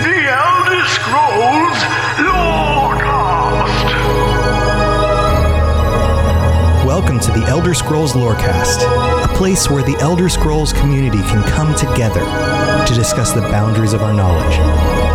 The 0.00 0.06
Elder 0.06 0.86
Scrolls 0.86 1.76
Lorecast. 2.16 3.84
Welcome 6.86 7.20
to 7.20 7.30
the 7.32 7.44
Elder 7.46 7.74
Scrolls 7.74 8.14
Lorecast, 8.14 8.80
a 9.22 9.28
place 9.36 9.68
where 9.68 9.82
the 9.82 9.98
Elder 10.00 10.30
Scrolls 10.30 10.72
community 10.72 11.18
can 11.18 11.46
come 11.46 11.74
together 11.74 12.24
to 12.86 12.94
discuss 12.94 13.32
the 13.32 13.42
boundaries 13.42 13.92
of 13.92 14.02
our 14.02 14.14
knowledge 14.14 14.56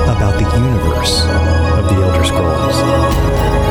about 0.04 0.38
the 0.38 0.48
universe 0.56 1.24
of 1.24 1.90
the 1.90 1.96
Elder 2.04 2.24
Scrolls. 2.24 3.65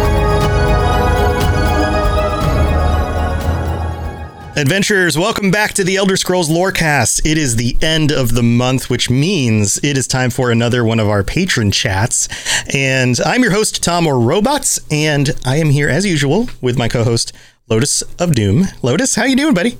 Adventurers, 4.56 5.18
welcome 5.18 5.50
back 5.50 5.72
to 5.72 5.82
the 5.82 5.96
Elder 5.96 6.16
Scrolls 6.16 6.48
Lorecast. 6.48 7.26
It 7.26 7.36
is 7.36 7.56
the 7.56 7.76
end 7.82 8.12
of 8.12 8.34
the 8.34 8.42
month, 8.44 8.88
which 8.88 9.10
means 9.10 9.82
it 9.82 9.98
is 9.98 10.06
time 10.06 10.30
for 10.30 10.52
another 10.52 10.84
one 10.84 11.00
of 11.00 11.08
our 11.08 11.24
patron 11.24 11.72
chats. 11.72 12.28
And 12.72 13.18
I'm 13.26 13.42
your 13.42 13.50
host, 13.50 13.82
Tom 13.82 14.06
or 14.06 14.20
Robots, 14.20 14.78
and 14.92 15.32
I 15.44 15.56
am 15.56 15.70
here 15.70 15.88
as 15.88 16.06
usual 16.06 16.48
with 16.60 16.78
my 16.78 16.86
co-host, 16.86 17.32
Lotus 17.68 18.02
of 18.20 18.36
Doom. 18.36 18.66
Lotus, 18.80 19.16
how 19.16 19.24
you 19.24 19.34
doing, 19.34 19.54
buddy? 19.54 19.76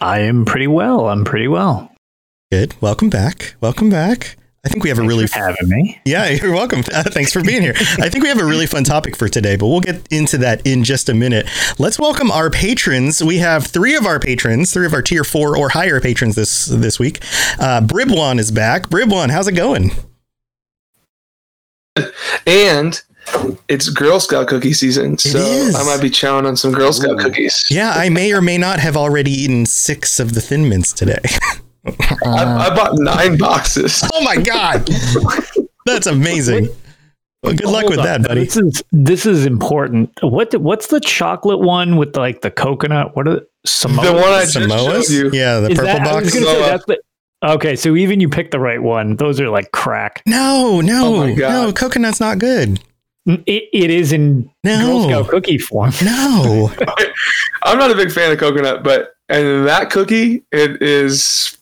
I 0.00 0.18
am 0.18 0.46
pretty 0.46 0.66
well. 0.66 1.08
I'm 1.08 1.24
pretty 1.24 1.46
well. 1.46 1.94
Good. 2.50 2.74
Welcome 2.80 3.08
back. 3.08 3.54
Welcome 3.60 3.88
back. 3.88 4.36
I 4.64 4.68
think 4.68 4.84
we 4.84 4.90
have 4.90 4.98
a 5.00 5.02
really 5.02 5.26
for 5.26 5.40
having 5.40 5.68
me. 5.68 6.00
Yeah, 6.04 6.28
you're 6.30 6.52
welcome. 6.52 6.84
Uh, 6.92 7.02
thanks 7.02 7.32
for 7.32 7.42
being 7.42 7.62
here. 7.62 7.74
I 7.98 8.08
think 8.08 8.22
we 8.22 8.28
have 8.28 8.38
a 8.38 8.44
really 8.44 8.66
fun 8.66 8.84
topic 8.84 9.16
for 9.16 9.28
today, 9.28 9.56
but 9.56 9.66
we'll 9.66 9.80
get 9.80 10.06
into 10.12 10.38
that 10.38 10.64
in 10.64 10.84
just 10.84 11.08
a 11.08 11.14
minute. 11.14 11.48
Let's 11.80 11.98
welcome 11.98 12.30
our 12.30 12.48
patrons. 12.48 13.24
We 13.24 13.38
have 13.38 13.66
three 13.66 13.96
of 13.96 14.06
our 14.06 14.20
patrons, 14.20 14.72
three 14.72 14.86
of 14.86 14.94
our 14.94 15.02
tier 15.02 15.24
four 15.24 15.56
or 15.56 15.70
higher 15.70 16.00
patrons 16.00 16.36
this 16.36 16.66
this 16.66 17.00
week. 17.00 17.18
Uh, 17.58 17.80
Bribwan 17.80 18.38
is 18.38 18.52
back. 18.52 18.84
Bribwan, 18.84 19.30
how's 19.30 19.48
it 19.48 19.52
going? 19.52 19.90
and 22.46 23.02
it's 23.68 23.88
Girl 23.88 24.20
Scout 24.20 24.46
cookie 24.46 24.72
season, 24.72 25.18
so. 25.18 25.40
I 25.76 25.84
might 25.84 26.00
be 26.00 26.10
chowing 26.10 26.46
on 26.46 26.56
some 26.56 26.72
Girl 26.72 26.92
Scout 26.92 27.18
cookies. 27.18 27.64
Yeah, 27.68 27.90
I 27.90 28.08
may 28.10 28.32
or 28.32 28.40
may 28.40 28.58
not 28.58 28.78
have 28.78 28.96
already 28.96 29.32
eaten 29.32 29.66
six 29.66 30.20
of 30.20 30.34
the 30.34 30.40
Thin 30.40 30.68
Mints 30.68 30.92
today. 30.92 31.18
I, 31.84 32.16
uh, 32.24 32.58
I 32.70 32.74
bought 32.74 32.92
nine 32.98 33.36
boxes. 33.38 34.02
oh 34.14 34.22
my 34.22 34.36
god, 34.36 34.88
that's 35.86 36.06
amazing. 36.06 36.68
Well, 37.42 37.54
good 37.54 37.66
luck 37.66 37.82
Hold 37.82 37.90
with 37.90 37.98
on. 38.00 38.04
that, 38.04 38.22
buddy. 38.28 38.44
This 38.44 38.56
is 38.56 38.84
this 38.92 39.26
is 39.26 39.46
important. 39.46 40.10
What 40.22 40.54
what's 40.60 40.86
the 40.88 41.00
chocolate 41.00 41.58
one 41.60 41.96
with 41.96 42.16
like 42.16 42.40
the 42.42 42.50
coconut? 42.52 43.16
What 43.16 43.26
are 43.26 43.40
Samoa? 43.66 44.06
The 44.06 44.12
one 44.12 44.22
I 44.24 44.44
just 44.44 44.54
showed 44.54 45.08
you. 45.08 45.30
Yeah, 45.32 45.58
the 45.60 45.70
Is 45.70 45.78
purple 45.78 45.84
that, 45.92 46.06
I 46.06 46.14
was 46.14 46.24
box. 46.24 46.34
gonna 46.34 46.46
say 46.46 46.62
uh, 46.62 46.66
that's 46.68 46.84
the, 46.86 46.98
okay, 47.42 47.74
so 47.74 47.96
even 47.96 48.20
you 48.20 48.28
picked 48.28 48.52
the 48.52 48.60
right 48.60 48.80
one. 48.80 49.16
Those 49.16 49.40
are 49.40 49.48
like 49.48 49.72
crack. 49.72 50.22
No, 50.24 50.80
no, 50.80 51.16
Oh 51.16 51.16
my 51.26 51.34
God. 51.34 51.50
no. 51.66 51.72
Coconut's 51.72 52.20
not 52.20 52.38
good. 52.38 52.80
Mm, 53.28 53.42
it, 53.46 53.64
it 53.72 53.90
is 53.90 54.12
in 54.12 54.48
No. 54.62 54.78
Girl 54.86 55.02
Scout 55.24 55.28
cookie 55.30 55.58
form. 55.58 55.90
No. 56.04 56.72
I'm 57.64 57.78
not 57.78 57.90
a 57.90 57.94
big 57.96 58.12
fan 58.12 58.30
of 58.30 58.38
coconut, 58.38 58.84
but 58.84 59.14
and 59.28 59.66
that 59.66 59.90
cookie, 59.90 60.44
it 60.52 60.80
is 60.82 61.56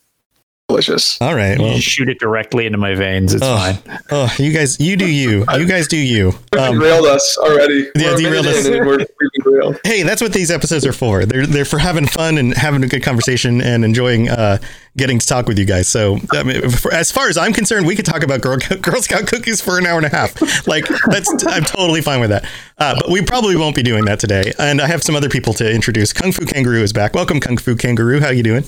delicious. 0.71 1.21
All 1.21 1.35
right. 1.35 1.57
You 1.59 1.63
Well, 1.65 1.75
just 1.75 1.89
shoot 1.89 2.09
it 2.09 2.19
directly 2.21 2.65
into 2.67 2.79
my 2.79 2.95
veins. 2.95 3.35
It's 3.35 3.43
Oh. 3.45 3.57
fine. 3.57 3.99
oh, 4.11 4.33
you 4.39 4.53
guys, 4.53 4.79
you 4.81 4.97
do 4.97 5.07
you. 5.11 5.45
You 5.61 5.67
guys 5.67 5.89
do 5.89 5.97
you. 5.99 6.33
Um, 6.59 6.79
derailed 6.79 7.07
us 7.07 7.37
already. 7.39 7.89
Yeah, 7.95 8.13
We're 8.13 8.17
derailed 8.19 8.47
us. 8.47 8.65
in 8.67 8.75
and 8.75 8.87
we're, 8.87 8.99
we've 8.99 9.31
been 9.35 9.43
derailed. 9.53 9.81
hey, 9.85 10.03
that's 10.05 10.23
what 10.23 10.33
these 10.33 10.51
episodes 10.51 10.87
are 10.87 10.93
for. 10.93 11.27
They're 11.27 11.47
they're 11.47 11.65
for 11.67 11.79
having 11.79 12.07
fun 12.07 12.39
and 12.39 12.55
having 12.57 12.83
a 12.83 12.87
good 12.87 13.03
conversation 13.03 13.61
and 13.61 13.85
enjoying 13.85 14.29
uh, 14.31 14.57
getting 14.97 15.19
to 15.19 15.27
talk 15.27 15.47
with 15.47 15.59
you 15.59 15.65
guys. 15.67 15.87
So, 15.89 16.19
I 16.33 16.43
mean, 16.45 16.71
for, 16.71 16.93
as 16.95 17.11
far 17.13 17.29
as 17.29 17.37
I'm 17.37 17.53
concerned, 17.53 17.87
we 17.87 17.95
could 17.95 18.07
talk 18.07 18.23
about 18.23 18.41
Girl, 18.41 18.57
Girl 18.81 19.03
Scout 19.03 19.27
cookies 19.27 19.61
for 19.61 19.77
an 19.79 19.85
hour 19.87 19.99
and 19.99 20.07
a 20.07 20.09
half. 20.17 20.67
Like 20.67 20.87
that's 21.11 21.29
I'm 21.47 21.65
totally 21.65 22.01
fine 22.01 22.21
with 22.21 22.31
that. 22.31 22.45
Uh, 22.79 22.95
but 23.01 23.11
we 23.11 23.21
probably 23.23 23.57
won't 23.57 23.77
be 23.77 23.83
doing 23.83 24.05
that 24.07 24.19
today. 24.21 24.53
And 24.59 24.81
I 24.81 24.87
have 24.87 25.03
some 25.03 25.15
other 25.17 25.29
people 25.29 25.53
to 25.55 25.71
introduce. 25.71 26.13
Kung 26.15 26.33
Fu 26.33 26.47
Kangaroo 26.47 26.83
is 26.83 26.93
back. 26.95 27.15
Welcome, 27.15 27.41
Kung 27.41 27.59
Fu 27.59 27.77
Kangaroo. 27.77 28.21
How 28.21 28.29
are 28.29 28.33
you 28.33 28.43
doing? 28.45 28.65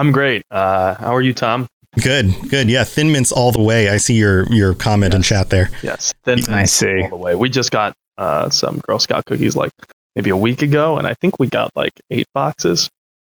I'm 0.00 0.12
great. 0.12 0.46
Uh, 0.50 0.94
how 0.94 1.14
are 1.14 1.20
you, 1.20 1.34
Tom? 1.34 1.68
Good, 2.02 2.34
good. 2.48 2.70
Yeah, 2.70 2.84
Thin 2.84 3.12
Mints 3.12 3.32
all 3.32 3.52
the 3.52 3.60
way. 3.60 3.90
I 3.90 3.98
see 3.98 4.14
your 4.14 4.50
your 4.50 4.74
comment 4.74 5.12
in 5.12 5.20
chat 5.20 5.50
there. 5.50 5.68
Yes. 5.82 6.14
Then 6.24 6.38
I 6.48 6.64
see. 6.64 7.02
all 7.02 7.10
the 7.10 7.16
way. 7.16 7.34
We 7.34 7.50
just 7.50 7.70
got 7.70 7.92
uh, 8.16 8.48
some 8.48 8.78
Girl 8.78 8.98
Scout 8.98 9.26
cookies 9.26 9.56
like 9.56 9.70
maybe 10.16 10.30
a 10.30 10.36
week 10.36 10.62
ago, 10.62 10.96
and 10.96 11.06
I 11.06 11.12
think 11.20 11.38
we 11.38 11.48
got 11.48 11.70
like 11.76 11.92
eight 12.10 12.26
boxes. 12.32 12.88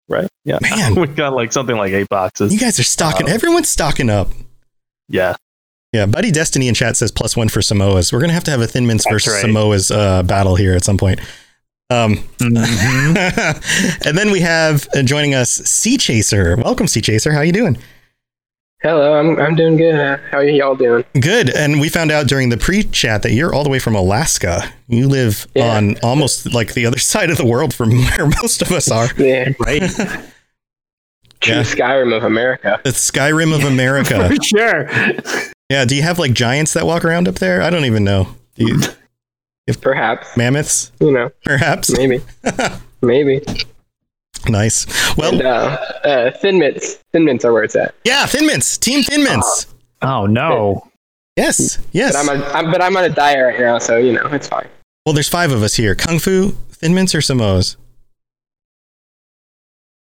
Right? 0.08 0.28
Yeah. 0.44 0.58
Man. 0.62 0.94
we 1.00 1.08
got 1.08 1.32
like 1.32 1.52
something 1.52 1.76
like 1.76 1.92
eight 1.94 2.08
boxes. 2.08 2.52
You 2.52 2.60
guys 2.60 2.78
are 2.78 2.84
stocking. 2.84 3.28
Uh, 3.28 3.32
Everyone's 3.32 3.68
stocking 3.68 4.08
up. 4.08 4.28
Yeah. 5.08 5.34
Yeah, 5.92 6.06
Buddy 6.06 6.30
Destiny 6.30 6.68
in 6.68 6.74
chat 6.74 6.96
says 6.96 7.10
plus 7.10 7.36
one 7.36 7.48
for 7.48 7.60
Samoas. 7.60 8.12
We're 8.12 8.20
gonna 8.20 8.32
have 8.34 8.44
to 8.44 8.52
have 8.52 8.60
a 8.60 8.68
Thin 8.68 8.86
Mints 8.86 9.04
That's 9.04 9.14
versus 9.14 9.32
right. 9.34 9.44
Samoas 9.44 9.94
uh, 9.94 10.22
battle 10.22 10.54
here 10.54 10.74
at 10.74 10.84
some 10.84 10.96
point. 10.96 11.20
Um, 11.92 12.16
Mhm. 12.38 14.06
and 14.06 14.16
then 14.18 14.30
we 14.30 14.40
have 14.40 14.88
uh, 14.94 15.02
joining 15.02 15.34
us 15.34 15.50
Sea 15.50 15.96
Chaser. 15.96 16.56
Welcome, 16.56 16.86
Sea 16.88 17.00
Chaser. 17.00 17.32
How 17.32 17.40
you 17.42 17.52
doing? 17.52 17.76
Hello, 18.82 19.14
I'm 19.14 19.38
I'm 19.38 19.54
doing 19.54 19.76
good. 19.76 19.94
Uh, 19.94 20.16
How 20.30 20.38
are 20.38 20.44
y'all 20.44 20.74
doing? 20.74 21.04
Good. 21.20 21.54
And 21.54 21.80
we 21.80 21.88
found 21.88 22.10
out 22.10 22.26
during 22.26 22.48
the 22.48 22.56
pre-chat 22.56 23.22
that 23.22 23.30
you're 23.32 23.54
all 23.54 23.62
the 23.62 23.70
way 23.70 23.78
from 23.78 23.94
Alaska. 23.94 24.72
You 24.88 25.06
live 25.08 25.46
Yeah. 25.54 25.76
on 25.76 25.96
almost 26.02 26.52
like 26.52 26.74
the 26.74 26.86
other 26.86 26.98
side 27.12 27.30
of 27.30 27.36
the 27.36 27.46
world 27.46 27.72
from 27.74 27.90
where 27.90 28.26
most 28.42 28.60
of 28.62 28.72
us 28.72 28.90
are. 28.90 29.08
Yeah, 29.16 29.50
right. 29.60 29.82
true 31.40 31.54
Yeah. 31.54 31.62
Skyrim 31.62 32.16
of 32.16 32.24
America. 32.24 32.80
The 32.82 32.90
Skyrim 32.90 33.54
of 33.54 33.62
America. 33.64 34.28
For 34.28 34.42
sure. 34.42 34.88
Yeah. 35.70 35.84
Do 35.84 35.94
you 35.94 36.02
have 36.02 36.18
like 36.18 36.32
giants 36.32 36.72
that 36.72 36.84
walk 36.86 37.04
around 37.04 37.28
up 37.28 37.36
there? 37.36 37.62
I 37.62 37.70
don't 37.70 37.84
even 37.84 38.02
know. 38.02 38.34
Do 38.56 38.66
you, 38.66 38.80
Perhaps, 39.80 40.36
mammoths, 40.36 40.92
you 41.00 41.12
know, 41.12 41.30
perhaps. 41.44 41.96
maybe, 41.96 42.20
maybe. 43.02 43.40
Nice. 44.48 44.86
Well, 45.16 45.32
And 45.34 45.42
uh, 45.42 45.78
uh, 46.04 46.30
Thin 46.38 46.58
Mints, 46.58 46.94
Thin 47.12 47.24
Mints 47.24 47.44
are 47.44 47.52
where 47.52 47.62
it's 47.62 47.76
at. 47.76 47.94
yeah, 48.04 48.26
Thin 48.26 48.46
Mints, 48.46 48.76
Team 48.76 49.02
Thin 49.04 49.22
Mints. 49.22 49.66
Oh 50.02 50.26
no. 50.26 50.88
Yes, 51.36 51.78
yes. 51.92 52.12
But 52.12 52.18
I'm, 52.36 52.42
on, 52.42 52.52
I'm 52.66 52.72
but 52.72 52.82
I'm 52.82 52.96
on 52.96 53.04
a 53.04 53.08
diet 53.08 53.42
right 53.42 53.60
now, 53.60 53.78
so 53.78 53.96
you 53.96 54.12
know 54.12 54.26
it's 54.32 54.48
fine. 54.48 54.66
well, 55.06 55.12
there's 55.14 55.28
five 55.28 55.52
of 55.52 55.62
us 55.62 55.74
here. 55.76 55.94
Kung 55.94 56.18
Fu, 56.18 56.50
Thin 56.72 56.92
Mints, 56.94 57.14
or 57.14 57.18
Samoas? 57.20 57.76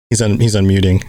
He's 0.09 0.21
un- 0.21 0.39
he's 0.39 0.55
unmuting. 0.55 1.03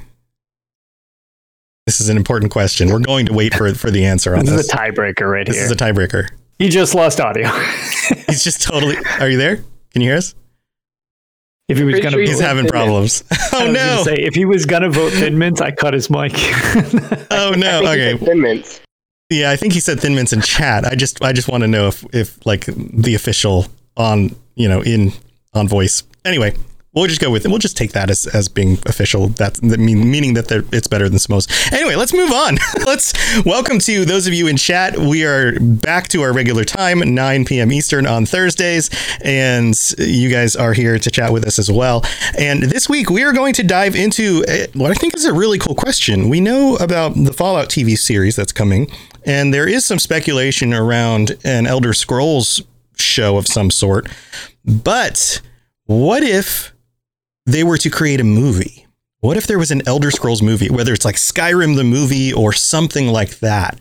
This 1.86 2.00
is 2.00 2.08
an 2.08 2.16
important 2.16 2.52
question. 2.52 2.90
We're 2.90 2.98
going 2.98 3.26
to 3.26 3.32
wait 3.32 3.54
for 3.54 3.72
for 3.74 3.90
the 3.90 4.04
answer 4.04 4.34
on 4.34 4.44
This 4.44 4.50
this. 4.54 4.66
is 4.66 4.72
a 4.72 4.76
tiebreaker 4.76 5.30
right 5.30 5.46
here. 5.46 5.54
This 5.54 5.64
is 5.64 5.70
a 5.70 5.76
tiebreaker. 5.76 6.28
You 6.58 6.68
just 6.70 6.94
lost 6.94 7.20
audio. 7.20 7.48
He's 8.28 8.42
just 8.44 8.62
totally. 8.62 8.96
Are 9.20 9.28
you 9.28 9.38
there? 9.38 9.56
Can 9.90 10.02
you 10.02 10.08
hear 10.10 10.18
us? 10.18 10.34
if 11.68 11.78
he 11.78 11.82
was 11.84 11.96
gonna 11.98 12.10
sure 12.10 12.20
He's 12.20 12.38
having 12.38 12.62
Mints. 12.62 12.70
problems. 12.70 13.24
I 13.30 13.48
Oh 13.54 13.64
was 13.66 13.74
no! 13.74 14.02
say, 14.04 14.14
if 14.22 14.34
he 14.36 14.44
was 14.44 14.66
gonna 14.66 14.88
vote 14.88 15.12
Thin 15.12 15.36
Mints, 15.36 15.60
I 15.60 15.72
cut 15.72 15.94
his 15.94 16.08
mic. 16.08 16.32
Oh 17.30 17.52
no! 17.56 17.80
Okay. 17.80 18.12
said 18.16 18.20
Thin 18.20 18.40
Mints. 18.40 18.80
Yeah, 19.30 19.50
I 19.50 19.56
think 19.56 19.72
he 19.72 19.80
said 19.80 19.98
Thin 20.00 20.14
Mints 20.14 20.32
in 20.32 20.40
chat. 20.42 20.84
I 20.84 20.94
just 20.94 21.22
I 21.24 21.32
just 21.32 21.48
want 21.48 21.62
to 21.62 21.68
know 21.68 21.88
if 21.88 22.04
if 22.14 22.44
like 22.46 22.66
the 22.66 23.14
official 23.16 23.66
on 23.96 24.30
you 24.54 24.68
know 24.68 24.80
in 24.82 25.12
on 25.54 25.66
voice. 25.66 26.04
Anyway, 26.24 26.54
we'll 26.96 27.06
just 27.06 27.20
go 27.20 27.30
with 27.30 27.44
it. 27.44 27.48
We'll 27.48 27.58
just 27.58 27.76
take 27.76 27.92
that 27.92 28.10
as, 28.10 28.26
as 28.26 28.48
being 28.48 28.78
official. 28.86 29.28
That's 29.28 29.60
that 29.60 29.78
mean, 29.78 30.10
meaning 30.10 30.34
that 30.34 30.50
it's 30.72 30.88
better 30.88 31.08
than 31.08 31.18
Samoa's. 31.18 31.46
Anyway, 31.70 31.94
let's 31.94 32.14
move 32.14 32.32
on. 32.32 32.56
let's 32.86 33.12
welcome 33.44 33.78
to 33.80 34.04
those 34.06 34.26
of 34.26 34.32
you 34.32 34.48
in 34.48 34.56
chat. 34.56 34.98
We 34.98 35.24
are 35.24 35.60
back 35.60 36.08
to 36.08 36.22
our 36.22 36.32
regular 36.32 36.64
time, 36.64 37.00
9 37.00 37.44
p.m. 37.44 37.70
Eastern 37.70 38.06
on 38.06 38.24
Thursdays, 38.24 38.88
and 39.22 39.74
you 39.98 40.30
guys 40.30 40.56
are 40.56 40.72
here 40.72 40.98
to 40.98 41.10
chat 41.10 41.32
with 41.32 41.46
us 41.46 41.58
as 41.58 41.70
well. 41.70 42.02
And 42.38 42.62
this 42.62 42.88
week 42.88 43.10
we 43.10 43.22
are 43.22 43.32
going 43.32 43.52
to 43.54 43.62
dive 43.62 43.94
into 43.94 44.44
uh, 44.48 44.66
what 44.72 44.90
I 44.90 44.94
think 44.94 45.14
is 45.14 45.26
a 45.26 45.34
really 45.34 45.58
cool 45.58 45.74
question. 45.74 46.30
We 46.30 46.40
know 46.40 46.76
about 46.76 47.14
the 47.14 47.32
Fallout 47.32 47.68
TV 47.68 47.98
series 47.98 48.36
that's 48.36 48.52
coming, 48.52 48.90
and 49.24 49.52
there 49.52 49.68
is 49.68 49.84
some 49.84 49.98
speculation 49.98 50.72
around 50.72 51.36
an 51.44 51.66
Elder 51.66 51.92
Scrolls 51.92 52.62
show 52.96 53.36
of 53.36 53.46
some 53.46 53.70
sort. 53.70 54.08
But 54.64 55.42
what 55.84 56.22
if 56.22 56.72
they 57.46 57.64
were 57.64 57.78
to 57.78 57.90
create 57.90 58.20
a 58.20 58.24
movie? 58.24 58.86
What 59.20 59.36
if 59.36 59.46
there 59.46 59.58
was 59.58 59.70
an 59.70 59.82
Elder 59.86 60.10
Scrolls 60.10 60.42
movie, 60.42 60.68
whether 60.68 60.92
it's 60.92 61.04
like 61.04 61.16
Skyrim 61.16 61.76
the 61.76 61.84
movie 61.84 62.32
or 62.32 62.52
something 62.52 63.08
like 63.08 63.38
that? 63.38 63.80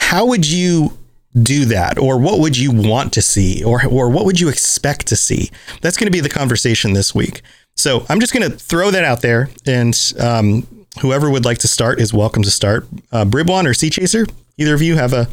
How 0.00 0.26
would 0.26 0.46
you 0.46 0.98
do 1.42 1.64
that, 1.66 1.98
or 1.98 2.18
what 2.18 2.38
would 2.38 2.56
you 2.56 2.70
want 2.70 3.12
to 3.14 3.22
see, 3.22 3.64
or 3.64 3.84
or 3.86 4.08
what 4.10 4.24
would 4.24 4.38
you 4.40 4.48
expect 4.48 5.06
to 5.08 5.16
see? 5.16 5.50
That's 5.80 5.96
going 5.96 6.06
to 6.06 6.12
be 6.12 6.20
the 6.20 6.28
conversation 6.28 6.92
this 6.92 7.14
week. 7.14 7.42
So 7.74 8.06
I'm 8.08 8.20
just 8.20 8.32
going 8.32 8.50
to 8.50 8.56
throw 8.56 8.90
that 8.90 9.04
out 9.04 9.22
there, 9.22 9.50
and 9.66 10.12
um, 10.20 10.66
whoever 11.00 11.30
would 11.30 11.44
like 11.44 11.58
to 11.58 11.68
start 11.68 12.00
is 12.00 12.12
welcome 12.12 12.42
to 12.42 12.50
start. 12.50 12.86
Uh, 13.12 13.24
Bribwan 13.24 13.66
or 13.66 13.74
Sea 13.74 13.90
Chaser, 13.90 14.26
either 14.56 14.74
of 14.74 14.82
you 14.82 14.96
have 14.96 15.12
a 15.12 15.28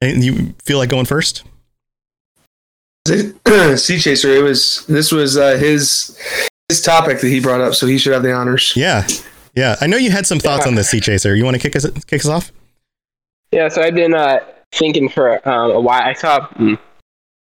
you 0.00 0.54
feel 0.64 0.78
like 0.78 0.90
going 0.90 1.06
first? 1.06 1.44
sea 3.06 3.98
chaser. 3.98 4.30
It 4.30 4.42
was 4.42 4.86
this 4.86 5.12
was 5.12 5.36
uh, 5.36 5.56
his 5.56 6.16
his 6.72 6.82
topic 6.82 7.20
that 7.20 7.28
he 7.28 7.40
brought 7.40 7.60
up, 7.60 7.74
so 7.74 7.86
he 7.86 7.98
should 7.98 8.12
have 8.12 8.22
the 8.22 8.32
honors. 8.32 8.72
Yeah, 8.74 9.06
yeah. 9.54 9.76
I 9.80 9.86
know 9.86 9.96
you 9.96 10.10
had 10.10 10.26
some 10.26 10.38
thoughts 10.38 10.66
on 10.66 10.74
the 10.74 10.84
Sea 10.84 11.00
Chaser. 11.00 11.36
You 11.36 11.44
want 11.44 11.54
to 11.54 11.60
kick 11.60 11.76
us 11.76 11.86
kick 12.06 12.20
us 12.20 12.28
off? 12.28 12.52
Yeah, 13.50 13.68
so 13.68 13.82
I've 13.82 13.94
been 13.94 14.14
uh, 14.14 14.40
thinking 14.72 15.08
for 15.08 15.46
um, 15.48 15.70
a 15.72 15.80
while. 15.80 16.02
I 16.02 16.14
saw 16.14 16.40
mm, 16.48 16.78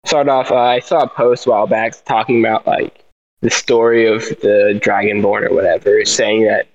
start 0.05 0.27
off. 0.27 0.51
Uh, 0.51 0.57
I 0.57 0.79
saw 0.79 1.03
a 1.03 1.07
post 1.07 1.45
a 1.45 1.51
while 1.51 1.67
back 1.67 1.93
talking 2.05 2.39
about 2.39 2.67
like 2.67 3.05
the 3.41 3.49
story 3.49 4.05
of 4.05 4.21
the 4.41 4.79
Dragonborn 4.83 5.49
or 5.49 5.53
whatever, 5.53 6.03
saying 6.05 6.43
that 6.43 6.67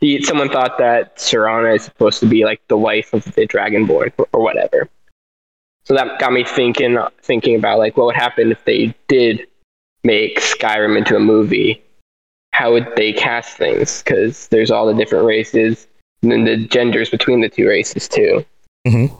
he 0.00 0.22
someone 0.22 0.50
thought 0.50 0.76
that 0.78 1.16
Serana 1.16 1.76
is 1.76 1.84
supposed 1.84 2.20
to 2.20 2.26
be 2.26 2.44
like 2.44 2.60
the 2.68 2.76
wife 2.76 3.14
of 3.14 3.24
the 3.34 3.46
Dragonborn 3.46 4.12
or, 4.18 4.28
or 4.34 4.42
whatever. 4.42 4.88
So 5.84 5.94
that 5.94 6.18
got 6.18 6.32
me 6.32 6.44
thinking 6.44 6.98
thinking 7.22 7.56
about 7.56 7.78
like 7.78 7.96
what 7.96 8.06
would 8.06 8.16
happen 8.16 8.52
if 8.52 8.62
they 8.64 8.94
did 9.08 9.46
make 10.02 10.38
Skyrim 10.40 10.98
into 10.98 11.16
a 11.16 11.20
movie. 11.20 11.82
How 12.54 12.70
would 12.72 12.86
they 12.94 13.12
cast 13.12 13.56
things? 13.56 14.00
Because 14.00 14.46
there's 14.46 14.70
all 14.70 14.86
the 14.86 14.94
different 14.94 15.24
races 15.24 15.88
and 16.22 16.30
then 16.30 16.44
the 16.44 16.56
genders 16.68 17.10
between 17.10 17.40
the 17.40 17.48
two 17.48 17.66
races 17.66 18.08
too. 18.08 18.44
Mm-hmm. 18.86 19.12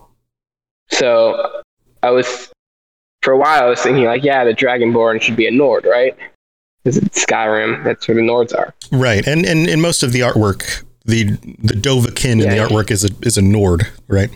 So 0.90 1.62
I 2.04 2.10
was 2.10 2.52
for 3.22 3.32
a 3.32 3.36
while 3.36 3.64
I 3.64 3.66
was 3.66 3.80
thinking 3.82 4.04
like, 4.04 4.22
yeah, 4.22 4.44
the 4.44 4.54
Dragonborn 4.54 5.20
should 5.20 5.34
be 5.34 5.48
a 5.48 5.50
Nord, 5.50 5.84
right? 5.84 6.16
Because 6.84 6.96
it's 6.98 7.24
Skyrim, 7.26 7.82
that's 7.82 8.06
where 8.06 8.14
the 8.14 8.20
Nords 8.20 8.54
are. 8.54 8.72
Right, 8.92 9.26
and 9.26 9.44
and 9.44 9.68
in 9.68 9.80
most 9.80 10.04
of 10.04 10.12
the 10.12 10.20
artwork, 10.20 10.84
the 11.04 11.24
the 11.58 11.74
Dovahkiin 11.74 12.40
Yeah. 12.40 12.44
in 12.44 12.50
the 12.50 12.56
artwork 12.56 12.92
is 12.92 13.04
a 13.04 13.10
is 13.22 13.36
a 13.36 13.42
Nord, 13.42 13.88
right? 14.06 14.30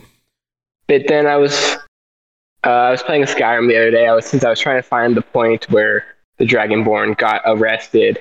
But 0.88 1.06
then 1.06 1.28
I 1.28 1.36
was 1.36 1.76
uh, 2.64 2.70
I 2.70 2.90
was 2.90 3.04
playing 3.04 3.22
Skyrim 3.24 3.68
the 3.68 3.76
other 3.76 3.92
day. 3.92 4.08
I 4.08 4.14
was 4.14 4.26
since 4.26 4.42
I 4.42 4.50
was 4.50 4.58
trying 4.58 4.82
to 4.82 4.88
find 4.88 5.16
the 5.16 5.22
point 5.22 5.70
where 5.70 6.04
the 6.38 6.46
Dragonborn 6.46 7.16
got 7.16 7.42
arrested 7.44 8.20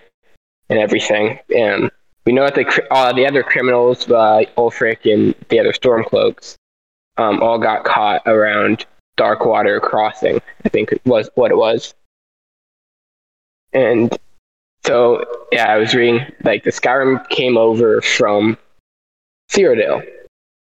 and 0.69 0.79
everything. 0.79 1.39
And 1.55 1.91
we 2.25 2.33
know 2.33 2.43
that 2.43 2.55
the 2.55 2.87
all 2.91 3.13
the 3.13 3.25
other 3.25 3.43
criminals, 3.43 4.09
uh, 4.09 4.43
Ulfric 4.57 5.11
and 5.11 5.33
the 5.49 5.59
other 5.59 5.71
Stormcloaks, 5.71 6.55
um, 7.17 7.41
all 7.41 7.57
got 7.57 7.85
caught 7.85 8.21
around 8.25 8.85
Darkwater 9.17 9.81
Crossing. 9.81 10.41
I 10.65 10.69
think 10.69 10.91
it 10.91 11.01
was 11.05 11.29
what 11.35 11.51
it 11.51 11.57
was. 11.57 11.93
And 13.73 14.15
so 14.85 15.23
yeah, 15.51 15.71
I 15.71 15.77
was 15.77 15.93
reading 15.93 16.25
like 16.43 16.63
the 16.63 16.71
Skyrim 16.71 17.27
came 17.29 17.57
over 17.57 18.01
from 18.01 18.57
Cyrodiil. 19.49 20.05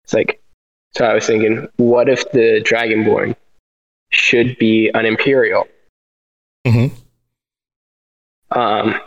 It's 0.04 0.14
like 0.14 0.40
so 0.94 1.04
I 1.04 1.14
was 1.14 1.26
thinking, 1.26 1.68
what 1.76 2.08
if 2.08 2.30
the 2.32 2.62
Dragonborn 2.64 3.36
should 4.10 4.56
be 4.58 4.88
an 4.94 5.04
Imperial? 5.04 5.66
Mhm. 6.66 6.90
Um, 8.50 9.00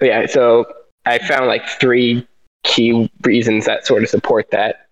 yeah, 0.00 0.26
so 0.26 0.66
I 1.04 1.18
found 1.18 1.46
like 1.46 1.66
three 1.68 2.26
key 2.64 3.10
reasons 3.22 3.64
that 3.66 3.86
sort 3.86 4.02
of 4.02 4.08
support 4.08 4.50
that. 4.50 4.88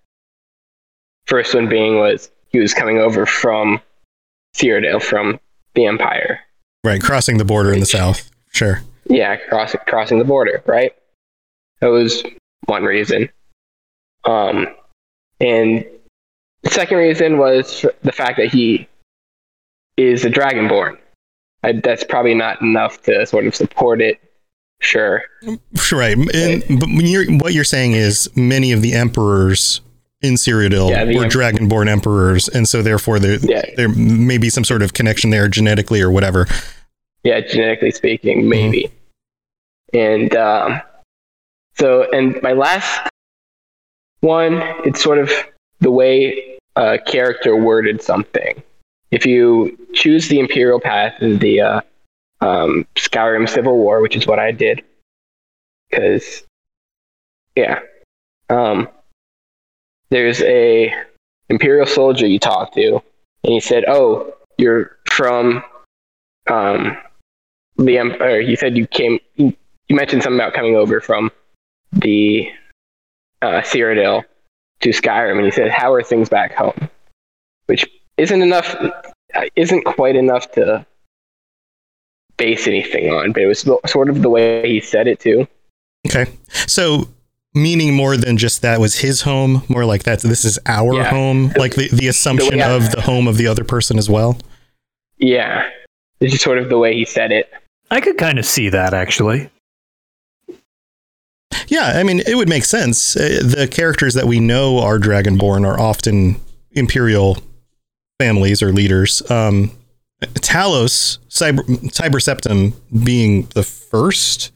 First 1.27 1.55
one 1.55 1.69
being 1.69 1.99
was 1.99 2.31
he 2.51 2.59
was 2.61 2.75
coming 2.75 2.99
over 2.99 3.27
from 3.27 3.81
Cyrodiil, 4.55 5.03
from 5.03 5.41
the 5.75 5.87
Empire. 5.87 6.41
Right, 6.85 7.03
crossing 7.03 7.39
the 7.39 7.45
border 7.45 7.73
in 7.73 7.81
the 7.81 7.87
south. 7.87 8.31
Sure. 8.53 8.83
Yeah, 9.07 9.37
crossing 9.49 9.81
crossing 9.87 10.19
the 10.19 10.25
border, 10.25 10.63
right? 10.67 10.95
That 11.81 11.89
was 11.89 12.23
one 12.67 12.85
reason. 12.85 13.29
Um, 14.25 14.69
and 15.41 15.85
the 16.63 16.71
second 16.71 16.99
reason 16.99 17.39
was 17.39 17.85
the 18.03 18.13
fact 18.13 18.39
that 18.39 18.53
he 18.53 18.89
is 19.97 20.25
a 20.25 20.31
dragonborn. 20.31 20.97
I, 21.63 21.73
that's 21.73 22.05
probably 22.05 22.35
not 22.35 22.61
enough 22.63 23.03
to 23.03 23.27
sort 23.27 23.47
of 23.47 23.55
support 23.55 24.01
it. 24.01 24.21
Sure. 24.85 25.23
Right. 25.91 26.17
And, 26.35 26.63
but 26.81 26.89
when 26.89 27.07
you're, 27.07 27.25
what 27.39 27.55
you're 27.55 27.65
saying 27.65 27.93
is 27.93 28.29
many 28.37 28.71
of 28.73 28.83
the 28.83 28.93
emperors 28.93 29.81
in 30.21 30.35
Cyrodiil 30.35 30.91
Yeah, 30.91 31.05
were 31.05 31.25
em- 31.25 31.31
dragonborn 31.31 31.89
emperors, 31.89 32.49
and 32.49 32.69
so 32.69 32.83
therefore 32.83 33.19
there 33.19 33.39
Yeah. 33.43 33.63
there 33.77 33.89
may 33.89 34.39
be 34.39 34.51
some 34.51 34.65
sort 34.65 34.83
of 34.83 34.93
connection 34.93 35.31
there 35.31 35.49
genetically 35.49 36.01
or 36.03 36.11
whatever. 36.11 36.47
Yeah, 37.23 37.41
genetically 37.41 37.91
speaking, 37.93 38.49
maybe. 38.49 38.91
And 39.95 40.35
um, 40.37 40.83
so, 41.79 42.07
and 42.13 42.41
my 42.43 42.53
last 42.53 43.09
one, 44.21 44.63
it's 44.85 45.03
sort 45.03 45.19
of 45.19 45.31
the 45.81 45.91
way 45.91 46.59
a 46.77 46.99
character 46.99 47.57
worded 47.57 48.03
something. 48.03 48.63
If 49.11 49.25
you 49.25 49.79
choose 49.95 50.29
the 50.29 50.41
Imperial 50.41 50.81
path 50.81 51.15
the 51.21 51.61
uh, 51.61 51.81
um, 52.41 52.87
Skyrim 52.97 53.49
Civil 53.49 53.77
War, 53.77 54.01
which 54.01 54.17
is 54.17 54.27
what 54.27 54.39
I 54.39 54.53
did, 54.53 54.83
because, 55.91 56.43
yeah, 57.57 57.81
um, 58.51 58.89
there's 60.11 60.43
a 60.43 60.95
Imperial 61.49 61.87
soldier 61.87 62.27
you 62.27 62.39
talk 62.39 62.73
to, 62.75 62.95
and 63.43 63.53
he 63.53 63.61
said, 63.61 63.85
"Oh, 63.87 64.35
you're 64.57 64.97
from 65.07 65.63
um, 66.49 66.97
the 67.77 67.99
Empire. 67.99 68.41
You 68.41 68.57
said 68.57 68.77
you 68.77 68.87
came. 68.87 69.19
You, 69.37 69.55
you 69.89 69.97
mentioned 69.97 70.23
something 70.23 70.41
about 70.41 70.55
coming 70.55 70.77
over 70.77 71.01
from 71.01 71.31
the 71.93 72.49
uh, 73.43 73.61
Cyrodiil 73.61 74.25
to 74.81 74.89
Skyrim, 74.89 75.37
and 75.37 75.45
he 75.45 75.51
said, 75.51 75.71
"How 75.71 75.93
are 75.93 76.03
things 76.03 76.29
back 76.29 76.55
home?" 76.55 76.89
Which 77.67 77.87
isn't 78.17 78.43
enough. 78.43 78.75
uh, 78.75 79.45
Isn't 79.57 79.85
quite 79.85 80.17
enough 80.17 80.51
to 80.53 80.87
base 82.37 82.67
anything 82.67 83.11
on, 83.11 83.33
but 83.33 83.43
it 83.43 83.47
was 83.47 83.61
sort 83.87 84.09
of 84.11 84.23
the 84.23 84.31
way 84.31 84.69
he 84.69 84.81
said 84.81 85.07
it 85.07 85.21
too. 85.21 85.47
Okay. 86.07 86.27
So 86.67 87.09
meaning 87.55 87.95
more 87.95 88.17
than 88.17 88.37
just 88.37 88.63
that 88.63 88.81
was 88.81 88.97
his 88.97 89.23
home, 89.23 89.63
more 89.69 89.85
like 89.85 90.03
that 90.05 90.21
this 90.21 90.45
is 90.45 90.59
our 90.67 90.95
Yeah. 90.95 91.05
home, 91.11 91.53
like 91.57 91.75
the, 91.77 91.89
the 91.89 92.09
assumption 92.09 92.61
I- 92.61 92.71
of 92.71 92.91
the 92.91 93.01
home 93.03 93.29
of 93.29 93.37
the 93.37 93.47
other 93.47 93.65
person 93.65 93.99
as 93.99 94.11
well. 94.11 94.37
Yeah, 95.19 95.69
it's 96.21 96.33
just 96.33 96.43
sort 96.45 96.59
of 96.59 96.69
the 96.69 96.79
way 96.79 96.95
he 96.95 97.05
said 97.05 97.31
it. 97.31 97.51
I 97.91 98.01
could 98.01 98.19
kind 98.19 98.39
of 98.39 98.45
see 98.45 98.69
that 98.71 98.93
actually. 98.95 99.49
Yeah, 101.69 101.93
I 101.97 102.03
mean, 102.03 102.21
it 102.27 102.35
would 102.37 102.49
make 102.49 102.65
sense. 102.65 103.17
Uh, 103.17 103.41
the 103.43 103.69
characters 103.71 104.15
that 104.15 104.27
we 104.27 104.41
know 104.41 104.81
are 104.81 104.99
Dragonborn 104.99 105.67
are 105.67 105.79
often 105.79 106.37
imperial 106.73 107.39
families 108.21 108.63
or 108.63 108.73
leaders. 108.73 109.23
Um, 109.31 109.71
Talos, 110.35 111.19
Tiber, 111.37 111.63
Tiber 111.91 112.19
Septim 112.19 112.75
being 113.05 113.47
the 113.55 113.63
first 113.63 114.53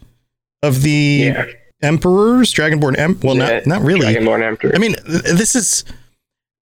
of 0.63 0.83
the 0.83 1.33
Yeah, 1.35 1.45
emperors, 1.83 2.53
Dragonborn. 2.53 2.99
Em- 2.99 3.19
well, 3.23 3.37
Yeah, 3.37 3.61
not 3.61 3.67
not 3.67 3.83
really. 3.83 4.15
Dragonborn 4.15 4.43
Emperor. 4.43 4.73
I 4.75 4.79
mean, 4.79 4.97
this 5.07 5.55
is 5.55 5.85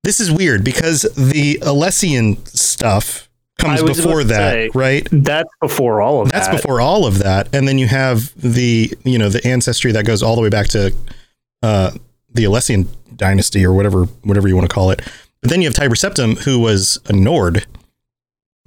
this 0.05 0.21
is 0.21 0.31
weird 0.31 0.65
because 0.65 1.03
the 1.17 1.59
Alessian 1.63 2.47
stuff 2.49 3.29
comes 3.59 3.83
before 3.83 4.23
that, 4.25 4.53
say, 4.53 4.71
right? 4.75 5.09
That's 5.11 5.49
before 5.61 6.03
all 6.03 6.21
of 6.23 6.31
That's 6.31 6.47
that. 6.47 6.53
That's 6.53 6.63
before 6.63 6.81
all 6.81 7.07
of 7.07 7.19
that, 7.21 7.55
and 7.55 7.67
then 7.67 7.79
you 7.79 7.87
have 7.87 8.33
the 8.41 8.93
you 9.05 9.19
know 9.19 9.29
the 9.29 9.45
ancestry 9.47 9.93
that 9.93 10.05
goes 10.05 10.23
all 10.23 10.37
the 10.37 10.43
way 10.43 10.51
back 10.51 10.69
to 10.69 10.95
uh, 11.63 11.91
the 12.33 12.45
Alessian 12.45 12.87
dynasty 13.17 13.65
or 13.65 13.73
whatever 13.73 14.05
whatever 14.25 14.47
you 14.47 14.55
want 14.57 14.69
to 14.69 14.75
call 14.75 14.91
it. 14.91 15.01
But 15.41 15.51
then 15.51 15.61
you 15.61 15.69
have 15.69 15.75
Tiber 15.75 15.95
Septim, 15.95 16.39
who 16.45 16.59
was 16.59 16.99
a 17.07 17.13
Nord 17.13 17.67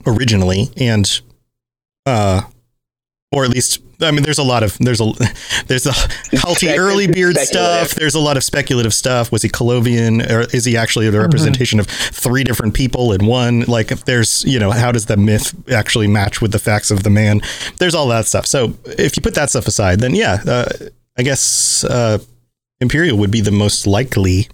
originally, 0.05 0.69
and 0.77 1.21
uh, 2.05 2.41
or 3.31 3.43
at 3.43 3.49
least 3.49 3.81
I 4.01 4.11
mean, 4.11 4.23
there's 4.23 4.37
a 4.37 4.43
lot 4.43 4.63
of 4.63 4.77
there's 4.77 5.01
a 5.01 5.11
there's 5.67 5.85
a 5.85 5.91
culty 6.37 6.77
early 6.77 7.07
beard 7.07 7.35
stuff. 7.37 7.91
There's 7.91 8.15
a 8.15 8.19
lot 8.19 8.37
of 8.37 8.43
speculative 8.43 8.93
stuff. 8.93 9.31
Was 9.31 9.41
he 9.41 9.49
Colovian, 9.49 10.29
or 10.29 10.41
is 10.55 10.63
he 10.65 10.77
actually 10.77 11.09
the 11.09 11.19
representation 11.19 11.79
of 11.79 11.87
three 11.87 12.43
different 12.43 12.73
people 12.73 13.11
in 13.11 13.25
one? 13.25 13.61
Like, 13.61 13.91
if 13.91 14.05
there's 14.05 14.45
you 14.45 14.57
know, 14.57 14.71
how 14.71 14.91
does 14.91 15.07
the 15.07 15.17
myth 15.17 15.53
actually 15.69 16.07
match 16.07 16.41
with 16.41 16.51
the 16.51 16.59
facts 16.59 16.91
of 16.91 17.03
the 17.03 17.09
man? 17.09 17.41
There's 17.79 17.93
all 17.93 18.07
that 18.07 18.25
stuff. 18.25 18.45
So 18.45 18.73
if 18.85 19.17
you 19.17 19.21
put 19.21 19.35
that 19.35 19.49
stuff 19.49 19.67
aside, 19.67 19.99
then 19.99 20.15
yeah, 20.15 20.41
uh, 20.47 20.69
I 21.17 21.23
guess 21.23 21.83
uh, 21.83 22.19
Imperial 22.79 23.17
would 23.17 23.31
be 23.31 23.41
the 23.41 23.51
most 23.51 23.85
likely. 23.85 24.47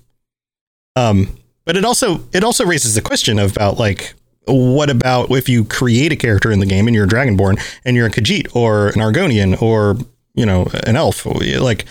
Um, 0.95 1.37
but 1.65 1.77
it 1.77 1.85
also 1.85 2.23
it 2.33 2.43
also 2.43 2.65
raises 2.65 2.95
the 2.95 3.01
question 3.01 3.37
about 3.37 3.77
like 3.77 4.15
what 4.47 4.89
about 4.89 5.31
if 5.31 5.49
you 5.49 5.65
create 5.65 6.11
a 6.11 6.15
character 6.15 6.51
in 6.51 6.59
the 6.59 6.65
game 6.65 6.87
and 6.87 6.95
you're 6.95 7.05
a 7.05 7.09
dragonborn 7.09 7.59
and 7.83 7.95
you're 7.95 8.07
a 8.07 8.11
Khajiit 8.11 8.55
or 8.55 8.87
an 8.87 8.95
Argonian 8.95 9.61
or 9.61 9.97
you 10.33 10.45
know 10.45 10.67
an 10.85 10.95
elf 10.95 11.25
like 11.25 11.85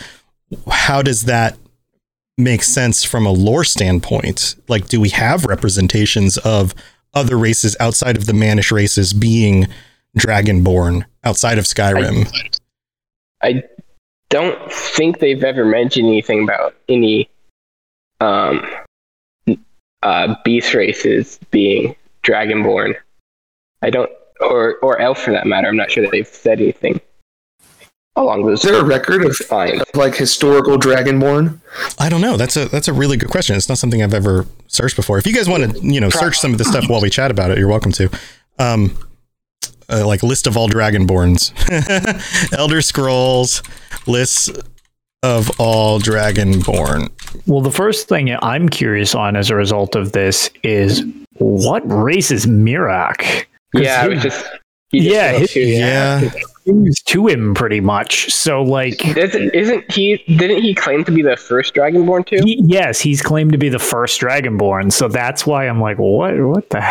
how 0.69 1.03
does 1.03 1.25
that 1.25 1.57
make 2.37 2.63
sense 2.63 3.05
from 3.05 3.27
a 3.27 3.31
lore 3.31 3.65
standpoint. 3.65 4.57
Like, 4.69 4.89
do 4.89 5.01
we 5.01 5.11
have 5.11 5.45
representations 5.45 6.37
of 6.39 6.75
other 7.13 7.39
races 7.39 7.77
outside 7.79 8.17
of 8.17 8.27
the 8.27 8.33
Mannish 8.33 8.73
races 8.73 9.13
being 9.13 9.67
dragonborn 10.19 11.05
outside 11.23 11.59
of 11.59 11.65
Skyrim? 11.65 12.29
I 13.43 13.63
don't 14.31 14.73
think 14.73 15.19
they've 15.19 15.45
ever 15.45 15.65
mentioned 15.65 16.09
anything 16.09 16.43
about 16.43 16.75
any 16.89 17.29
um, 18.21 18.67
uh, 20.03 20.35
beast 20.45 20.75
races 20.75 21.39
being 21.51 21.95
dragonborn. 22.25 22.95
I 23.83 23.91
don't, 23.91 24.11
or 24.41 24.77
or 24.83 24.99
elf 25.01 25.21
for 25.23 25.31
that 25.33 25.47
matter. 25.47 25.69
I'm 25.69 25.77
not 25.77 25.91
sure 25.91 26.03
that 26.03 26.11
they've 26.13 26.27
said 26.27 26.61
anything 26.61 27.01
along 28.17 28.47
those 28.47 28.65
Is 28.65 28.71
there 28.71 28.81
a 28.81 28.85
record 28.85 29.25
of 29.25 29.37
lines. 29.51 29.83
like 29.95 30.15
historical 30.15 30.79
dragonborn? 30.79 31.61
I 31.99 32.09
don't 32.09 32.21
know. 32.21 32.37
That's 32.37 32.57
a 32.57 32.67
that's 32.69 32.89
a 32.89 32.93
really 32.93 33.17
good 33.17 33.31
question. 33.31 33.57
It's 33.57 33.69
not 33.69 33.79
something 33.79 34.03
I've 34.03 34.15
ever 34.15 34.47
searched 34.69 34.97
before. 34.97 35.19
If 35.19 35.27
you 35.27 35.35
guys 35.35 35.49
want 35.49 35.73
to, 35.75 35.81
you 35.81 36.01
know, 36.01 36.11
search 36.11 36.39
some 36.39 36.53
of 36.53 36.59
the 36.59 36.65
stuff 36.65 36.89
while 36.89 37.01
we 37.01 37.11
chat 37.11 37.31
about 37.31 37.51
it, 37.51 37.59
you're 37.59 37.69
welcome 37.69 37.93
to. 37.93 38.09
Um, 38.59 38.97
uh, 39.91 40.07
like 40.07 40.23
list 40.23 40.47
of 40.47 40.57
all 40.57 40.69
dragonborns, 40.69 41.53
Elder 42.57 42.81
Scrolls 42.81 43.63
lists 44.07 44.49
of 45.23 45.51
all 45.61 45.99
dragonborn. 46.01 47.11
Well, 47.47 47.61
the 47.61 47.71
first 47.71 48.09
thing 48.09 48.35
I'm 48.41 48.69
curious 48.69 49.15
on 49.15 49.37
as 49.37 49.51
a 49.51 49.55
result 49.57 49.95
of 49.95 50.13
this 50.13 50.49
is 50.63 51.03
what 51.39 51.83
race 51.91 52.31
is 52.31 52.47
Miraak? 52.47 53.47
Yeah, 53.75 54.03
I 54.03 54.05
his 54.09 54.15
was 54.15 54.23
just. 54.23 54.47
he 54.91 55.11
Yeah, 55.13 55.33
his- 55.33 55.53
to- 55.53 55.61
Yeah, 55.61 56.31
things 56.65 57.03
to 57.03 57.27
him 57.27 57.55
pretty 57.55 57.81
much. 57.81 58.31
So, 58.33 58.63
like, 58.63 58.99
Doesn't, 59.15 59.55
isn't 59.55 59.91
he? 59.93 60.17
Didn't 60.37 60.63
he 60.63 60.75
claim 60.75 61.05
to 61.05 61.13
be 61.13 61.23
the 61.23 61.37
first 61.37 61.75
dragonborn 61.75 62.27
too? 62.27 62.41
he, 62.45 62.61
yes, 62.65 63.01
he's 63.01 63.21
claimed 63.21 63.53
to 63.53 63.59
be 63.59 63.69
the 63.69 63.79
first 63.79 64.21
Dragonborn. 64.21 64.93
So 64.93 65.09
that's 65.09 65.47
why 65.47 65.67
I'm 65.69 65.81
like, 65.81 65.99
what? 65.99 66.39
What 66.39 66.71
the? 66.71 66.83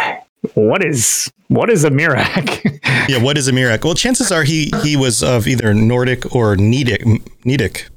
What 0.55 0.83
is 0.83 1.31
what 1.47 1.69
is 1.69 1.85
a 1.85 1.89
Miraak? 1.89 2.79
yeah. 3.09 3.23
What 3.23 3.37
is 3.37 3.47
a 3.47 3.53
Miraak? 3.53 3.85
Well, 3.85 3.93
chances 3.95 4.29
are 4.29 4.43
he 4.43 4.69
he 4.83 4.97
was 4.97 5.23
of 5.23 5.47
either 5.47 5.73
Nordic 5.73 6.35
or 6.35 6.57
Nedic 6.57 7.01
Nedic 7.45 7.87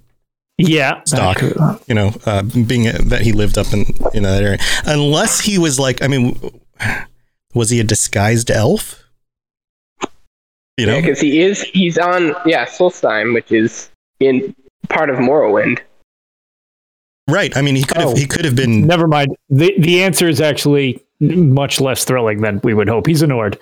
yeah, 0.58 1.02
stock. 1.04 1.40
You 1.86 1.94
know, 1.94 2.12
uh, 2.26 2.42
being 2.42 2.84
that 3.08 3.20
he 3.22 3.32
lived 3.32 3.58
up 3.58 3.72
in 3.72 3.84
in 4.14 4.22
that 4.24 4.42
area, 4.42 4.58
unless 4.84 5.40
he 5.40 5.58
was 5.58 5.78
like, 5.78 6.02
I 6.02 6.08
mean, 6.08 6.38
was 7.54 7.70
he 7.70 7.80
a 7.80 7.84
disguised 7.84 8.50
elf? 8.50 9.02
You 10.78 10.86
know, 10.86 11.00
because 11.00 11.20
he 11.20 11.40
is. 11.40 11.62
He's 11.62 11.96
on. 11.98 12.34
Yeah, 12.44 12.66
Solstheim, 12.66 13.32
which 13.34 13.50
is 13.50 13.90
in 14.20 14.54
part 14.88 15.08
of 15.10 15.16
Morrowind. 15.18 15.80
right? 17.30 17.56
I 17.56 17.62
mean, 17.62 17.76
he 17.76 17.82
could 17.82 17.96
have 17.96 18.08
Oh. 18.10 18.14
he 18.14 18.26
could 18.26 18.44
have 18.44 18.54
been 18.54 18.86
Never 18.86 19.06
mind. 19.08 19.34
the 19.48 19.74
The 19.78 20.02
answer 20.02 20.28
is 20.28 20.40
actually 20.40 21.02
much 21.20 21.80
less 21.80 22.04
thrilling 22.04 22.42
than 22.42 22.60
we 22.62 22.74
would 22.74 22.88
hope. 22.88 23.06
He's 23.06 23.22
a 23.22 23.26
Nord. 23.26 23.58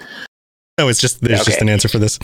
No, 0.79 0.89
it's 0.89 1.01
just 1.01 1.21
there's 1.21 1.45
just 1.45 1.61
an 1.63 1.69
answer 1.69 1.89
for 1.89 1.99
this. 2.01 2.19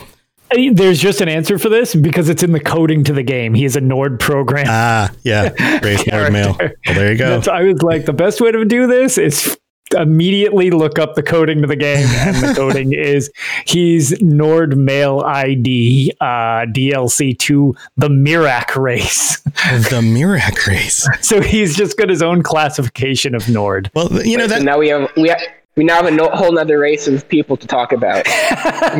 There's 0.72 1.00
just 1.00 1.20
an 1.20 1.28
answer 1.28 1.58
for 1.58 1.68
this 1.68 1.94
because 1.94 2.28
it's 2.28 2.42
in 2.42 2.52
the 2.52 2.60
coding 2.60 3.04
to 3.04 3.12
the 3.12 3.22
game. 3.22 3.54
He 3.54 3.64
is 3.64 3.76
a 3.76 3.80
Nord 3.80 4.18
program. 4.18 4.66
Ah, 4.68 5.10
yeah, 5.22 5.50
race 5.82 6.06
Nord 6.06 6.32
male. 6.32 6.56
Well, 6.60 6.94
there 6.94 7.12
you 7.12 7.18
go. 7.18 7.30
That's, 7.30 7.48
I 7.48 7.62
was 7.62 7.82
like, 7.82 8.04
the 8.06 8.12
best 8.12 8.40
way 8.40 8.50
to 8.50 8.64
do 8.64 8.86
this 8.86 9.16
is 9.18 9.56
immediately 9.96 10.70
look 10.70 10.98
up 10.98 11.14
the 11.14 11.22
coding 11.22 11.60
to 11.62 11.66
the 11.66 11.76
game, 11.76 12.06
and 12.10 12.36
the 12.36 12.54
coding 12.56 12.92
is 12.92 13.30
he's 13.66 14.20
Nord 14.22 14.76
male 14.76 15.20
ID 15.20 16.12
uh, 16.20 16.66
DLC 16.66 17.38
to 17.40 17.74
the 17.96 18.08
Miraak 18.08 18.76
race. 18.76 19.40
the 19.40 20.00
Miraak 20.02 20.66
race. 20.66 21.08
so 21.20 21.40
he's 21.40 21.76
just 21.76 21.96
got 21.96 22.08
his 22.08 22.22
own 22.22 22.42
classification 22.42 23.34
of 23.34 23.48
Nord. 23.48 23.90
Well, 23.94 24.24
you 24.24 24.36
know 24.36 24.44
So 24.46 24.54
that 24.54 24.62
now 24.62 24.78
we 24.78 24.88
have 24.88 25.10
we 25.16 25.28
have, 25.28 25.40
we 25.76 25.84
now 25.84 25.96
have 25.96 26.06
a 26.06 26.10
no, 26.10 26.28
whole 26.30 26.58
other 26.58 26.78
race 26.78 27.06
of 27.08 27.28
people 27.28 27.56
to 27.56 27.66
talk 27.66 27.92
about. 27.92 28.26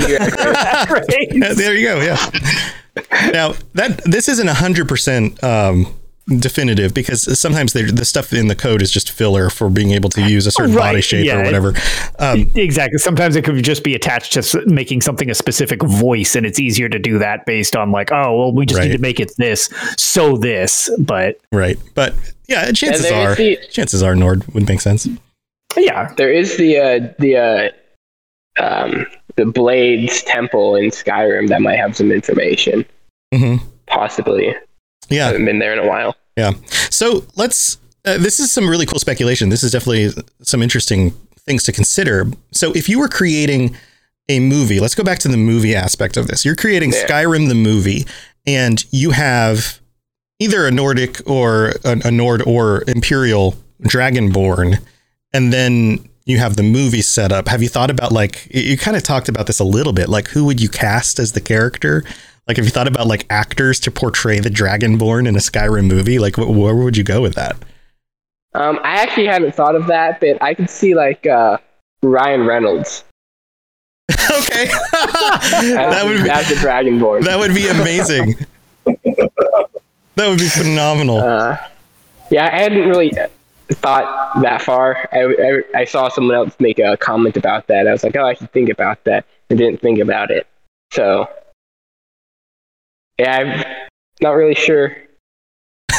Yeah, 0.09 1.53
there 1.55 1.75
you 1.75 1.87
go. 1.87 2.01
Yeah. 2.01 2.17
Now 3.33 3.55
that 3.75 4.03
this 4.05 4.29
isn't 4.29 4.47
hundred 4.49 4.89
percent 4.89 5.43
um, 5.45 5.87
definitive 6.39 6.95
because 6.95 7.39
sometimes 7.39 7.73
the 7.73 8.05
stuff 8.05 8.33
in 8.33 8.49
the 8.49 8.55
code 8.55 8.83
is 8.83 8.91
just 8.91 9.11
filler 9.11 9.51
for 9.51 9.69
being 9.71 9.91
able 9.93 10.11
to 10.11 10.23
use 10.29 10.47
a 10.47 10.51
certain 10.51 10.75
Right, 10.75 10.91
body 10.93 11.01
shape 11.01 11.25
yeah. 11.27 11.41
or 11.41 11.45
whatever. 11.45 11.75
Um, 12.19 12.51
Exactly. 12.55 12.99
Sometimes 12.99 13.37
it 13.37 13.45
could 13.45 13.63
just 13.65 13.83
be 13.85 13.95
attached 13.95 14.33
to 14.35 14.63
making 14.67 15.01
something 15.03 15.31
a 15.31 15.35
specific 15.35 15.83
voice, 15.83 16.35
and 16.37 16.45
it's 16.47 16.61
easier 16.61 16.89
to 16.89 16.99
do 16.99 17.19
that 17.19 17.47
based 17.47 17.75
on 17.77 17.91
like, 17.91 18.13
oh, 18.13 18.37
well, 18.39 18.53
we 18.53 18.67
just 18.67 18.79
Right. 18.79 18.89
need 18.89 18.97
to 18.97 19.03
make 19.03 19.19
it 19.21 19.33
this, 19.39 19.69
so 19.97 20.37
this. 20.37 20.91
But 20.99 21.41
right, 21.53 21.79
but 21.95 22.15
yeah, 22.49 22.71
chances 22.73 23.11
are 23.11 23.31
is 23.33 23.37
the- 23.37 23.59
chances 23.71 24.03
are 24.03 24.15
Nord 24.15 24.47
would 24.55 24.69
make 24.69 24.81
sense. 24.81 25.09
Yeah, 25.77 26.13
there 26.17 26.33
is 26.33 26.57
the 26.57 26.79
uh, 26.79 27.13
the 27.19 27.37
uh, 28.59 28.63
um, 28.63 29.07
the 29.37 29.47
Blades 29.47 30.23
Temple 30.23 30.77
in 30.77 30.87
Skyrim 30.91 31.49
that 31.49 31.63
might 31.63 31.77
have 31.79 31.97
some 31.97 32.11
information. 32.13 32.85
hmm 33.35 33.57
Possibly, 33.87 34.55
Yeah, 35.09 35.25
I 35.25 35.27
haven't 35.29 35.45
been 35.47 35.59
there 35.59 35.73
in 35.73 35.79
a 35.81 35.87
while. 35.89 36.15
Yeah. 36.37 36.53
So 36.91 37.25
let's. 37.37 37.79
Uh, 38.05 38.17
this 38.17 38.41
is 38.41 38.51
some 38.51 38.69
really 38.69 38.87
cool 38.87 38.99
speculation. 39.01 39.49
This 39.51 39.63
is 39.63 39.73
definitely 39.73 40.11
some 40.43 40.63
interesting 40.63 41.11
things 41.41 41.65
to 41.65 41.73
consider. 41.73 42.27
So 42.53 42.73
if 42.73 42.89
you 42.89 42.99
were 42.99 43.09
creating 43.09 43.77
a 44.29 44.41
movie, 44.41 44.81
let's 44.81 44.95
go 44.95 45.03
back 45.05 45.19
to 45.21 45.29
the 45.29 45.37
movie 45.37 45.75
aspect 45.75 46.17
of 46.17 46.29
this. 46.29 46.45
You're 46.45 46.57
creating 46.57 46.93
Yeah. 46.93 47.05
Skyrim 47.07 47.49
the 47.49 47.55
movie, 47.57 48.07
and 48.47 48.83
you 48.93 49.11
have 49.11 49.81
either 50.39 50.67
a 50.67 50.71
Nordic 50.71 51.21
or 51.29 51.75
a, 51.85 52.01
a 52.07 52.11
Nord 52.11 52.43
or 52.47 52.85
Imperial 52.89 53.57
Dragonborn, 53.83 54.79
and 55.33 55.53
then 55.53 56.09
you 56.27 56.39
have 56.39 56.57
the 56.57 56.63
movie 56.63 57.03
set 57.03 57.33
up. 57.33 57.49
Have 57.49 57.63
you 57.63 57.69
thought 57.69 57.91
about 57.91 58.13
like 58.13 58.47
you- 58.55 58.77
kind 58.79 58.97
of 58.97 59.03
talked 59.03 59.29
about 59.29 59.47
this 59.47 59.59
a 59.61 59.65
little 59.65 59.93
bit? 59.93 60.09
Like 60.09 60.29
who 60.29 60.45
would 60.45 60.61
you 60.61 60.69
cast 60.69 61.19
as 61.19 61.33
the 61.33 61.41
character? 61.41 62.05
Like, 62.49 62.57
have 62.57 62.65
you 62.67 62.71
thought 62.73 62.89
about 62.89 63.07
like 63.07 63.27
actors 63.31 63.79
to 63.81 63.91
portray 63.93 64.41
the 64.41 64.49
Dragonborn 64.51 65.29
in 65.29 65.37
a 65.37 65.41
Skyrim 65.41 65.87
movie? 65.87 66.19
Like, 66.19 66.35
wh- 66.37 66.51
where 66.51 66.75
would 66.75 66.97
you 66.97 67.05
go 67.05 67.21
with 67.21 67.35
that? 67.37 67.57
Um, 68.55 68.81
I 68.83 68.97
actually 69.03 69.27
haven't 69.27 69.55
thought 69.55 69.77
of 69.77 69.87
that, 69.87 70.19
but 70.21 70.43
I 70.43 70.55
could 70.55 70.69
see 70.69 70.95
like 70.97 71.25
uh, 71.27 71.59
Ryan 72.03 72.45
Reynolds 72.47 73.05
okay, 74.13 74.67
that 74.93 76.03
would 76.05 76.25
be 76.25 76.31
as 76.31 76.49
the 76.49 76.57
Dragonborn. 76.57 77.23
that 77.25 77.39
would 77.39 77.55
be 77.55 77.69
amazing. 77.69 78.35
That 80.17 80.29
would 80.29 80.39
be 80.39 80.49
phenomenal. 80.49 81.19
Uh, 81.19 81.57
yeah, 82.31 82.47
I 82.53 82.59
hadn't 82.59 82.87
really 82.89 83.13
thought 83.75 84.41
that 84.43 84.63
far. 84.63 85.09
I, 85.13 85.63
I, 85.75 85.81
I 85.81 85.85
saw 85.85 86.09
someone 86.09 86.37
else 86.37 86.55
make 86.59 86.79
a 86.79 86.97
comment 86.97 87.37
about 87.37 87.67
that. 87.69 87.87
I 87.87 87.93
was 87.93 88.03
like, 88.05 88.17
oh, 88.17 88.25
I 88.27 88.35
should 88.35 88.53
think 88.53 88.69
about 88.69 89.05
that. 89.05 89.25
I 89.51 89.55
didn't 89.55 89.81
think 89.81 89.99
about 89.99 90.31
it. 90.31 90.47
So, 90.93 91.29
yeah, 93.19 93.37
I'm 93.37 93.87
not 94.21 94.33
really 94.33 94.55
sure 94.55 94.97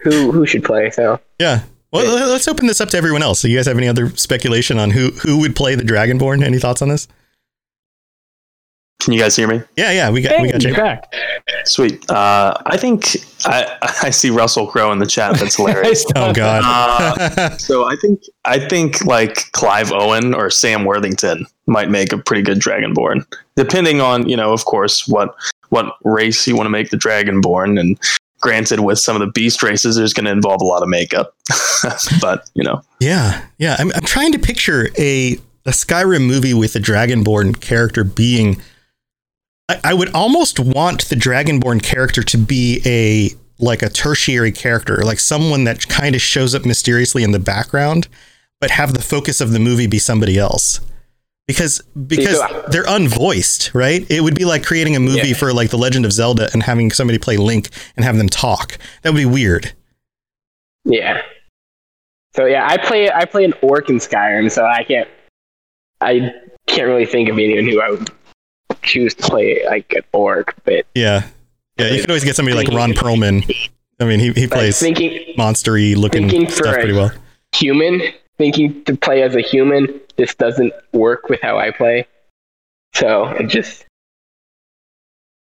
who 0.00 0.30
who 0.32 0.46
should 0.46 0.64
play. 0.64 0.90
So, 0.90 1.20
yeah. 1.38 1.62
Well, 1.90 2.04
let- 2.14 2.28
let's 2.28 2.46
open 2.48 2.66
this 2.66 2.80
up 2.80 2.90
to 2.90 2.96
everyone 2.98 3.22
else. 3.22 3.40
So, 3.40 3.48
you 3.48 3.56
guys 3.56 3.66
have 3.66 3.78
any 3.78 3.88
other 3.88 4.10
speculation 4.10 4.78
on 4.78 4.90
who 4.90 5.10
who 5.10 5.38
would 5.40 5.56
play 5.56 5.74
the 5.74 5.82
Dragonborn? 5.84 6.42
Any 6.44 6.58
thoughts 6.58 6.82
on 6.82 6.88
this? 6.88 7.08
Can 9.00 9.12
you 9.12 9.20
guys 9.20 9.36
hear 9.36 9.46
me? 9.46 9.62
Yeah, 9.76 9.92
yeah, 9.92 10.10
we 10.10 10.20
got 10.20 10.42
we 10.42 10.50
got 10.50 10.60
you're 10.62 10.72
you. 10.72 10.76
back. 10.76 11.12
Sweet. 11.64 12.10
Uh, 12.10 12.56
I 12.66 12.76
think 12.76 13.16
I, 13.44 13.76
I 14.02 14.10
see 14.10 14.30
Russell 14.30 14.66
Crowe 14.66 14.90
in 14.92 14.98
the 14.98 15.06
chat. 15.06 15.38
That's 15.38 15.56
hilarious. 15.56 16.04
Oh 16.16 16.32
God. 16.32 16.62
Uh, 16.64 17.56
so 17.58 17.84
I 17.86 17.94
think 17.96 18.22
I 18.44 18.58
think 18.58 19.04
like 19.04 19.50
Clive 19.52 19.92
Owen 19.92 20.34
or 20.34 20.50
Sam 20.50 20.84
Worthington 20.84 21.46
might 21.66 21.90
make 21.90 22.12
a 22.12 22.18
pretty 22.18 22.42
good 22.42 22.58
Dragonborn, 22.58 23.24
depending 23.56 24.00
on 24.00 24.28
you 24.28 24.36
know, 24.36 24.52
of 24.52 24.64
course, 24.64 25.06
what 25.06 25.34
what 25.68 25.94
race 26.02 26.46
you 26.48 26.56
want 26.56 26.66
to 26.66 26.70
make 26.70 26.90
the 26.90 26.96
Dragonborn. 26.96 27.78
And 27.78 27.98
granted, 28.40 28.80
with 28.80 28.98
some 28.98 29.14
of 29.14 29.20
the 29.20 29.30
beast 29.32 29.62
races, 29.62 29.94
there's 29.94 30.12
going 30.12 30.26
to 30.26 30.32
involve 30.32 30.60
a 30.60 30.64
lot 30.64 30.82
of 30.82 30.88
makeup, 30.88 31.34
but 32.20 32.50
you 32.54 32.64
know, 32.64 32.82
Yeah, 32.98 33.44
yeah. 33.58 33.76
I'm, 33.78 33.92
I'm 33.94 34.02
trying 34.02 34.32
to 34.32 34.38
picture 34.40 34.88
a 34.98 35.38
a 35.66 35.70
Skyrim 35.70 36.26
movie 36.26 36.54
with 36.54 36.74
a 36.74 36.80
Dragonborn 36.80 37.60
character 37.60 38.02
being. 38.02 38.60
I, 39.68 39.80
I 39.84 39.94
would 39.94 40.12
almost 40.14 40.58
want 40.60 41.08
the 41.08 41.16
Dragonborn 41.16 41.82
character 41.82 42.22
to 42.22 42.38
be 42.38 42.80
a 42.86 43.30
like 43.60 43.82
a 43.82 43.88
tertiary 43.88 44.52
character, 44.52 44.98
like 45.04 45.18
someone 45.18 45.64
that 45.64 45.88
kind 45.88 46.14
of 46.14 46.20
shows 46.20 46.54
up 46.54 46.64
mysteriously 46.64 47.24
in 47.24 47.32
the 47.32 47.40
background, 47.40 48.06
but 48.60 48.70
have 48.70 48.94
the 48.94 49.02
focus 49.02 49.40
of 49.40 49.50
the 49.52 49.58
movie 49.58 49.86
be 49.88 49.98
somebody 49.98 50.38
else. 50.38 50.80
Because 51.48 51.80
because 52.06 52.38
they're 52.70 52.84
unvoiced, 52.84 53.74
right? 53.74 54.08
It 54.10 54.20
would 54.22 54.34
be 54.34 54.44
like 54.44 54.64
creating 54.64 54.94
a 54.96 55.00
movie 55.00 55.28
Yeah. 55.28 55.34
for 55.34 55.52
like 55.52 55.70
The 55.70 55.78
Legend 55.78 56.04
of 56.04 56.12
Zelda 56.12 56.48
and 56.52 56.62
having 56.62 56.90
somebody 56.90 57.18
play 57.18 57.36
Link 57.38 57.70
and 57.96 58.04
have 58.04 58.16
them 58.18 58.28
talk. 58.28 58.78
That 59.02 59.12
would 59.12 59.18
be 59.18 59.24
weird. 59.26 59.72
yeah. 60.84 61.22
So 62.34 62.44
yeah, 62.44 62.66
I 62.68 62.76
play 62.76 63.10
I 63.10 63.24
play 63.24 63.44
an 63.44 63.54
orc 63.62 63.88
in 63.90 63.96
Skyrim, 63.96 64.50
so 64.52 64.64
I 64.64 64.84
can't 64.84 65.08
I 66.00 66.30
can't 66.68 66.86
really 66.86 67.06
think 67.06 67.28
of 67.30 67.38
anyone 67.38 67.64
who 67.66 67.80
I 67.80 67.90
would 67.90 68.10
choose 68.88 69.14
to 69.14 69.22
play 69.22 69.62
like 69.66 69.92
an 69.92 70.02
orc. 70.12 70.54
But 70.64 70.86
Yeah. 70.94 71.22
Yeah, 71.78 71.90
you 71.90 72.00
could 72.00 72.10
always 72.10 72.24
get 72.24 72.34
somebody 72.34 72.56
like 72.56 72.68
Ron 72.68 72.92
Perlman 72.92 73.44
I 74.00 74.04
mean, 74.04 74.20
he, 74.20 74.32
he 74.32 74.46
plays 74.46 74.78
thinking 74.80 75.34
monstery 75.36 75.96
looking 75.96 76.28
thinking 76.28 76.48
stuff 76.50 76.74
pretty 76.74 76.92
well. 76.92 77.12
human, 77.54 78.00
thinking 78.36 78.84
to 78.84 78.96
play 78.96 79.22
as 79.22 79.34
a 79.34 79.40
human, 79.40 80.00
this 80.16 80.34
doesn't 80.34 80.72
work 80.92 81.28
with 81.28 81.40
how 81.42 81.58
I 81.58 81.70
play. 81.70 82.06
So 82.94 83.26
it 83.28 83.46
just 83.48 83.84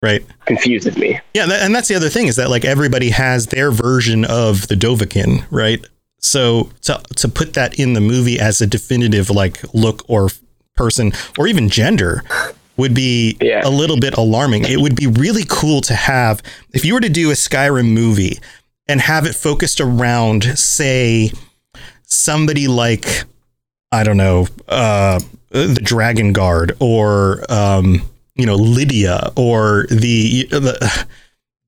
Right. 0.02 0.24
confuses 0.46 0.96
me. 0.96 1.20
Yeah, 1.34 1.46
that, 1.46 1.62
and 1.62 1.74
that's 1.74 1.88
the 1.88 1.94
other 1.94 2.08
thing 2.08 2.26
is 2.26 2.36
that 2.36 2.48
like 2.48 2.64
everybody 2.64 3.10
has 3.10 3.46
their 3.46 3.70
version 3.70 4.24
of 4.24 4.66
the 4.68 4.74
Dovahkiin, 4.74 5.44
right? 5.50 5.84
So 6.20 6.70
to 6.82 7.00
to 7.16 7.28
put 7.28 7.54
that 7.54 7.78
in 7.78 7.92
the 7.94 8.00
movie 8.00 8.38
as 8.40 8.60
a 8.60 8.66
definitive 8.66 9.30
like 9.30 9.62
look 9.74 10.02
or 10.08 10.28
person 10.74 11.12
or 11.38 11.46
even 11.46 11.68
gender 11.68 12.22
would 12.80 12.94
be 12.94 13.36
Yeah. 13.40 13.62
a 13.64 13.70
little 13.70 13.98
bit 14.00 14.14
alarming. 14.14 14.64
It 14.64 14.80
would 14.80 14.96
be 14.96 15.06
really 15.06 15.44
cool 15.48 15.80
to 15.82 15.94
have 15.94 16.42
if 16.72 16.84
you 16.84 16.94
were 16.94 17.00
to 17.00 17.08
do 17.08 17.30
a 17.30 17.34
Skyrim 17.34 17.88
movie 17.92 18.38
and 18.88 19.00
have 19.00 19.24
it 19.26 19.34
focused 19.36 19.80
around 19.80 20.58
say 20.58 21.30
somebody 22.04 22.66
like 22.68 23.06
I 23.92 24.02
don't 24.04 24.16
know, 24.16 24.46
uh 24.68 25.20
the 25.50 25.80
Dragon 25.82 26.32
Guard 26.32 26.76
or 26.80 27.44
um 27.48 28.02
you 28.36 28.46
know 28.46 28.56
Lydia 28.56 29.30
or 29.36 29.86
the 29.90 30.44
the 30.50 31.06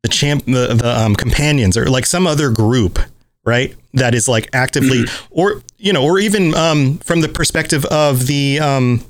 the 0.03 0.09
champ 0.09 0.45
the, 0.47 0.75
the 0.75 0.99
um, 1.01 1.15
companions 1.15 1.77
or 1.77 1.87
like 1.87 2.07
some 2.07 2.27
other 2.27 2.51
group 2.51 2.99
right 3.45 3.75
that 3.95 4.15
is 4.15 4.29
like 4.29 4.49
actively 4.53 5.05
or 5.31 5.63
you 5.79 5.93
know 5.93 6.03
or 6.05 6.19
even 6.19 6.55
um 6.55 6.99
from 6.99 7.21
the 7.21 7.29
perspective 7.29 7.85
of 7.87 8.27
the 8.27 8.59
um 8.61 9.05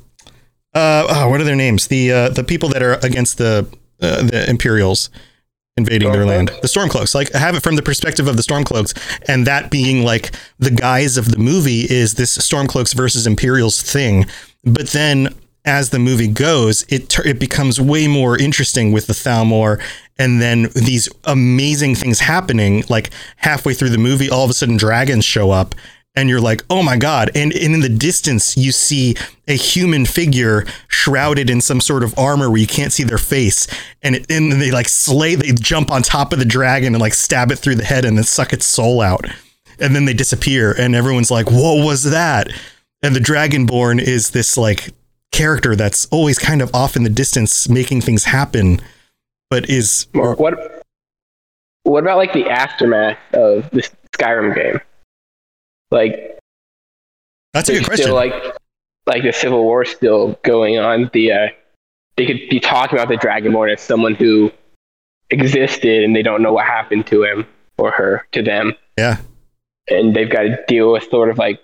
uh 0.75 1.07
oh, 1.09 1.29
what 1.29 1.41
are 1.41 1.45
their 1.45 1.57
names? 1.57 1.89
The 1.89 2.13
uh 2.13 2.29
the 2.31 2.45
people 2.45 2.69
that 2.71 2.83
are 2.83 2.95
against 2.95 3.39
the 3.39 3.67
uh, 4.01 4.23
the 4.23 4.49
imperials 4.49 5.11
invading 5.77 6.13
their 6.13 6.27
land. 6.27 6.49
The 6.61 6.69
stormcloaks. 6.69 7.15
Like 7.15 7.35
I 7.35 7.39
have 7.39 7.55
it 7.55 7.63
from 7.63 7.77
the 7.77 7.83
perspective 7.83 8.29
of 8.29 8.37
the 8.37 8.43
stormcloaks 8.43 8.95
and 9.29 9.47
that 9.47 9.71
being 9.71 10.05
like 10.05 10.33
the 10.59 10.71
guise 10.71 11.17
of 11.17 11.31
the 11.31 11.39
movie 11.39 11.83
is 11.83 12.15
this 12.15 12.37
stormcloaks 12.37 12.95
versus 12.95 13.27
imperials 13.27 13.81
thing. 13.81 14.27
But 14.65 14.89
then 14.89 15.35
as 15.65 15.91
the 15.91 15.99
movie 15.99 16.29
goes 16.29 16.85
it 16.89 17.09
tur- 17.09 17.27
it 17.27 17.39
becomes 17.39 17.81
way 17.81 18.09
more 18.09 18.37
interesting 18.37 18.91
with 18.93 19.07
the 19.07 19.13
Thalmor 19.13 19.81
and 20.19 20.43
then 20.43 20.69
these 20.75 21.09
amazing 21.25 21.95
things 21.95 22.19
happening 22.19 22.83
like 22.89 23.11
halfway 23.37 23.73
through 23.73 23.91
the 23.91 23.99
movie 23.99 24.29
all 24.29 24.45
of 24.45 24.51
a 24.51 24.55
sudden 24.55 24.77
dragons 24.77 25.25
show 25.25 25.53
up 25.53 25.75
and 26.15 26.29
you're 26.29 26.41
like 26.41 26.63
oh 26.71 26.83
my 26.83 26.97
god 26.97 27.31
and, 27.35 27.53
and 27.53 27.75
in 27.75 27.81
the 27.81 27.89
distance 27.89 28.57
you 28.57 28.73
see 28.73 29.15
a 29.49 29.55
human 29.55 30.05
figure 30.05 30.65
shrouded 30.89 31.49
in 31.49 31.61
some 31.61 31.81
sort 31.81 32.03
of 32.03 32.17
armor 32.19 32.51
where 32.51 32.61
you 32.61 32.67
can't 32.67 32.93
see 32.93 33.03
their 33.03 33.19
face 33.19 33.67
and 34.03 34.17
it, 34.17 34.31
and 34.31 34.53
they 34.53 34.71
like 34.71 34.89
slay 34.89 35.35
they 35.35 35.53
jump 35.53 35.91
on 35.91 36.03
top 36.03 36.33
of 36.33 36.39
the 36.39 36.45
dragon 36.45 36.95
and 36.95 37.01
like 37.01 37.15
stab 37.15 37.51
it 37.51 37.57
through 37.57 37.75
the 37.75 37.85
head 37.85 38.05
and 38.05 38.17
then 38.17 38.25
suck 38.25 38.53
its 38.53 38.67
soul 38.67 39.01
out 39.01 39.27
and 39.79 39.97
then 39.97 40.05
they 40.05 40.15
disappear 40.15 40.73
and 40.73 40.95
everyone's 40.95 41.31
like 41.31 41.51
what 41.51 41.85
was 41.85 42.05
that 42.05 42.49
and 43.03 43.17
the 43.17 43.21
dragonborn 43.21 44.01
is 44.01 44.31
this 44.31 44.57
like 44.57 44.91
character 45.33 45.75
that's 45.75 46.07
always 46.07 46.39
kind 46.39 46.61
of 46.61 46.75
off 46.75 46.95
in 46.95 47.05
the 47.05 47.11
distance 47.11 47.69
making 47.69 48.01
things 48.01 48.25
happen 48.25 48.81
but 49.53 49.69
is 49.69 50.07
what? 50.15 50.49
What 51.83 52.03
about 52.03 52.17
like 52.17 52.33
the 52.33 52.49
aftermath 52.49 53.19
of 53.35 53.69
the 53.69 53.87
Skyrim 54.17 54.55
game? 54.55 54.81
Like 55.93 56.39
that's 57.53 57.69
a 57.69 57.75
good 57.75 57.85
question 57.85 58.05
still 58.07 58.15
like 58.17 58.35
like 59.07 59.23
the 59.23 59.33
Civil 59.33 59.63
War 59.63 59.85
still 59.85 60.39
going 60.43 60.79
on. 60.79 61.11
The 61.13 61.33
uh, 61.33 61.49
they 62.17 62.27
could 62.27 62.41
be 62.51 62.59
talking 62.59 62.99
about 62.99 63.09
the 63.09 63.17
Dragonborn 63.17 63.73
as 63.73 63.81
someone 63.81 64.17
who 64.17 64.51
existed 65.31 66.03
and 66.03 66.17
they 66.17 66.23
don't 66.23 66.43
know 66.43 66.53
what 66.53 66.67
happened 66.67 67.07
to 67.07 67.23
him 67.23 67.47
or 67.79 67.91
her 67.93 68.27
to 68.33 68.43
them, 68.43 68.75
yeah 68.99 69.19
and 69.89 70.15
they've 70.15 70.31
got 70.31 70.43
to 70.43 70.59
deal 70.67 70.93
with 70.93 71.05
sort 71.11 71.29
of 71.29 71.39
like 71.39 71.61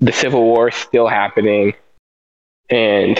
the 0.00 0.12
Civil 0.12 0.44
War 0.44 0.70
still 0.70 1.08
happening, 1.08 1.74
and 2.70 3.18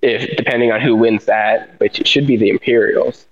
if 0.00 0.36
depending 0.36 0.72
on 0.72 0.80
who 0.80 0.96
wins 0.96 1.26
that, 1.26 1.78
which 1.78 2.00
it 2.00 2.08
should 2.08 2.26
be 2.26 2.36
the 2.36 2.48
Imperials. 2.50 3.26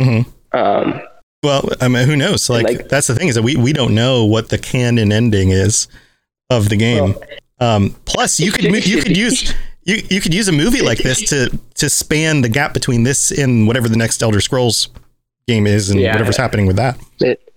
Mhm. 0.00 0.32
Um, 0.52 1.00
well 1.42 1.68
i 1.80 1.88
mean 1.88 2.06
who 2.06 2.16
knows? 2.16 2.48
Like, 2.50 2.64
like- 2.64 2.88
that's 2.88 3.06
the 3.06 3.14
thing 3.14 3.28
is 3.28 3.34
that 3.36 3.42
we, 3.42 3.56
we 3.56 3.72
don't 3.72 3.94
know 3.94 4.24
what 4.24 4.48
the 4.48 4.58
canon 4.58 5.12
ending 5.12 5.50
is 5.50 5.88
of 6.50 6.68
the 6.68 6.76
game. 6.76 7.14
Um 7.60 7.96
plus 8.04 8.40
you 8.40 8.52
could 8.52 8.64
you 8.86 9.02
could 9.02 9.16
use 9.26 9.54
you, 9.84 10.02
you 10.10 10.20
could 10.20 10.34
use 10.34 10.48
a 10.48 10.52
movie 10.52 10.82
like 10.82 10.98
this 10.98 11.28
to 11.30 11.56
to 11.74 11.88
span 11.88 12.42
the 12.42 12.48
gap 12.48 12.72
between 12.74 13.02
this 13.04 13.30
and 13.30 13.66
whatever 13.66 13.88
the 13.88 13.96
next 13.96 14.22
elder 14.22 14.40
scrolls 14.40 14.88
game 15.46 15.66
is 15.66 15.90
and 15.90 16.00
Yeah. 16.00 16.12
whatever's 16.12 16.36
happening 16.36 16.66
with 16.66 16.76
that. 16.76 16.98
It 17.20 17.47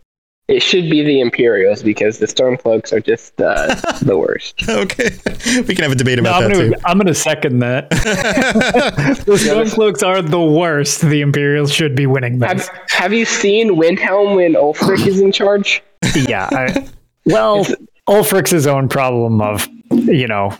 it 0.48 0.62
should 0.62 0.90
be 0.90 1.02
the 1.04 1.22
Imperials 1.22 1.82
because 1.82 2.18
the 2.20 2.26
Stormcloaks 2.26 2.92
are 2.92 3.00
just 3.00 3.40
uh, 3.40 3.76
the 4.02 4.18
worst. 4.18 4.62
okay 4.68 5.10
we 5.62 5.74
can 5.76 5.84
have 5.84 5.92
a 5.92 5.96
debate 5.96 6.18
No, 6.22 6.30
about 6.30 6.44
I'm 6.44 6.50
that 6.50 6.56
gonna 6.56 6.70
too 6.70 6.82
I'm 6.86 6.98
gonna 6.98 7.14
second 7.14 7.60
that. 7.60 7.90
the 7.90 9.34
Stormcloaks 9.34 10.06
are 10.06 10.22
the 10.22 10.42
worst. 10.42 11.02
The 11.02 11.22
Imperials 11.22 11.72
should 11.72 11.96
be 11.96 12.06
winning 12.06 12.40
this. 12.40 12.68
Have, 12.68 12.80
have 12.90 13.14
you 13.14 13.26
seen 13.26 13.76
Windhelm 13.76 14.36
when 14.36 14.54
Ulfric 14.56 15.06
is 15.08 15.22
in 15.22 15.32
charge? 15.32 15.82
yeah. 16.28 16.50
I, 16.52 16.88
well, 17.26 17.66
Ulfric's 18.10 18.52
his 18.52 18.68
own 18.68 18.90
problem 18.90 19.42
of 19.42 19.68
you 19.92 20.28
know 20.28 20.58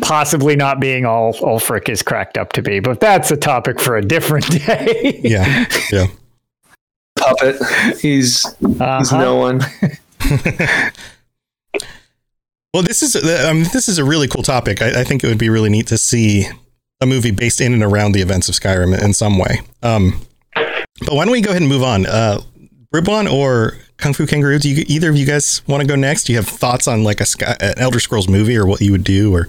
possibly 0.00 0.56
not 0.56 0.80
being 0.80 1.04
all 1.04 1.32
Ulfric 1.34 1.88
is 1.88 2.02
cracked 2.02 2.38
up 2.38 2.52
to 2.54 2.62
be, 2.62 2.80
but 2.80 3.00
that's 3.00 3.30
a 3.30 3.36
topic 3.36 3.78
for 3.80 3.96
a 3.96 4.02
different 4.02 4.48
day. 4.66 5.20
yeah 5.22 5.66
yeah 5.92 6.06
Puppet. 7.24 7.56
He's 8.00 8.42
he's 8.60 8.80
Uh-huh. 8.80 9.18
no 9.18 9.36
one. 9.36 9.60
Well, 12.72 12.82
this 12.82 13.04
is 13.04 13.14
mean, 13.52 13.66
this 13.72 13.88
is 13.88 13.98
a 13.98 14.04
really 14.04 14.26
cool 14.26 14.42
topic. 14.42 14.82
I, 14.82 15.02
I 15.02 15.04
think 15.04 15.22
it 15.22 15.28
would 15.28 15.38
be 15.38 15.48
really 15.48 15.70
neat 15.70 15.86
to 15.88 15.96
see 15.98 16.46
a 17.00 17.06
movie 17.06 17.30
based 17.30 17.60
in 17.60 17.72
and 17.72 17.84
around 17.84 18.12
the 18.12 18.20
events 18.20 18.48
of 18.48 18.56
Skyrim 18.56 19.00
in 19.00 19.12
some 19.12 19.38
way. 19.38 19.60
Um, 19.84 20.20
but 20.54 21.12
why 21.14 21.24
don't 21.24 21.30
we 21.30 21.40
go 21.40 21.50
ahead 21.50 21.62
and 21.62 21.68
move 21.68 21.84
on? 21.84 22.04
Uh, 22.04 22.40
Bribwan 22.92 23.30
or 23.32 23.74
Kung 23.96 24.12
Fu 24.12 24.26
Kangaroo? 24.26 24.58
Do 24.58 24.68
you 24.68 24.84
either 24.88 25.08
of 25.10 25.16
you 25.16 25.24
guys 25.24 25.62
want 25.68 25.82
to 25.82 25.86
go 25.86 25.94
next? 25.94 26.24
Do 26.24 26.32
you 26.32 26.38
have 26.38 26.48
thoughts 26.48 26.88
on 26.88 27.04
like 27.04 27.20
a 27.20 27.26
Sky, 27.26 27.56
an 27.60 27.74
Elder 27.76 28.00
Scrolls 28.00 28.28
movie 28.28 28.56
or 28.56 28.66
what 28.66 28.80
you 28.80 28.90
would 28.90 29.04
do? 29.04 29.32
Or 29.32 29.46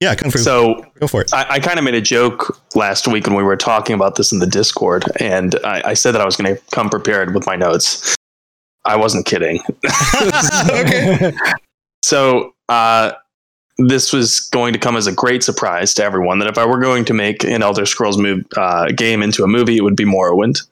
yeah, 0.00 0.14
Kung 0.14 0.30
Fu, 0.30 0.38
So 0.38 0.84
go 0.98 1.06
for 1.06 1.20
it. 1.20 1.32
I, 1.34 1.46
I 1.50 1.60
kind 1.60 1.78
of 1.78 1.84
made 1.84 1.94
a 1.94 2.00
joke 2.00 2.58
last 2.74 3.06
week 3.06 3.26
when 3.26 3.36
we 3.36 3.42
were 3.42 3.56
talking 3.56 3.94
about 3.94 4.16
this 4.16 4.32
in 4.32 4.38
the 4.38 4.46
Discord, 4.46 5.04
and 5.20 5.54
I, 5.64 5.82
I 5.90 5.94
said 5.94 6.12
that 6.12 6.22
I 6.22 6.24
was 6.24 6.36
going 6.36 6.54
to 6.54 6.62
come 6.70 6.88
prepared 6.88 7.34
with 7.34 7.46
my 7.46 7.56
notes. 7.56 8.16
I 8.84 8.96
wasn't 8.96 9.26
kidding. 9.26 9.60
okay. 10.70 11.32
So 12.02 12.54
uh, 12.70 13.12
this 13.76 14.12
was 14.12 14.40
going 14.40 14.72
to 14.72 14.78
come 14.78 14.96
as 14.96 15.06
a 15.06 15.12
great 15.12 15.42
surprise 15.42 15.92
to 15.94 16.04
everyone 16.04 16.38
that 16.38 16.48
if 16.48 16.56
I 16.56 16.64
were 16.64 16.80
going 16.80 17.04
to 17.04 17.14
make 17.14 17.44
an 17.44 17.62
Elder 17.62 17.84
Scrolls 17.84 18.16
move, 18.16 18.44
uh, 18.56 18.86
game 18.92 19.22
into 19.22 19.44
a 19.44 19.46
movie, 19.46 19.76
it 19.76 19.82
would 19.82 19.96
be 19.96 20.04
Morrowind. 20.04 20.62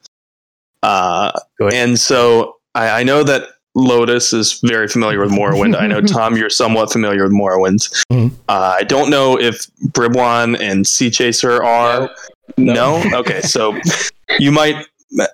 Uh, 0.81 1.31
and 1.71 1.99
so 1.99 2.57
I, 2.73 3.01
I 3.01 3.03
know 3.03 3.23
that 3.23 3.49
Lotus 3.75 4.33
is 4.33 4.59
very 4.63 4.87
familiar 4.87 5.19
with 5.19 5.31
Morrowind. 5.31 5.75
I 5.79 5.87
know 5.87 6.01
Tom, 6.17 6.35
you're 6.35 6.49
somewhat 6.49 6.91
familiar 6.91 7.23
with 7.23 7.31
Morrowind. 7.33 7.89
Mhm. 8.11 8.31
Uh, 8.49 8.75
I 8.79 8.83
don't 8.83 9.09
know 9.09 9.39
if 9.39 9.67
Bribwan 9.91 10.59
and 10.59 10.85
Sea 10.87 11.09
Chaser 11.09 11.63
are. 11.63 12.09
No. 12.57 13.01
Okay, 13.13 13.41
so 13.41 13.77
you 14.39 14.51
might. 14.51 14.75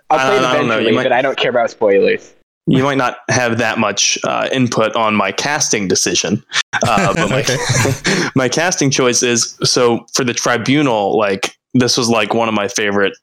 I'll 0.09 0.19
play 0.19 0.37
it 0.37 0.43
I 0.43 0.53
don't 0.57 0.67
know. 0.67 0.73
eventually, 0.75 0.87
You 0.89 0.95
might, 0.95 1.03
but 1.03 1.11
I 1.11 1.21
don't 1.21 1.37
care 1.37 1.49
about 1.49 1.69
spoilers. 1.71 2.33
you 2.67 2.83
might 2.83 2.97
not 2.97 3.17
have 3.29 3.57
that 3.57 3.77
much 3.77 4.17
uh, 4.25 4.47
input 4.51 4.95
on 4.95 5.15
my 5.15 5.31
casting 5.31 5.87
decision. 5.87 6.43
Uh, 6.87 7.13
but 7.13 7.29
my, 7.29 8.29
my 8.35 8.49
casting 8.49 8.89
choice 8.91 9.21
is 9.23 9.57
so 9.63 10.05
for 10.13 10.23
the 10.23 10.33
tribunal, 10.33 11.17
like 11.17 11.55
this 11.73 11.97
was 11.97 12.09
like 12.09 12.33
one 12.33 12.47
of 12.47 12.53
my 12.53 12.67
favorite 12.67 13.13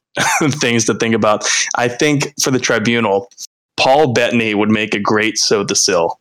things 0.61 0.85
to 0.85 0.93
think 0.95 1.13
about. 1.15 1.47
I 1.75 1.87
think 1.87 2.33
for 2.41 2.51
the 2.51 2.59
tribunal, 2.59 3.29
Paul 3.83 4.13
Bettany 4.13 4.55
would 4.55 4.69
make 4.69 4.93
a 4.95 4.99
great 4.99 5.35
Sotha 5.35 5.75
Sil. 5.77 6.17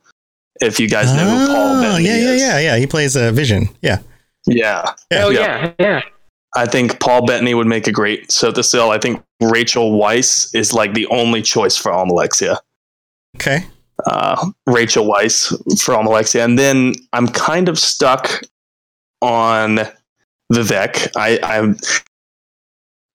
If 0.60 0.78
you 0.78 0.88
guys 0.88 1.12
know 1.14 1.24
who 1.24 1.46
Paul 1.46 1.56
Oh, 1.78 1.80
Bettany 1.82 2.04
yeah, 2.06 2.16
yeah, 2.16 2.30
is. 2.32 2.40
yeah, 2.40 2.58
yeah. 2.60 2.76
He 2.76 2.86
plays 2.86 3.16
a 3.16 3.32
Vision. 3.32 3.68
Yeah. 3.82 3.98
Yeah. 4.46 4.92
Oh 5.12 5.30
Yeah. 5.30 5.72
yeah, 5.78 5.86
yeah. 5.86 6.00
I 6.54 6.66
think 6.66 7.00
Paul 7.00 7.24
Bettany 7.26 7.54
would 7.54 7.66
make 7.66 7.86
a 7.86 7.92
great 7.92 8.28
Sotha 8.28 8.62
Sil. 8.66 8.90
I 8.90 8.98
think 8.98 9.22
Rachel 9.40 9.92
Weisz 9.98 10.54
is 10.54 10.72
like 10.74 10.92
the 10.94 11.06
only 11.06 11.40
choice 11.42 11.76
for 11.76 11.90
Almalexia. 11.92 12.58
Okay. 13.36 13.64
uh, 14.06 14.50
Rachel 14.66 15.06
Weisz 15.06 15.52
for 15.80 15.94
Alexia, 15.94 16.44
and 16.44 16.58
then 16.58 16.92
I'm 17.14 17.26
kind 17.28 17.68
of 17.68 17.78
stuck 17.78 18.42
on 19.22 19.80
Vivek. 20.52 21.08
I 21.16 21.38
I'm, 21.42 21.76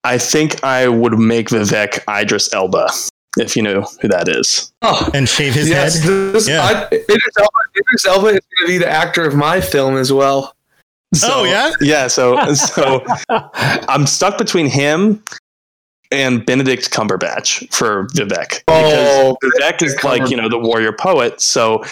I 0.04 0.18
think 0.18 0.64
I 0.64 0.88
would 0.88 1.18
make 1.18 1.48
Vivek 1.50 2.00
Idris 2.08 2.52
Elba 2.52 2.88
if 3.36 3.56
you 3.56 3.62
know 3.62 3.82
who 4.00 4.08
that 4.08 4.28
is. 4.28 4.72
Oh, 4.82 5.08
And 5.14 5.28
shave 5.28 5.54
his 5.54 5.68
yes. 5.68 6.02
head. 6.02 6.32
This, 6.32 6.48
Yeah. 6.48 6.62
I, 6.62 6.86
Idris 6.94 7.36
Elba, 7.38 7.50
Idris 7.76 8.06
Elba 8.06 8.26
is 8.28 8.40
going 8.40 8.40
to 8.60 8.66
be 8.66 8.78
the 8.78 8.88
actor 8.88 9.24
of 9.24 9.34
my 9.34 9.60
film 9.60 9.96
as 9.96 10.12
well. 10.12 10.54
oh 11.24 11.44
yeah. 11.44 11.72
Yeah, 11.80 12.06
so 12.06 12.42
so 12.54 13.04
I'm 13.42 14.06
stuck 14.06 14.38
between 14.38 14.66
him 14.66 15.22
and 16.10 16.44
Benedict 16.44 16.90
Cumberbatch 16.90 17.72
for 17.72 18.06
Vivek. 18.08 18.62
Oh, 18.68 19.36
because 19.40 19.60
Vivek 19.60 19.82
is 19.82 20.04
like, 20.04 20.30
you 20.30 20.36
know, 20.36 20.48
the 20.48 20.58
warrior 20.58 20.92
poet. 20.92 21.40
So 21.40 21.84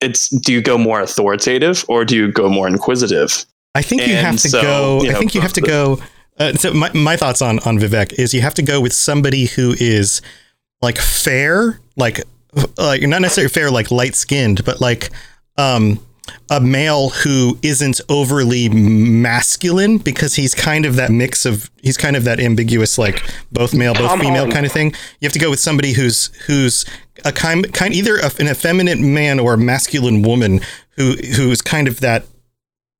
it's 0.00 0.28
do 0.28 0.52
you 0.52 0.62
go 0.62 0.78
more 0.78 1.00
authoritative 1.00 1.84
or 1.88 2.04
do 2.04 2.16
you 2.16 2.30
go 2.30 2.48
more 2.48 2.68
inquisitive? 2.68 3.44
I 3.74 3.82
think 3.82 4.06
you 4.06 4.14
have 4.16 4.36
to 4.38 4.48
so, 4.48 4.62
go. 4.62 5.02
you 5.02 5.10
I 5.10 5.14
think 5.14 5.34
you 5.34 5.40
have 5.40 5.52
to 5.54 5.60
go. 5.60 6.00
Uh, 6.38 6.52
so 6.54 6.72
my, 6.72 6.90
my 6.92 7.16
thoughts 7.16 7.42
on 7.42 7.58
on 7.60 7.78
Vivek 7.78 8.18
is 8.18 8.32
you 8.32 8.40
have 8.40 8.54
to 8.54 8.62
go 8.62 8.80
with 8.80 8.92
somebody 8.92 9.46
who 9.46 9.74
is 9.78 10.22
like 10.80 10.98
fair, 10.98 11.80
like 11.96 12.22
like 12.76 13.02
not 13.02 13.20
necessarily 13.20 13.48
fair, 13.48 13.70
like 13.70 13.90
light 13.90 14.14
skinned, 14.14 14.64
but 14.64 14.80
like 14.80 15.10
um 15.56 16.00
a 16.50 16.60
male 16.60 17.10
who 17.10 17.58
isn't 17.62 18.00
overly 18.08 18.68
masculine 18.68 19.98
because 19.98 20.34
he's 20.34 20.54
kind 20.54 20.84
of 20.84 20.96
that 20.96 21.10
mix 21.10 21.44
of 21.46 21.70
he's 21.82 21.96
kind 21.96 22.16
of 22.16 22.24
that 22.24 22.40
ambiguous 22.40 22.98
like 22.98 23.22
both 23.52 23.74
male 23.74 23.94
both 23.94 24.08
Tom 24.08 24.20
female 24.20 24.34
Holland. 24.34 24.52
kind 24.52 24.66
of 24.66 24.72
thing 24.72 24.88
you 25.20 25.26
have 25.26 25.32
to 25.32 25.38
go 25.38 25.50
with 25.50 25.60
somebody 25.60 25.92
who's 25.92 26.26
who's 26.46 26.84
a 27.24 27.32
kind 27.32 27.72
kind 27.72 27.94
either 27.94 28.16
a, 28.18 28.30
an 28.38 28.48
effeminate 28.48 28.98
man 28.98 29.40
or 29.40 29.54
a 29.54 29.58
masculine 29.58 30.22
woman 30.22 30.60
who 30.96 31.14
who's 31.36 31.60
kind 31.60 31.88
of 31.88 32.00
that 32.00 32.24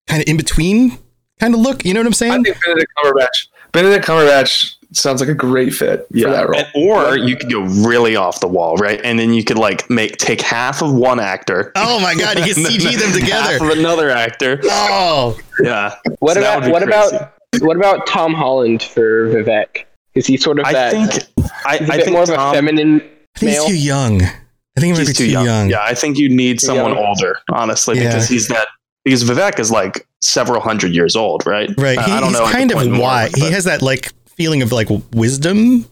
kind 0.07 0.23
of 0.23 0.29
in 0.29 0.37
between 0.37 0.99
kind 1.41 1.55
of 1.55 1.61
look 1.61 1.85
you 1.85 1.95
know 1.95 2.01
what 2.01 2.07
i'm 2.07 2.13
saying 2.13 2.33
I 2.33 2.43
think 2.43 2.57
Benedict 2.65 2.93
Cumberbatch. 2.97 3.49
Benedict 3.73 4.05
Cumberbatch 4.07 4.75
sounds 4.93 5.21
like 5.21 5.29
a 5.29 5.35
great 5.35 5.75
fit 5.75 6.07
for 6.11 6.31
that 6.31 6.49
role. 6.49 6.59
And- 6.59 6.69
or 6.75 7.19
you 7.19 7.37
could 7.37 7.51
go 7.51 7.61
really 7.61 8.17
off 8.17 8.41
the 8.41 8.49
wall, 8.49 8.77
right? 8.77 8.99
And 9.05 9.19
then 9.19 9.35
you 9.35 9.45
could 9.45 9.59
like 9.59 9.89
make 9.91 10.17
take 10.17 10.41
half 10.41 10.81
of 10.81 10.95
one 10.95 11.21
actor. 11.21 11.73
oh 11.77 12.01
my 12.01 12.15
god 12.15 12.39
you 12.47 12.55
can 12.55 12.65
cg 12.65 12.83
them 12.99 13.11
Half 13.11 13.21
together 13.21 13.65
of 13.73 13.79
another 13.79 14.09
actor. 14.11 14.59
oh 14.65 15.39
Yeah. 15.63 15.95
What 16.21 16.35
So 16.35 16.41
about 16.41 16.71
what 16.71 16.83
crazy. 16.83 17.17
about 17.17 17.33
what 17.61 17.77
about 17.77 18.07
Tom 18.07 18.33
Holland 18.35 18.83
for 18.83 19.29
Vivek? 19.29 19.85
Is 20.15 20.27
he 20.27 20.37
sort 20.39 20.59
of 20.59 20.65
I 20.65 20.73
that? 20.73 20.91
think 20.93 21.47
I, 21.67 21.77
he's 21.77 21.89
bit 21.91 22.05
think 22.05 22.13
more 22.15 22.23
of 22.23 22.31
a 22.31 22.53
feminine 22.53 23.03
i 23.37 23.39
think 23.39 23.53
male. 23.53 23.67
he's 23.67 23.73
too 23.73 23.79
young 23.87 24.23
i 24.23 24.81
think 24.81 24.85
he 24.85 24.93
might 24.93 24.99
be 25.01 25.07
he's 25.07 25.17
too, 25.17 25.29
young, 25.31 25.69
Yeah, 25.69 25.83
I 25.83 25.95
think 25.95 26.17
you 26.19 26.29
need 26.29 26.61
someone 26.61 26.95
young. 26.95 27.05
older, 27.05 27.37
honestly, 27.53 27.97
Yeah. 27.99 28.05
because 28.09 28.29
he's 28.29 28.49
that 28.49 28.67
because 29.09 29.25
Vivek 29.25 29.59
is 29.59 29.71
like 29.71 30.07
several 30.21 30.61
hundred 30.61 30.95
years 30.95 31.17
old, 31.17 31.47
right? 31.47 31.71
right 31.79 31.99
Uh, 31.99 32.05
he, 32.05 32.13
I 32.13 32.21
don't 32.21 32.33
know 32.33 32.47
kind 32.47 32.71
of 32.71 32.99
wise 32.99 33.33
he 33.35 33.51
has 33.51 33.65
that 33.65 33.81
like 33.83 34.13
feeling 34.37 34.63
of 34.63 34.71
like 34.73 34.89
wisdom 35.13 35.87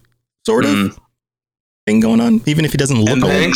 sort 0.45 0.65
of 0.65 0.71
Mm. 0.71 0.99
thing 1.87 2.01
going 2.01 2.21
on 2.21 2.41
even 2.47 2.65
if 2.65 2.73
he 2.73 2.79
doesn't 2.79 3.01
look 3.01 3.23
old 3.25 3.55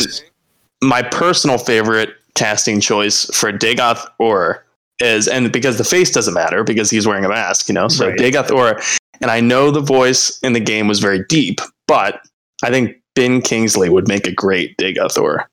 my 0.81 1.01
personal 1.01 1.57
favorite 1.57 2.09
casting 2.33 2.79
choice 2.81 3.25
for 3.33 3.51
Dagoth 3.51 4.05
Ur 4.21 4.63
is, 4.99 5.27
and 5.27 5.51
because 5.51 5.77
the 5.77 5.83
face 5.83 6.11
doesn't 6.11 6.33
matter 6.33 6.63
because 6.63 6.89
he's 6.89 7.05
wearing 7.07 7.25
a 7.25 7.29
mask, 7.29 7.67
you 7.67 7.73
know, 7.75 7.87
so 7.87 8.07
Right. 8.07 8.17
Dagoth 8.17 8.51
Ur, 8.51 8.79
and 9.21 9.29
I 9.29 9.39
know 9.41 9.69
the 9.71 9.81
voice 9.81 10.39
in 10.39 10.53
the 10.53 10.59
game 10.59 10.87
was 10.87 10.99
very 10.99 11.23
deep, 11.29 11.59
but 11.87 12.21
I 12.63 12.69
think 12.71 12.97
Ben 13.15 13.41
Kingsley 13.41 13.89
would 13.89 14.07
make 14.07 14.25
a 14.27 14.31
great 14.31 14.75
Dagoth 14.77 15.17
Ur 15.21 15.45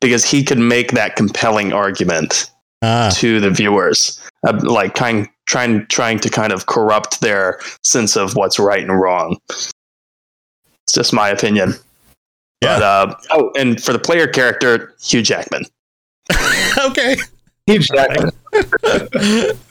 because 0.00 0.24
he 0.24 0.42
could 0.44 0.58
make 0.58 0.92
that 0.92 1.16
compelling 1.16 1.72
argument 1.72 2.50
ah 2.84 3.10
to 3.14 3.40
the 3.40 3.50
viewers, 3.50 4.20
uh, 4.46 4.58
like 4.62 4.94
trying, 4.94 5.28
trying, 5.46 5.86
trying 5.86 6.18
to 6.20 6.30
kind 6.30 6.52
of 6.52 6.66
corrupt 6.66 7.20
their 7.20 7.58
sense 7.82 8.16
of 8.16 8.34
what's 8.36 8.58
right 8.58 8.82
and 8.82 9.00
wrong. 9.00 9.38
It's 9.48 10.92
just 10.94 11.12
my 11.12 11.28
opinion. 11.28 11.74
But 12.60 12.82
uh, 12.82 13.14
oh, 13.30 13.50
and 13.58 13.82
for 13.82 13.92
the 13.92 13.98
player 13.98 14.26
character, 14.26 14.94
Hugh 15.00 15.22
Jackman. 15.22 15.64
okay 16.86 17.16
Hugh 17.66 17.78
Jackman. 17.78 18.30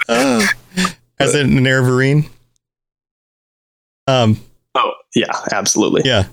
Uh, 0.09 0.45
as 1.19 1.35
an 1.35 1.51
Nerevarine. 1.51 2.29
Um. 4.07 4.39
Oh 4.75 4.91
yeah, 5.15 5.31
absolutely. 5.51 6.01
Yeah. 6.05 6.25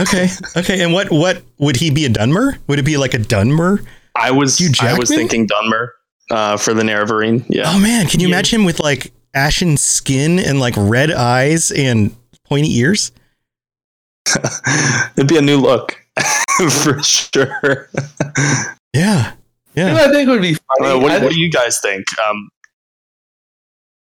Okay. 0.00 0.28
Okay. 0.56 0.82
And 0.82 0.92
what? 0.92 1.10
What 1.10 1.42
would 1.58 1.76
he 1.76 1.90
be 1.90 2.04
a 2.04 2.08
Dunmer? 2.08 2.58
Would 2.66 2.78
it 2.78 2.84
be 2.84 2.96
like 2.96 3.14
a 3.14 3.18
Dunmer? 3.18 3.84
I 4.14 4.30
was 4.30 4.58
Hugh 4.58 4.72
I 4.80 4.98
was 4.98 5.08
thinking 5.08 5.46
Dunmer 5.46 5.88
uh, 6.30 6.56
for 6.56 6.74
the 6.74 6.82
Nerevarine. 6.82 7.44
Yeah, 7.48 7.64
Oh 7.66 7.78
man, 7.78 8.06
can 8.06 8.20
you 8.20 8.28
Yeah. 8.28 8.34
imagine 8.34 8.60
him 8.60 8.66
with 8.66 8.80
like 8.80 9.12
ashen 9.34 9.76
skin 9.76 10.38
and 10.38 10.58
like 10.60 10.74
red 10.76 11.10
eyes 11.10 11.70
and 11.70 12.14
pointy 12.44 12.76
ears? 12.78 13.12
it'd 15.16 15.28
be 15.28 15.36
a 15.36 15.42
new 15.42 15.58
look 15.58 16.04
for 16.70 17.00
sure. 17.02 17.88
Yeah. 18.92 19.32
You 19.74 19.84
know 19.84 19.92
Yeah. 19.94 20.04
I 20.08 20.10
think 20.12 20.28
it 20.28 20.32
would 20.32 20.42
be 20.42 20.54
funny. 20.54 20.92
Uh, 20.94 20.98
what, 20.98 21.22
what 21.22 21.32
do 21.32 21.40
you 21.40 21.50
guys 21.50 21.78
think? 21.80 22.04
Um, 22.18 22.48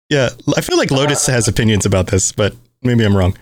Yeah. 0.09 0.29
I 0.57 0.61
feel 0.61 0.77
like 0.77 0.91
Lotus 0.91 1.25
has 1.27 1.47
opinions 1.47 1.85
about 1.85 2.07
this, 2.07 2.31
but 2.31 2.55
maybe 2.81 3.03
I'm 3.05 3.15
wrong. 3.15 3.37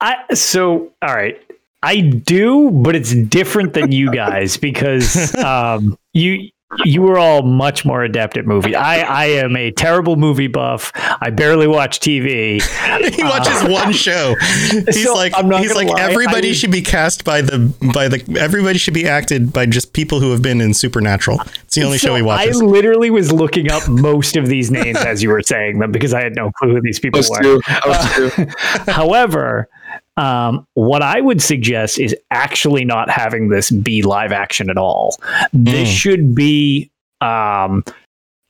I 0.00 0.16
so 0.34 0.92
all 1.02 1.14
right. 1.14 1.40
I 1.82 2.00
do, 2.00 2.70
but 2.70 2.96
it's 2.96 3.14
different 3.14 3.74
than 3.74 3.92
you 3.92 4.10
guys 4.10 4.56
because 4.56 5.34
um, 5.38 5.98
you 6.12 6.48
you 6.84 7.02
were 7.02 7.18
all 7.18 7.42
much 7.42 7.84
more 7.84 8.02
adept 8.02 8.36
at 8.36 8.46
movie. 8.46 8.74
I 8.74 9.00
I 9.02 9.24
am 9.26 9.56
a 9.56 9.70
terrible 9.70 10.16
movie 10.16 10.46
buff. 10.48 10.90
I 10.94 11.30
barely 11.30 11.66
watch 11.66 12.00
TV. 12.00 12.60
he 13.14 13.22
watches 13.22 13.62
uh, 13.62 13.68
one 13.70 13.92
show. 13.92 14.34
He's 14.70 15.04
So, 15.04 15.14
like 15.14 15.32
I'm 15.36 15.48
not 15.48 15.60
he's 15.60 15.74
like 15.74 15.88
lie, 15.88 16.00
everybody 16.00 16.50
I- 16.50 16.52
should 16.52 16.70
be 16.72 16.82
cast 16.82 17.24
by 17.24 17.40
the 17.42 17.58
by 17.94 18.08
the 18.08 18.36
everybody 18.40 18.78
should 18.78 18.94
be 18.94 19.06
acted 19.08 19.52
by 19.52 19.66
just 19.66 19.92
people 19.92 20.20
who 20.20 20.30
have 20.32 20.42
been 20.42 20.60
in 20.60 20.74
Supernatural. 20.74 21.40
It's 21.64 21.74
the 21.76 21.84
only 21.84 21.98
So 21.98 22.08
show 22.08 22.14
he 22.16 22.22
watches. 22.22 22.60
I 22.60 22.64
literally 22.64 23.10
was 23.10 23.30
looking 23.32 23.70
up 23.70 23.88
most 23.88 24.36
of 24.36 24.46
these 24.48 24.70
names 24.70 24.98
as 24.98 25.22
you 25.22 25.30
were 25.30 25.42
saying 25.42 25.78
them 25.78 25.92
because 25.92 26.12
I 26.14 26.22
had 26.22 26.34
no 26.34 26.50
clue 26.52 26.74
who 26.74 26.80
these 26.80 26.98
people 27.00 27.20
Us 27.20 27.30
were. 27.30 27.40
too. 27.42 27.60
Us 27.68 28.14
too. 28.16 28.46
However, 28.90 29.68
um, 30.16 30.66
what 30.74 31.02
I 31.02 31.20
would 31.20 31.42
suggest 31.42 31.98
is 31.98 32.14
actually 32.30 32.84
not 32.84 33.10
having 33.10 33.48
this 33.48 33.70
be 33.70 34.02
live 34.02 34.32
action 34.32 34.70
at 34.70 34.76
all. 34.78 35.16
This 35.52 35.88
Mm. 35.88 35.92
should 35.96 36.34
be 36.34 36.90
um, 37.20 37.84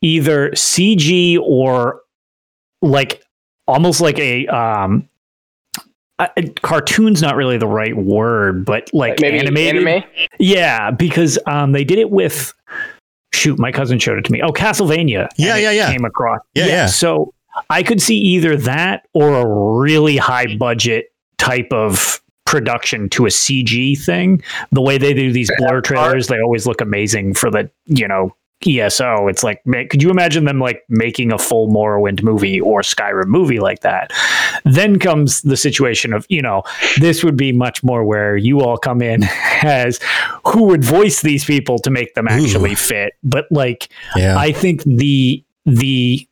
either 0.03 0.51
CG 0.51 1.39
or 1.41 2.01
like 2.83 3.23
almost 3.67 4.01
like 4.03 4.19
a 4.19 4.47
um, 4.49 5.09
a, 6.19 6.29
a- 6.37 6.49
cartoon's 6.61 7.23
not 7.23 7.35
really 7.37 7.57
the 7.59 7.67
right 7.67 7.97
word, 7.97 8.65
but 8.65 8.91
like 8.93 9.21
maybe 9.21 9.39
animated. 9.39 9.87
anime. 9.87 10.05
Yeah, 10.39 10.91
because 10.91 11.39
um, 11.47 11.73
they 11.73 11.85
did 11.85 11.99
it 11.99 12.11
with. 12.11 12.53
Shoot, 13.33 13.59
my 13.59 13.73
cousin 13.73 13.99
showed 13.99 14.17
it 14.19 14.25
to 14.27 14.33
me. 14.33 14.41
Oh, 14.43 14.51
Castlevania. 14.53 15.29
Yeah, 15.37 15.57
yeah, 15.57 15.73
yeah. 15.73 15.91
Came 15.91 16.05
across. 16.05 16.39
Yeah, 16.55 16.67
yeah. 16.67 16.87
So 16.87 17.35
I 17.69 17.83
could 17.83 18.01
see 18.01 18.17
either 18.17 18.57
that 18.59 19.09
or 19.13 19.35
a 19.35 19.45
really 19.81 20.17
high 20.17 20.57
budget 20.57 21.07
type 21.45 21.73
of 21.73 22.21
production 22.47 23.09
to 23.11 23.27
a 23.27 23.31
CG 23.31 23.99
thing. 24.03 24.43
The 24.73 24.83
way 24.83 24.99
they 24.99 25.15
do 25.15 25.33
these 25.33 25.51
blur 25.59 25.81
trailers, 25.81 26.29
they 26.29 26.41
always 26.41 26.67
look 26.67 26.81
amazing 26.81 27.35
for 27.35 27.51
the 27.51 27.71
you 27.87 28.09
know 28.09 28.35
ESO. 28.67 29.29
It's 29.29 29.43
like, 29.43 29.63
could 29.65 30.03
you 30.03 30.11
imagine 30.11 30.45
them 30.45 30.59
like 30.59 30.85
making 30.89 31.33
a 31.33 31.39
full 31.39 31.69
Morrowind 31.69 32.23
movie 32.23 32.61
or 32.61 32.81
Skyrim 32.81 33.27
movie 33.27 33.61
like 33.61 33.81
that? 33.81 34.13
Then 34.65 34.99
comes 34.99 35.43
the 35.43 35.57
situation 35.57 36.13
of, 36.13 36.27
you 36.29 36.41
know, 36.41 36.63
this 36.99 37.23
would 37.23 37.37
be 37.37 37.53
much 37.53 37.83
more 37.83 38.05
where 38.05 38.37
you 38.37 38.61
all 38.61 38.79
come 38.79 39.03
in 39.03 39.25
as 39.63 40.01
who 40.47 40.65
would 40.65 40.85
voice 40.85 41.23
these 41.23 41.45
people 41.45 41.79
to 41.81 41.91
make 41.91 42.15
them 42.15 42.29
actually 42.29 42.73
Ooh. 42.73 42.77
fit. 42.77 43.15
But 43.23 43.47
like, 43.51 43.89
yeah. 44.17 44.37
I 44.39 44.53
think 44.53 44.83
the 44.85 45.45
the 45.67 46.27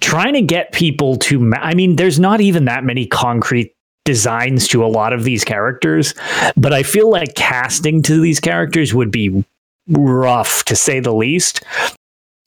trying 0.00 0.34
to 0.34 0.42
get 0.42 0.72
people 0.72 1.16
to 1.16 1.38
ma- 1.38 1.58
I 1.60 1.74
mean 1.74 1.96
there's 1.96 2.18
not 2.18 2.40
even 2.40 2.64
that 2.64 2.84
many 2.84 3.06
concrete 3.06 3.74
designs 4.04 4.68
to 4.68 4.84
a 4.84 4.88
lot 4.88 5.12
of 5.12 5.24
these 5.24 5.44
characters 5.44 6.14
but 6.56 6.72
I 6.72 6.82
feel 6.82 7.10
like 7.10 7.34
casting 7.34 8.02
to 8.02 8.20
these 8.20 8.40
characters 8.40 8.92
would 8.92 9.10
be 9.10 9.44
rough 9.88 10.64
to 10.64 10.76
say 10.76 11.00
the 11.00 11.14
least 11.14 11.62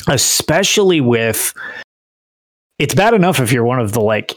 especially 0.08 1.02
with 1.02 1.54
it's 2.80 2.94
bad 2.94 3.14
enough 3.14 3.40
if 3.40 3.52
you're 3.52 3.64
one 3.64 3.80
of 3.80 3.94
the 3.94 4.02
like 4.02 4.36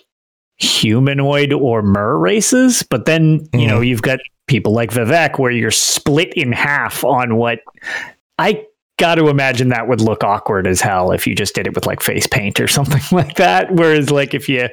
humanoid 0.57 1.53
or 1.53 1.83
mer 1.83 2.17
races 2.17 2.83
but 2.83 3.07
then 3.07 3.47
you 3.53 3.67
know 3.67 3.77
mm-hmm. 3.77 3.85
you've 3.85 4.03
got 4.03 4.21
people 4.47 4.73
like 4.73 4.91
Vivek 4.91 5.39
where 5.39 5.51
you're 5.51 5.71
split 5.71 6.35
in 6.35 6.53
half 6.53 7.05
on 7.05 7.37
what 7.37 7.61
I 8.39 8.67
got 9.01 9.17
to 9.17 9.29
imagine 9.29 9.71
that 9.71 9.89
would 9.89 10.01
look 10.01 10.23
awkward 10.23 10.67
as 10.67 10.81
hell 10.81 11.11
if 11.11 11.27
you 11.27 11.35
just 11.35 11.55
did 11.55 11.67
it 11.67 11.75
with 11.75 11.87
like 11.87 12.01
face 12.03 12.27
paint 12.27 12.61
or 12.61 12.69
something 12.79 13.03
like 13.11 13.37
that. 13.37 13.73
Whereas, 13.73 14.11
like, 14.11 14.35
if 14.35 14.49
you 14.49 14.69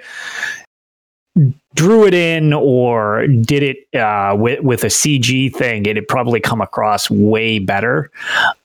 drew 1.76 2.06
it 2.06 2.14
in 2.14 2.54
or 2.54 3.28
did 3.28 3.64
it 3.64 4.00
uh, 4.00 4.36
with 4.36 4.62
with 4.62 4.84
a 4.84 4.88
CG 4.88 5.56
thing, 5.56 5.86
it'd 5.86 6.08
probably 6.08 6.40
come 6.40 6.62
across 6.62 7.10
way 7.10 7.60
better. 7.60 8.12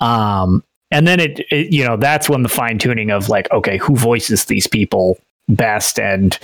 Um, 0.00 0.62
and 0.90 1.06
then 1.06 1.20
it, 1.20 1.40
it, 1.50 1.72
you 1.72 1.84
know, 1.84 1.96
that's 1.96 2.28
when 2.28 2.42
the 2.42 2.48
fine 2.50 2.78
tuning 2.78 3.10
of 3.10 3.30
like, 3.30 3.50
okay, 3.50 3.78
who 3.78 3.96
voices 3.96 4.44
these 4.44 4.66
people 4.66 5.18
best, 5.48 5.98
and 5.98 6.38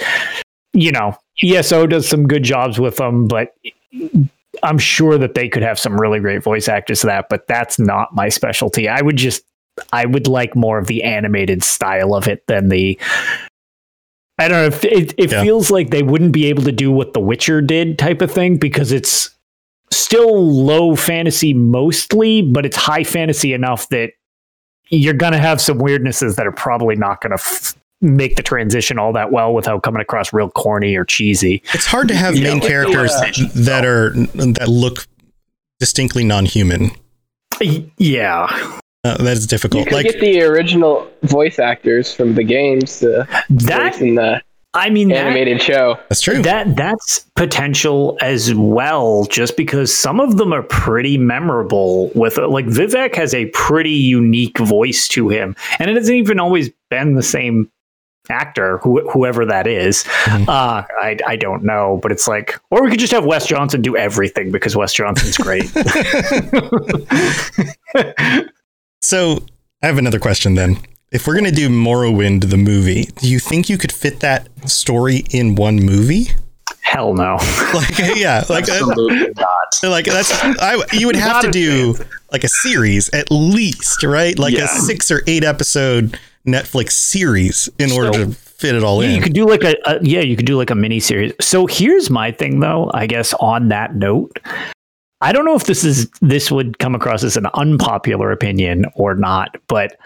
you 0.72 0.92
know, 0.92 1.16
ESO 1.42 1.86
does 1.86 2.08
some 2.08 2.26
good 2.26 2.44
jobs 2.44 2.78
with 2.78 2.96
them, 2.96 3.26
but 3.26 3.54
I'm 4.62 4.78
sure 4.78 5.18
that 5.18 5.34
they 5.34 5.48
could 5.48 5.62
have 5.62 5.78
some 5.78 6.00
really 6.00 6.20
great 6.20 6.42
voice 6.42 6.68
actors 6.68 7.00
to 7.00 7.06
that, 7.08 7.28
but 7.28 7.46
that's 7.46 7.78
not 7.78 8.14
my 8.14 8.28
specialty. 8.28 8.88
I 8.88 9.00
would 9.02 9.16
just 9.16 9.44
I 9.92 10.06
would 10.06 10.26
like 10.26 10.56
more 10.56 10.78
of 10.78 10.86
the 10.86 11.02
animated 11.04 11.62
style 11.62 12.14
of 12.14 12.26
it 12.28 12.44
than 12.48 12.68
the 12.68 12.98
I 14.38 14.48
don't 14.48 14.58
know. 14.60 14.66
If 14.66 14.84
it 14.84 15.14
it 15.18 15.32
Yeah. 15.32 15.42
feels 15.42 15.70
like 15.70 15.90
they 15.90 16.02
wouldn't 16.02 16.32
be 16.32 16.46
able 16.46 16.62
to 16.64 16.72
do 16.72 16.90
what 16.92 17.12
The 17.12 17.20
Witcher 17.20 17.60
did, 17.60 17.98
type 17.98 18.22
of 18.22 18.30
thing, 18.30 18.56
because 18.56 18.92
it's 18.92 19.30
still 19.90 20.52
low 20.64 20.94
fantasy 20.96 21.54
mostly, 21.54 22.42
but 22.42 22.66
it's 22.66 22.76
high 22.76 23.04
fantasy 23.04 23.52
enough 23.52 23.88
that 23.88 24.12
you're 24.90 25.14
gonna 25.14 25.38
have 25.38 25.60
some 25.60 25.78
weirdnesses 25.78 26.36
that 26.36 26.46
are 26.46 26.52
probably 26.52 26.94
not 26.96 27.20
gonna 27.20 27.34
f- 27.34 27.74
make 28.00 28.36
the 28.36 28.42
transition 28.42 28.98
all 28.98 29.12
that 29.12 29.32
well 29.32 29.52
without 29.52 29.82
coming 29.82 30.00
across 30.00 30.32
real 30.32 30.50
corny 30.50 30.94
or 30.94 31.04
cheesy. 31.04 31.62
It's 31.74 31.86
hard 31.86 32.08
to 32.08 32.14
have 32.14 32.36
Yeah, 32.36 32.44
main 32.44 32.52
like 32.54 32.62
the 32.62 32.68
characters 32.68 33.10
last- 33.12 33.64
that 33.66 33.84
are 33.84 34.10
that 34.14 34.68
look 34.68 35.06
distinctly 35.80 36.24
non-human. 36.24 36.90
Yeah, 37.98 38.46
Uh, 39.04 39.16
that 39.22 39.36
is 39.36 39.44
You 39.44 39.48
difficult. 39.48 39.84
could 39.86 39.94
Like 39.94 40.06
get 40.06 40.20
the 40.20 40.42
original 40.42 41.08
voice 41.22 41.58
actors 41.58 42.12
from 42.12 42.34
the 42.34 42.44
games 42.44 43.00
to 43.00 43.26
that 43.48 44.00
in 44.00 44.16
the 44.16 44.42
I 44.74 44.90
mean, 44.90 45.08
that, 45.08 45.26
animated 45.26 45.62
show. 45.62 45.98
that's 46.08 46.20
true. 46.20 46.42
that 46.42 46.76
that's 46.76 47.20
potential 47.36 48.18
as 48.20 48.54
well 48.54 49.24
just 49.30 49.56
because 49.56 49.96
some 49.96 50.20
of 50.20 50.36
them 50.36 50.52
are 50.52 50.62
pretty 50.62 51.16
memorable 51.16 52.10
with 52.14 52.36
like 52.38 52.66
Vivek 52.66 53.14
has 53.14 53.34
a 53.34 53.46
pretty 53.46 53.90
unique 53.90 54.58
voice 54.58 55.08
to 55.08 55.28
him 55.30 55.56
and 55.78 55.90
it 55.90 55.96
hasn't 55.96 56.16
even 56.18 56.38
always 56.38 56.70
been 56.90 57.14
the 57.14 57.22
same 57.22 57.70
actor 58.30 58.78
who, 58.78 59.08
whoever 59.10 59.44
that 59.46 59.66
is. 59.66 60.04
Mhm. 60.24 60.48
uh 60.48 60.82
I, 61.00 61.16
I 61.26 61.36
don't 61.36 61.62
know 61.64 61.98
but 62.02 62.12
it's 62.12 62.28
like 62.28 62.58
or 62.70 62.82
we 62.82 62.90
could 62.90 63.00
just 63.00 63.12
have 63.12 63.24
Wes 63.24 63.46
Johnson 63.46 63.82
do 63.82 63.96
everything 63.96 64.50
because 64.50 64.76
Wes 64.76 64.92
Johnson's 64.92 65.36
great 65.38 65.64
So 69.00 69.44
I 69.82 69.86
have 69.86 69.98
another 69.98 70.18
question 70.18 70.54
then. 70.54 70.76
If 71.10 71.26
we're 71.26 71.34
gonna 71.36 71.50
do 71.52 71.68
Morrowind 71.70 72.50
the 72.50 72.56
movie, 72.58 73.04
do 73.16 73.28
you 73.30 73.38
think 73.38 73.68
you 73.70 73.78
could 73.78 73.92
fit 73.92 74.20
that 74.20 74.48
story 74.68 75.24
in 75.30 75.54
one 75.54 75.76
movie? 75.76 76.28
hell 76.82 77.12
no 77.12 77.36
Like 77.74 77.98
yeah, 78.16 78.42
like 78.48 78.66
uh, 78.68 78.72
Absolutely 78.72 79.28
not. 79.36 79.74
like 79.82 80.06
that's 80.06 80.32
I 80.42 80.82
you 80.92 81.06
would 81.06 81.16
have 81.16 81.32
Not 81.34 81.42
to 81.42 81.48
a 81.48 81.52
do 81.52 81.94
like 82.32 82.44
a 82.44 82.48
series 82.48 83.08
at 83.10 83.30
least, 83.30 84.02
right? 84.04 84.38
Like 84.38 84.54
Yeah. 84.54 84.64
a 84.64 84.68
6 84.68 85.10
or 85.10 85.22
8 85.26 85.44
episode 85.44 86.18
Netflix 86.46 86.92
series 86.92 87.68
in 87.78 87.90
order 87.92 88.12
So- 88.12 88.24
to 88.26 88.32
fit 88.32 88.74
it 88.74 88.82
all 88.82 89.02
Yeah, 89.02 89.10
in. 89.10 89.16
you 89.16 89.22
could 89.22 89.34
do 89.34 89.46
like 89.46 89.62
a, 89.62 89.76
a 89.86 90.02
yeah, 90.02 90.20
you 90.20 90.36
could 90.36 90.46
do 90.46 90.56
like 90.56 90.70
a 90.70 90.74
mini 90.74 90.98
series. 91.00 91.32
So 91.40 91.66
here's 91.66 92.10
my 92.10 92.32
thing 92.32 92.60
though, 92.60 92.90
I 92.94 93.06
guess 93.06 93.32
on 93.34 93.68
that 93.68 93.94
note. 93.94 94.38
I 95.20 95.32
don't 95.32 95.44
know 95.44 95.54
if 95.54 95.64
this 95.64 95.84
is 95.84 96.08
this 96.20 96.50
would 96.50 96.78
come 96.78 96.94
across 96.94 97.22
as 97.24 97.36
an 97.36 97.46
unpopular 97.54 98.30
opinion 98.32 98.84
or 98.94 99.14
not, 99.14 99.56
but 99.68 99.96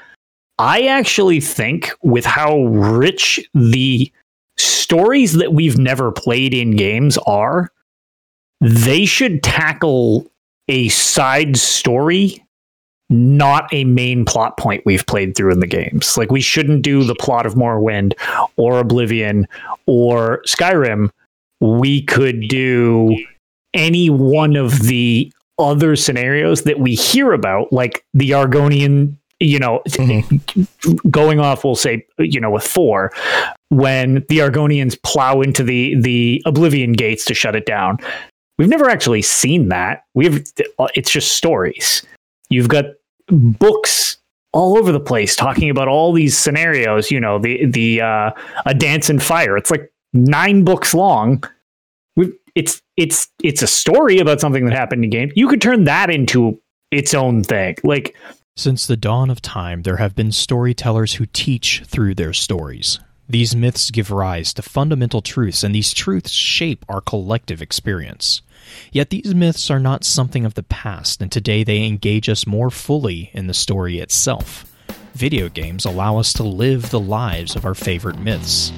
I 0.58 0.82
actually 0.86 1.40
think 1.40 1.90
with 2.02 2.24
how 2.26 2.64
rich 2.66 3.40
the 3.54 4.10
stories 4.58 5.32
that 5.34 5.52
we've 5.54 5.78
never 5.78 6.12
played 6.12 6.52
in 6.54 6.76
games 6.76 7.16
are, 7.26 7.70
they 8.60 9.04
should 9.06 9.42
tackle 9.42 10.26
a 10.68 10.88
side 10.90 11.56
story 11.56 12.44
not 13.12 13.72
a 13.72 13.84
main 13.84 14.24
plot 14.24 14.56
point 14.56 14.82
we've 14.86 15.06
played 15.06 15.36
through 15.36 15.52
in 15.52 15.60
the 15.60 15.66
games. 15.66 16.16
Like 16.16 16.32
we 16.32 16.40
shouldn't 16.40 16.82
do 16.82 17.04
the 17.04 17.14
plot 17.14 17.46
of 17.46 17.54
Morrowind 17.54 18.14
or 18.56 18.78
Oblivion 18.78 19.46
or 19.86 20.42
Skyrim. 20.46 21.10
We 21.60 22.02
could 22.02 22.48
do 22.48 23.16
any 23.74 24.10
one 24.10 24.56
of 24.56 24.80
the 24.82 25.32
other 25.58 25.94
scenarios 25.94 26.62
that 26.62 26.80
we 26.80 26.94
hear 26.94 27.32
about, 27.32 27.72
like 27.72 28.04
the 28.14 28.30
Argonian, 28.30 29.14
you 29.38 29.58
know, 29.58 29.82
Mhm. 29.86 31.10
going 31.10 31.38
off, 31.38 31.64
we'll 31.64 31.74
say, 31.76 32.04
you 32.18 32.40
know, 32.40 32.50
with 32.50 32.64
four, 32.66 33.12
when 33.68 34.24
the 34.28 34.38
Argonians 34.38 35.00
plow 35.02 35.40
into 35.40 35.62
the 35.62 35.94
the 36.00 36.42
Oblivion 36.46 36.92
gates 36.92 37.24
to 37.26 37.34
shut 37.34 37.54
it 37.54 37.66
down. 37.66 37.98
We've 38.58 38.68
never 38.68 38.88
actually 38.88 39.22
seen 39.22 39.68
that. 39.68 40.04
We've 40.14 40.44
it's 40.94 41.10
just 41.10 41.32
stories. 41.36 42.04
You've 42.50 42.68
got 42.68 42.84
books 43.28 44.18
all 44.52 44.76
over 44.76 44.92
the 44.92 45.00
place 45.00 45.34
talking 45.34 45.70
about 45.70 45.88
all 45.88 46.12
these 46.12 46.36
scenarios. 46.36 47.10
You 47.10 47.20
know, 47.20 47.38
the 47.38 47.66
the 47.66 48.00
uh, 48.00 48.30
a 48.66 48.74
dance 48.74 49.10
in 49.10 49.18
fire. 49.18 49.56
It's 49.56 49.70
like 49.70 49.92
nine 50.12 50.64
books 50.64 50.94
long. 50.94 51.42
It's 52.54 52.82
it's 52.96 53.28
it's 53.42 53.62
a 53.62 53.66
story 53.66 54.18
about 54.18 54.40
something 54.40 54.64
that 54.66 54.74
happened 54.74 55.04
in 55.04 55.10
game. 55.10 55.32
You 55.34 55.48
could 55.48 55.62
turn 55.62 55.84
that 55.84 56.10
into 56.10 56.60
its 56.90 57.14
own 57.14 57.42
thing. 57.42 57.76
Like 57.82 58.14
Since 58.56 58.86
the 58.86 58.96
dawn 58.96 59.30
of 59.30 59.40
time, 59.40 59.82
there 59.82 59.96
have 59.96 60.14
been 60.14 60.32
storytellers 60.32 61.14
who 61.14 61.26
teach 61.26 61.82
through 61.86 62.14
their 62.14 62.34
stories. 62.34 63.00
These 63.28 63.56
myths 63.56 63.90
give 63.90 64.10
rise 64.10 64.52
to 64.54 64.62
fundamental 64.62 65.22
truths, 65.22 65.64
and 65.64 65.74
these 65.74 65.94
truths 65.94 66.30
shape 66.30 66.84
our 66.88 67.00
collective 67.00 67.62
experience. 67.62 68.42
Yet 68.90 69.10
these 69.10 69.34
myths 69.34 69.70
are 69.70 69.80
not 69.80 70.04
something 70.04 70.44
of 70.44 70.54
the 70.54 70.62
past, 70.62 71.22
and 71.22 71.30
today 71.30 71.64
they 71.64 71.84
engage 71.84 72.28
us 72.28 72.46
more 72.46 72.70
fully 72.70 73.30
in 73.32 73.46
the 73.46 73.54
story 73.54 73.98
itself. 73.98 74.66
Video 75.14 75.48
games 75.48 75.84
allow 75.84 76.18
us 76.18 76.32
to 76.34 76.42
live 76.42 76.90
the 76.90 77.00
lives 77.00 77.54
of 77.54 77.64
our 77.64 77.74
favorite 77.74 78.18
myths. 78.18 78.72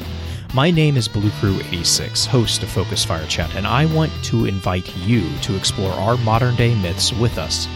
My 0.53 0.71
name 0.71 0.97
is 0.97 1.09
Blue 1.09 1.31
Crew 1.41 1.57
86, 1.57 2.27
host 2.27 2.63
of 2.63 2.69
Focus 2.69 3.05
Fire 3.05 3.27
Chat, 3.27 3.55
and 3.57 3.67
I 3.67 3.87
want 3.87 4.13
to 4.25 4.47
invite 4.47 4.97
you 4.99 5.29
to 5.43 5.57
explore 5.57 5.93
our 5.93 6.17
modern 6.19 6.55
day 6.55 6.75
myths 6.81 7.13
with 7.13 7.39
us. 7.39 7.67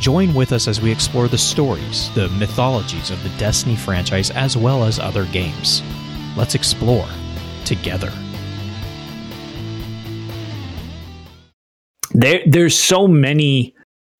Join 0.00 0.32
with 0.32 0.52
us 0.52 0.66
as 0.66 0.80
we 0.80 0.90
explore 0.90 1.28
the 1.28 1.36
stories, 1.38 2.08
the 2.14 2.28
mythologies 2.30 3.10
of 3.10 3.22
the 3.22 3.28
Destiny 3.30 3.76
franchise, 3.76 4.30
as 4.30 4.56
well 4.56 4.84
as 4.84 4.98
other 4.98 5.24
games. 5.26 5.82
Let's 6.36 6.54
explore 6.54 7.08
together. 7.64 8.12
There 12.12 12.40
there's 12.46 12.76
so 12.78 13.06
many 13.08 13.74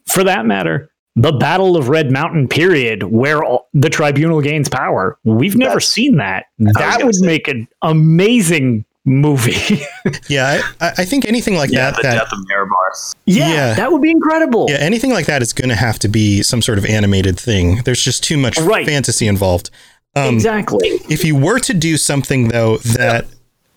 for 0.07 0.25
that 0.25 0.47
matter 0.47 0.91
the 1.17 1.33
battle 1.33 1.77
of 1.77 1.89
red 1.89 2.11
mountain 2.13 2.47
period 2.49 3.03
where 3.03 3.43
all, 3.43 3.69
the 3.75 3.91
tribunal 3.91 4.41
gains 4.41 4.69
power 4.69 5.19
we've 5.25 5.57
never 5.57 5.71
That's- 5.75 5.89
seen 5.91 6.17
that 6.19 6.47
that 6.59 7.03
would 7.05 7.17
say. 7.17 7.27
make 7.27 7.49
an 7.49 7.67
amazing 7.83 8.85
movie 9.05 9.83
yeah, 10.29 10.61
I, 10.81 10.89
I 10.99 11.05
think 11.05 11.25
anything 11.25 11.55
like 11.57 11.71
Yeah, 11.71 11.91
that 11.91 11.97
the 11.97 12.03
that 12.03 12.15
death 12.15 12.33
of 12.33 12.39
Nerevar. 12.41 13.15
yeah, 13.25 13.49
Yeah. 13.49 13.75
that 13.75 13.91
would 13.91 14.03
be 14.03 14.11
incredible 14.11 14.67
Yeah, 14.69 14.77
anything 14.77 15.11
like 15.11 15.27
that 15.27 15.43
is 15.43 15.53
going 15.53 15.71
to 15.71 15.75
have 15.75 15.99
to 16.01 16.09
be 16.09 16.43
some 16.43 16.63
sort 16.63 16.79
of 16.79 16.85
animated 16.85 17.39
thing. 17.41 17.83
There's 17.85 18.05
just 18.05 18.23
too 18.23 18.37
much 18.37 18.59
Right. 18.61 18.87
fantasy 18.87 19.27
involved. 19.27 19.71
Um, 20.15 20.35
exactly 20.35 20.89
If 21.09 21.25
you 21.25 21.35
were 21.35 21.59
to 21.61 21.75
do 21.75 21.97
something 21.97 22.49
though 22.49 22.77
that 22.79 23.27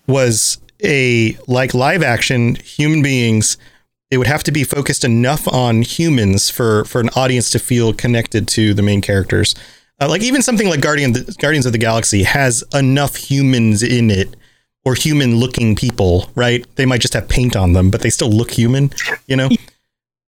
was 0.06 0.58
a 0.84 1.36
like 1.48 1.74
live 1.74 2.02
action 2.02 2.56
human 2.56 3.02
beings, 3.02 3.56
it 4.14 4.18
would 4.18 4.26
have 4.28 4.44
to 4.44 4.52
be 4.52 4.62
focused 4.62 5.04
enough 5.04 5.46
on 5.52 5.82
humans 5.82 6.48
for 6.48 6.84
for 6.84 7.00
an 7.00 7.10
audience 7.16 7.50
to 7.50 7.58
feel 7.58 7.92
connected 7.92 8.46
to 8.48 8.72
the 8.72 8.82
main 8.82 9.00
characters. 9.00 9.54
Uh, 10.00 10.08
like 10.08 10.22
even 10.22 10.40
something 10.40 10.68
like 10.68 10.80
Guardian 10.80 11.12
Guardians 11.38 11.66
of 11.66 11.72
the 11.72 11.78
Galaxy 11.78 12.22
has 12.22 12.62
enough 12.72 13.16
humans 13.16 13.82
in 13.82 14.10
it 14.10 14.36
or 14.84 14.94
human 14.94 15.36
looking 15.36 15.74
people, 15.74 16.30
right? 16.34 16.64
They 16.76 16.86
might 16.86 17.00
just 17.00 17.14
have 17.14 17.28
paint 17.28 17.56
on 17.56 17.72
them, 17.72 17.90
but 17.90 18.02
they 18.02 18.10
still 18.10 18.30
look 18.30 18.50
human, 18.52 18.90
you 19.26 19.36
know? 19.36 19.50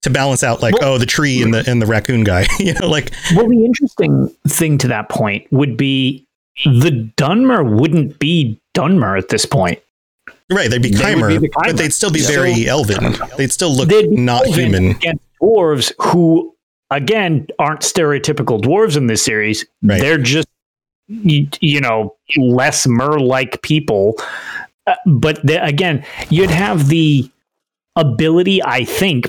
To 0.03 0.11
balance 0.11 0.45
out 0.45 0.63
like, 0.63 0.79
Well- 0.81 0.95
oh, 0.95 0.99
the 0.99 1.07
tree 1.07 1.43
and 1.43 1.53
the 1.53 1.69
and 1.69 1.83
the 1.83 1.87
raccoon 1.87 2.23
guy, 2.23 2.47
you 2.61 2.75
know, 2.75 2.87
like 2.89 3.11
well 3.35 3.49
the 3.49 3.65
interesting 3.65 4.29
thing 4.47 4.79
to 4.79 4.89
that 4.89 5.09
point 5.09 5.51
would 5.51 5.77
be 5.77 6.25
the 6.65 7.11
dunmer 7.17 7.65
wouldn't 7.81 8.21
be 8.21 8.61
dunmer 8.73 9.19
at 9.19 9.31
this 9.31 9.45
point 9.45 9.81
Right, 10.51 10.71
they'd 10.71 10.81
be 10.83 10.91
They 10.91 11.15
be 11.15 11.39
the 11.39 11.51
but 11.65 11.77
they'd 11.77 11.93
still 11.93 12.11
be 12.11 12.21
So- 12.21 12.33
very 12.33 12.67
elven. 12.69 13.17
They'd 13.37 13.53
still 13.53 13.75
look 13.75 13.91
not 14.11 14.47
human. 14.47 14.91
against 14.93 15.23
dwarves 15.43 15.93
who 16.01 16.55
again 16.91 17.47
aren't 17.59 17.81
stereotypical 17.81 18.61
dwarves 18.61 18.97
in 18.97 19.07
this 19.09 19.23
series 19.23 19.67
Right. 19.83 20.01
they're 20.01 20.19
just 20.19 20.47
you, 21.09 21.49
you 21.61 21.81
know 21.81 22.15
less 22.37 22.87
mer 22.87 23.19
like 23.19 23.61
people 23.63 24.15
Uh, 24.87 24.95
but 25.05 25.45
the, 25.45 25.63
again 25.65 26.05
you'd 26.31 26.51
have 26.51 26.89
the 26.89 27.29
ability 27.97 28.63
i 28.65 28.85
think 28.85 29.29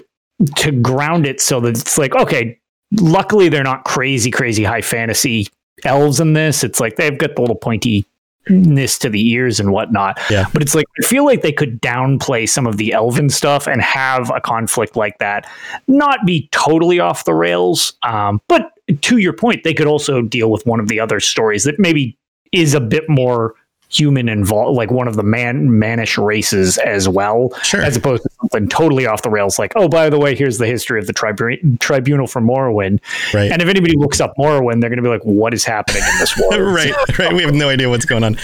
to 0.56 0.72
ground 0.72 1.26
it 1.26 1.42
so 1.42 1.60
that 1.60 1.70
it's 1.78 1.98
like 1.98 2.16
okay 2.16 2.58
luckily 3.02 3.50
they're 3.50 3.64
not 3.64 3.84
crazy 3.86 4.30
crazy 4.32 4.64
high 4.64 4.82
fantasy 4.82 5.48
elves 5.84 6.20
in 6.20 6.34
this 6.34 6.64
it's 6.64 6.80
like 6.80 6.96
they've 6.96 7.18
got 7.18 7.36
the 7.36 7.42
little 7.42 7.56
pointy 7.56 8.06
ness 8.50 8.98
to 9.00 9.10
the 9.10 9.28
ears 9.30 9.60
and 9.60 9.72
whatnot 9.72 10.20
Yeah. 10.30 10.46
but 10.54 10.62
it's 10.62 10.76
like 10.76 10.86
i 11.02 11.06
feel 11.06 11.26
like 11.26 11.42
they 11.42 11.52
could 11.52 11.82
downplay 11.82 12.48
some 12.48 12.66
of 12.68 12.78
the 12.78 12.94
elven 12.94 13.30
stuff 13.30 13.68
and 13.68 13.82
have 13.82 14.32
a 14.36 14.42
conflict 14.42 14.96
like 14.96 15.18
that 15.20 15.50
not 15.88 16.26
be 16.26 16.48
totally 16.52 17.00
off 17.00 17.26
the 17.26 17.34
rails 17.34 17.94
um, 18.04 18.42
but 18.48 18.72
to 19.02 19.18
your 19.18 19.34
point 19.34 19.64
they 19.64 19.74
could 19.74 19.88
also 19.88 20.22
deal 20.22 20.50
with 20.52 20.66
one 20.66 20.80
of 20.80 20.88
the 20.88 21.00
other 21.00 21.20
stories 21.20 21.64
that 21.66 21.78
maybe 21.80 22.18
is 22.54 22.74
a 22.74 22.80
bit 22.80 23.04
more 23.10 23.54
human 23.90 24.28
involved, 24.28 24.76
like 24.76 24.92
one 24.92 25.08
of 25.08 25.16
the 25.16 25.24
man 25.24 25.80
mannish 25.80 26.18
races 26.18 26.78
as 26.80 27.08
well, 27.08 27.54
Sure. 27.64 27.82
as 27.82 27.96
opposed 27.96 28.24
to 28.24 28.30
something 28.42 28.68
totally 28.68 29.06
off 29.06 29.22
the 29.22 29.30
rails. 29.30 29.58
Like, 29.58 29.72
oh, 29.78 29.88
by 29.88 30.10
the 30.10 30.20
way, 30.20 30.36
here's 30.36 30.58
the 30.58 30.68
history 30.68 31.00
of 31.00 31.08
the 31.08 31.14
tribu- 31.14 31.78
tribunal 31.80 32.28
for 32.28 32.42
Morrowind. 32.42 33.00
Right. 33.34 33.50
And 33.52 33.62
if 33.62 33.70
anybody 33.70 33.96
looks 33.96 34.20
up 34.20 34.34
Morrowind, 34.38 34.82
they're 34.82 34.90
going 34.90 34.98
to 34.98 35.04
be 35.04 35.10
like, 35.10 35.22
what 35.24 35.54
is 35.54 35.64
happening 35.64 36.04
in 36.04 36.20
this 36.20 36.38
world? 36.38 36.54
right, 36.76 36.94
right. 37.18 37.34
We 37.34 37.44
have 37.44 37.54
no 37.56 37.70
idea 37.70 37.90
what's 37.90 38.06
going 38.06 38.24
on. 38.24 38.38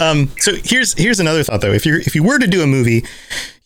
Um, 0.00 0.30
so 0.38 0.52
here's 0.54 0.94
here's 0.94 1.18
another 1.20 1.42
thought 1.42 1.60
though. 1.60 1.72
If 1.72 1.84
you 1.86 1.96
if 1.96 2.14
you 2.14 2.22
were 2.22 2.38
to 2.38 2.46
do 2.46 2.62
a 2.62 2.66
movie, 2.66 3.04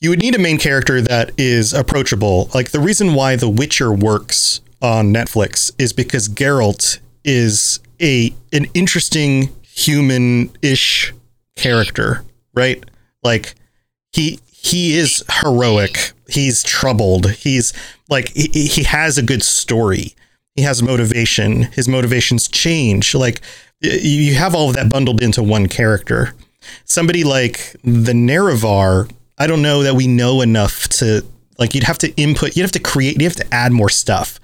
you 0.00 0.08
would 0.10 0.20
need 0.20 0.34
a 0.34 0.38
main 0.38 0.58
character 0.58 1.00
that 1.02 1.32
is 1.36 1.74
approachable. 1.74 2.48
Like 2.54 2.70
the 2.70 2.80
reason 2.80 3.14
why 3.14 3.36
The 3.36 3.48
Witcher 3.50 3.92
works 3.92 4.60
on 4.80 5.12
Netflix 5.12 5.72
is 5.78 5.92
because 5.92 6.28
Geralt 6.28 7.00
is 7.24 7.80
a 8.00 8.32
an 8.52 8.66
interesting 8.74 9.54
human-ish 9.62 11.12
character, 11.59 12.25
right? 12.55 12.83
Like 13.23 13.55
he 14.12 14.40
he 14.47 14.97
is 14.97 15.25
heroic. 15.42 16.12
He's 16.29 16.62
troubled. 16.62 17.31
He's 17.33 17.73
like 18.09 18.31
he, 18.31 18.66
he 18.66 18.85
has 18.85 19.18
a 19.18 19.23
good 19.23 19.42
story. 19.42 20.14
He 20.55 20.62
has 20.62 20.83
motivation. 20.83 21.62
His 21.62 21.88
motivations 21.88 22.49
change. 22.49 23.14
Like 23.14 23.40
you 23.81 24.35
have 24.35 24.55
all 24.55 24.71
of 24.71 24.77
that 24.77 24.90
bundled 24.90 25.23
into 25.23 25.42
one 25.42 25.66
character. 25.66 26.35
Somebody 26.85 27.25
like 27.25 27.77
the 27.85 28.12
Nerevar, 28.12 29.11
I 29.38 29.47
don't 29.47 29.62
know 29.62 29.83
that 29.83 29.94
we 29.94 30.07
know 30.07 30.40
enough 30.40 30.88
to 31.01 31.25
like. 31.59 31.75
You'd 31.75 31.85
have 31.85 31.99
to 31.99 32.14
input. 32.16 32.57
You'd 32.57 32.64
have 32.64 32.73
to 32.73 32.81
create. 32.81 33.18
You 33.18 33.25
have 33.25 33.37
to 33.37 33.55
add 33.55 33.73
more 33.73 33.88
stuff. 33.88 34.40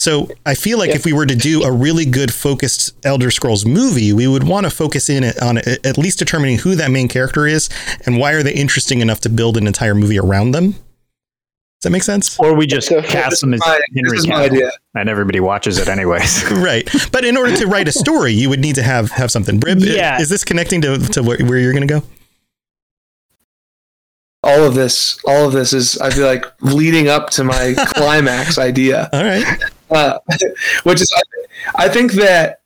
So 0.00 0.30
I 0.46 0.54
feel 0.54 0.78
like 0.78 0.90
if 0.90 1.04
we 1.04 1.12
were 1.12 1.26
to 1.26 1.36
do 1.36 1.62
a 1.62 1.70
really 1.70 2.06
good 2.06 2.32
focused 2.32 2.96
Elder 3.04 3.30
Scrolls 3.30 3.66
movie, 3.66 4.14
we 4.14 4.26
would 4.26 4.44
want 4.44 4.64
to 4.64 4.70
focus 4.70 5.10
in 5.10 5.24
on 5.42 5.58
at 5.58 5.98
least 5.98 6.18
determining 6.18 6.56
who 6.56 6.74
that 6.76 6.90
main 6.90 7.06
character 7.06 7.46
is 7.46 7.68
and 8.06 8.18
why 8.18 8.32
are 8.32 8.42
they 8.42 8.54
interesting 8.54 9.00
enough 9.00 9.20
to 9.20 9.28
build 9.28 9.58
an 9.58 9.66
entire 9.66 9.94
movie 9.94 10.18
around 10.18 10.52
them. 10.52 10.72
Does 10.72 11.84
that 11.84 11.90
make 11.90 12.02
sense? 12.02 12.38
Or 12.40 12.54
we 12.54 12.66
just 12.66 12.88
So- 12.88 13.02
cast 13.02 13.42
them 13.42 13.52
as 13.52 13.60
My- 13.60 13.78
Henry 13.94 14.10
this 14.10 14.20
is 14.20 14.26
my 14.26 14.36
Cavill, 14.36 14.44
idea. 14.52 14.70
and 14.94 15.08
everybody 15.10 15.38
watches 15.40 15.76
it 15.76 15.86
anyways. 15.88 16.44
right. 16.50 16.88
But 17.12 17.26
in 17.26 17.36
order 17.36 17.54
to 17.58 17.66
write 17.66 17.86
a 17.88 17.92
story, 17.92 18.32
you 18.32 18.48
would 18.48 18.60
need 18.60 18.76
to 18.76 18.82
have 18.82 19.10
have 19.12 19.30
something. 19.30 19.60
Brib, 19.60 19.80
Yeah. 19.80 20.18
is 20.18 20.30
this 20.30 20.44
connecting 20.44 20.80
to, 20.80 20.98
to 20.98 21.22
where, 21.22 21.36
where 21.44 21.58
you're 21.58 21.72
going 21.74 21.86
to 21.86 22.00
go? 22.00 22.02
All 24.42 24.64
of 24.64 24.74
this, 24.74 25.18
all 25.26 25.46
of 25.46 25.52
this 25.52 25.74
is, 25.74 25.98
I 25.98 26.08
feel 26.08 26.24
like, 26.26 26.46
leading 26.62 27.08
up 27.08 27.28
to 27.30 27.44
my 27.44 27.74
climax 27.88 28.56
idea. 28.56 29.10
All 29.12 29.22
right. 29.22 29.44
Uh, 29.90 30.18
which 30.84 31.00
is 31.00 31.12
I, 31.76 31.88
think 31.88 32.12
that 32.12 32.60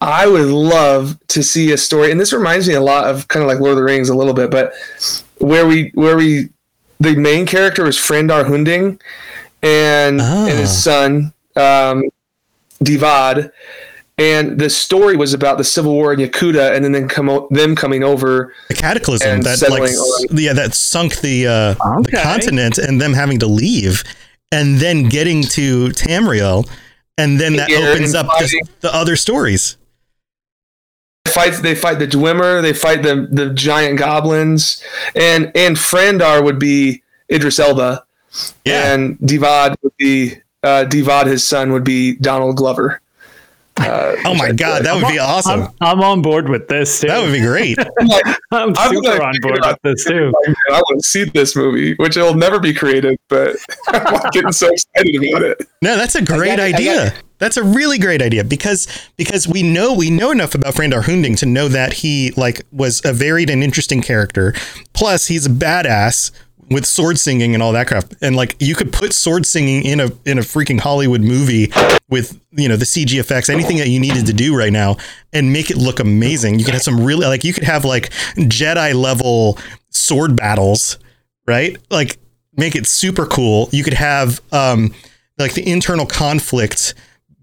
I 0.00 0.26
would 0.26 0.48
love 0.48 1.18
to 1.28 1.42
see 1.42 1.72
a 1.72 1.76
story, 1.76 2.10
and 2.10 2.18
this 2.20 2.32
reminds 2.32 2.66
me 2.68 2.74
a 2.74 2.80
lot 2.80 3.04
of 3.08 3.28
kind 3.28 3.42
of 3.42 3.48
like 3.48 3.58
Lord 3.60 3.72
of 3.72 3.76
the 3.76 3.84
Rings 3.84 4.08
a 4.08 4.14
little 4.14 4.34
bit, 4.34 4.50
but 4.50 4.72
where 5.38 5.66
we 5.66 5.90
where 5.94 6.16
we 6.16 6.48
the 7.00 7.16
main 7.16 7.44
character 7.46 7.84
was 7.84 7.96
Frandar 7.98 8.46
Hunding 8.46 9.00
and 9.62 10.20
Ah. 10.20 10.46
and 10.46 10.58
his 10.58 10.82
son 10.82 11.32
um, 11.56 12.04
Divad, 12.82 13.50
and 14.18 14.58
the 14.58 14.70
story 14.70 15.16
was 15.16 15.34
about 15.34 15.58
the 15.58 15.64
civil 15.64 15.92
war 15.92 16.12
in 16.12 16.20
Yokuda, 16.20 16.74
and 16.74 16.84
then 16.84 16.92
then 16.92 17.08
come 17.08 17.28
o- 17.28 17.48
them 17.50 17.74
coming 17.76 18.02
over. 18.04 18.52
The 18.68 18.74
cataclysm 18.74 19.42
that 19.42 19.60
like 19.70 19.82
on- 19.82 20.36
yeah 20.38 20.52
that 20.54 20.74
sunk 20.74 21.20
the 21.20 21.46
uh, 21.46 21.74
the 22.02 22.20
continent 22.22 22.78
and 22.78 23.00
them 23.00 23.12
having 23.12 23.38
to 23.40 23.46
leave 23.46 24.02
and 24.54 24.78
then 24.78 25.08
getting 25.08 25.42
to 25.42 25.88
Tamriel 25.90 26.68
and 27.18 27.40
then 27.40 27.56
that 27.56 27.68
Yeah, 27.68 27.78
opens 27.92 28.14
up 28.14 28.26
the, 28.38 28.66
the 28.80 28.94
other 28.94 29.16
stories. 29.16 29.76
fights 31.28 31.60
they 31.60 31.74
fight 31.74 31.98
the 31.98 32.06
Dwemer, 32.06 32.62
they 32.62 32.72
fight 32.72 33.02
the 33.02 33.28
the 33.30 33.50
giant 33.50 33.98
goblins, 33.98 34.82
and 35.14 35.50
and 35.54 35.76
Frandar 35.76 36.42
would 36.44 36.58
be 36.58 37.02
Idris 37.30 37.58
Elba, 37.58 38.04
Yeah. 38.64 38.92
and 38.92 39.18
Divad 39.18 39.76
would 39.82 39.96
be 39.96 40.34
uh, 40.62 40.84
Divad. 40.88 41.26
His 41.26 41.46
son 41.46 41.72
would 41.72 41.84
be 41.84 42.16
Donald 42.16 42.56
Glover. 42.56 43.00
Uh, 43.76 44.14
Oh 44.24 44.34
my 44.34 44.52
god, 44.52 44.84
that 44.84 44.94
would 44.94 45.08
be 45.08 45.18
awesome. 45.18 45.62
I'm, 45.62 45.70
I'm 45.80 46.00
on 46.00 46.22
board 46.22 46.48
with 46.48 46.68
this 46.68 47.00
too. 47.00 47.08
That 47.08 47.22
would 47.22 47.32
be 47.32 47.40
great. 47.40 47.76
I'm 48.00 48.06
like, 48.06 48.24
I'm 48.52 48.74
I'm 48.76 48.94
super 48.94 49.22
on 49.22 49.34
board 49.42 49.60
with 49.60 49.78
this 49.82 50.04
too. 50.04 50.32
I 50.70 50.80
want 50.80 51.02
to 51.02 51.06
see 51.06 51.24
this 51.24 51.54
movie, 51.54 51.94
which 51.94 52.16
it'll 52.16 52.34
never 52.34 52.58
be 52.58 52.72
created, 52.72 53.18
but 53.28 53.56
I'm 53.88 54.20
getting 54.32 54.52
so 54.52 54.68
excited 54.68 55.16
about 55.16 55.42
it. 55.42 55.68
No, 55.82 55.96
that's 55.96 56.14
a 56.14 56.22
great 56.22 56.56
got 56.56 56.60
it, 56.60 56.74
idea. 56.74 57.14
That's 57.38 57.56
a 57.56 57.64
really 57.64 57.98
great 57.98 58.22
idea 58.22 58.44
because 58.44 58.86
because 59.16 59.46
we 59.46 59.62
know 59.62 59.92
we 59.92 60.08
know 60.08 60.30
enough 60.30 60.54
about 60.54 60.74
Frandar 60.74 61.04
Hunding 61.04 61.34
to 61.36 61.46
know 61.46 61.68
that 61.68 61.94
he 61.94 62.30
like 62.36 62.62
was 62.72 63.02
a 63.04 63.12
varied 63.12 63.50
and 63.50 63.62
interesting 63.62 64.00
character. 64.00 64.54
Plus, 64.94 65.26
he's 65.26 65.46
a 65.46 65.50
badass 65.50 66.30
with 66.70 66.86
sword 66.86 67.18
singing 67.18 67.54
and 67.54 67.62
all 67.62 67.72
that 67.72 67.86
crap. 67.86 68.12
And 68.20 68.36
like 68.36 68.56
you 68.58 68.74
could 68.74 68.92
put 68.92 69.12
sword 69.12 69.46
singing 69.46 69.84
in 69.84 70.00
a 70.00 70.10
in 70.24 70.38
a 70.38 70.42
freaking 70.42 70.80
Hollywood 70.80 71.20
movie 71.20 71.70
with 72.08 72.40
you 72.52 72.68
know 72.68 72.76
the 72.76 72.84
CG 72.84 73.18
effects, 73.18 73.48
anything 73.48 73.78
that 73.78 73.88
you 73.88 74.00
needed 74.00 74.26
to 74.26 74.32
do 74.32 74.56
right 74.56 74.72
now, 74.72 74.96
and 75.32 75.52
make 75.52 75.70
it 75.70 75.76
look 75.76 76.00
amazing. 76.00 76.58
You 76.58 76.64
could 76.64 76.74
have 76.74 76.82
some 76.82 77.04
really 77.04 77.26
like 77.26 77.44
you 77.44 77.52
could 77.52 77.64
have 77.64 77.84
like 77.84 78.10
Jedi 78.36 78.94
level 78.94 79.58
sword 79.90 80.36
battles, 80.36 80.98
right? 81.46 81.76
Like 81.90 82.18
make 82.56 82.76
it 82.76 82.86
super 82.86 83.26
cool. 83.26 83.68
You 83.72 83.84
could 83.84 83.94
have 83.94 84.40
um 84.52 84.94
like 85.38 85.54
the 85.54 85.70
internal 85.70 86.06
conflict 86.06 86.94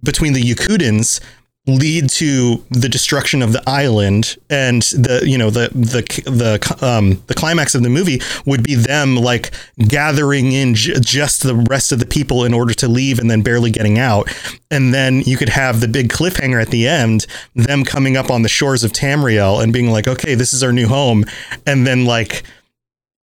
between 0.03 0.33
the 0.33 0.41
Yokudans 0.41 1.19
lead 1.67 2.09
to 2.09 2.63
the 2.71 2.89
destruction 2.89 3.43
of 3.43 3.53
the 3.53 3.61
island 3.67 4.35
and 4.49 4.81
the 4.81 5.21
you 5.23 5.37
know 5.37 5.51
the 5.51 5.69
the 5.69 6.01
the 6.25 6.85
um 6.85 7.21
the 7.27 7.35
climax 7.35 7.75
of 7.75 7.83
the 7.83 7.89
movie 7.89 8.19
would 8.47 8.63
be 8.63 8.73
them 8.73 9.15
like 9.15 9.51
gathering 9.87 10.51
in 10.53 10.73
j- 10.73 10.99
just 10.99 11.43
the 11.43 11.53
rest 11.53 11.91
of 11.91 11.99
the 11.99 12.05
people 12.05 12.43
in 12.43 12.53
order 12.53 12.73
to 12.73 12.87
leave 12.87 13.19
and 13.19 13.29
then 13.29 13.43
barely 13.43 13.69
getting 13.69 13.99
out. 13.99 14.27
And 14.71 14.91
then 14.91 15.21
you 15.21 15.37
could 15.37 15.49
have 15.49 15.81
the 15.81 15.87
big 15.87 16.09
cliffhanger 16.09 16.59
at 16.59 16.69
the 16.69 16.87
end 16.87 17.27
them 17.53 17.85
coming 17.85 18.17
up 18.17 18.31
on 18.31 18.41
the 18.41 18.49
shores 18.49 18.83
of 18.83 18.91
Tamriel 18.91 19.61
and 19.61 19.71
being 19.71 19.91
like 19.91 20.07
okay 20.07 20.33
this 20.33 20.53
is 20.55 20.63
our 20.63 20.73
new 20.73 20.87
home. 20.87 21.25
And 21.67 21.85
then 21.85 22.05
like 22.05 22.41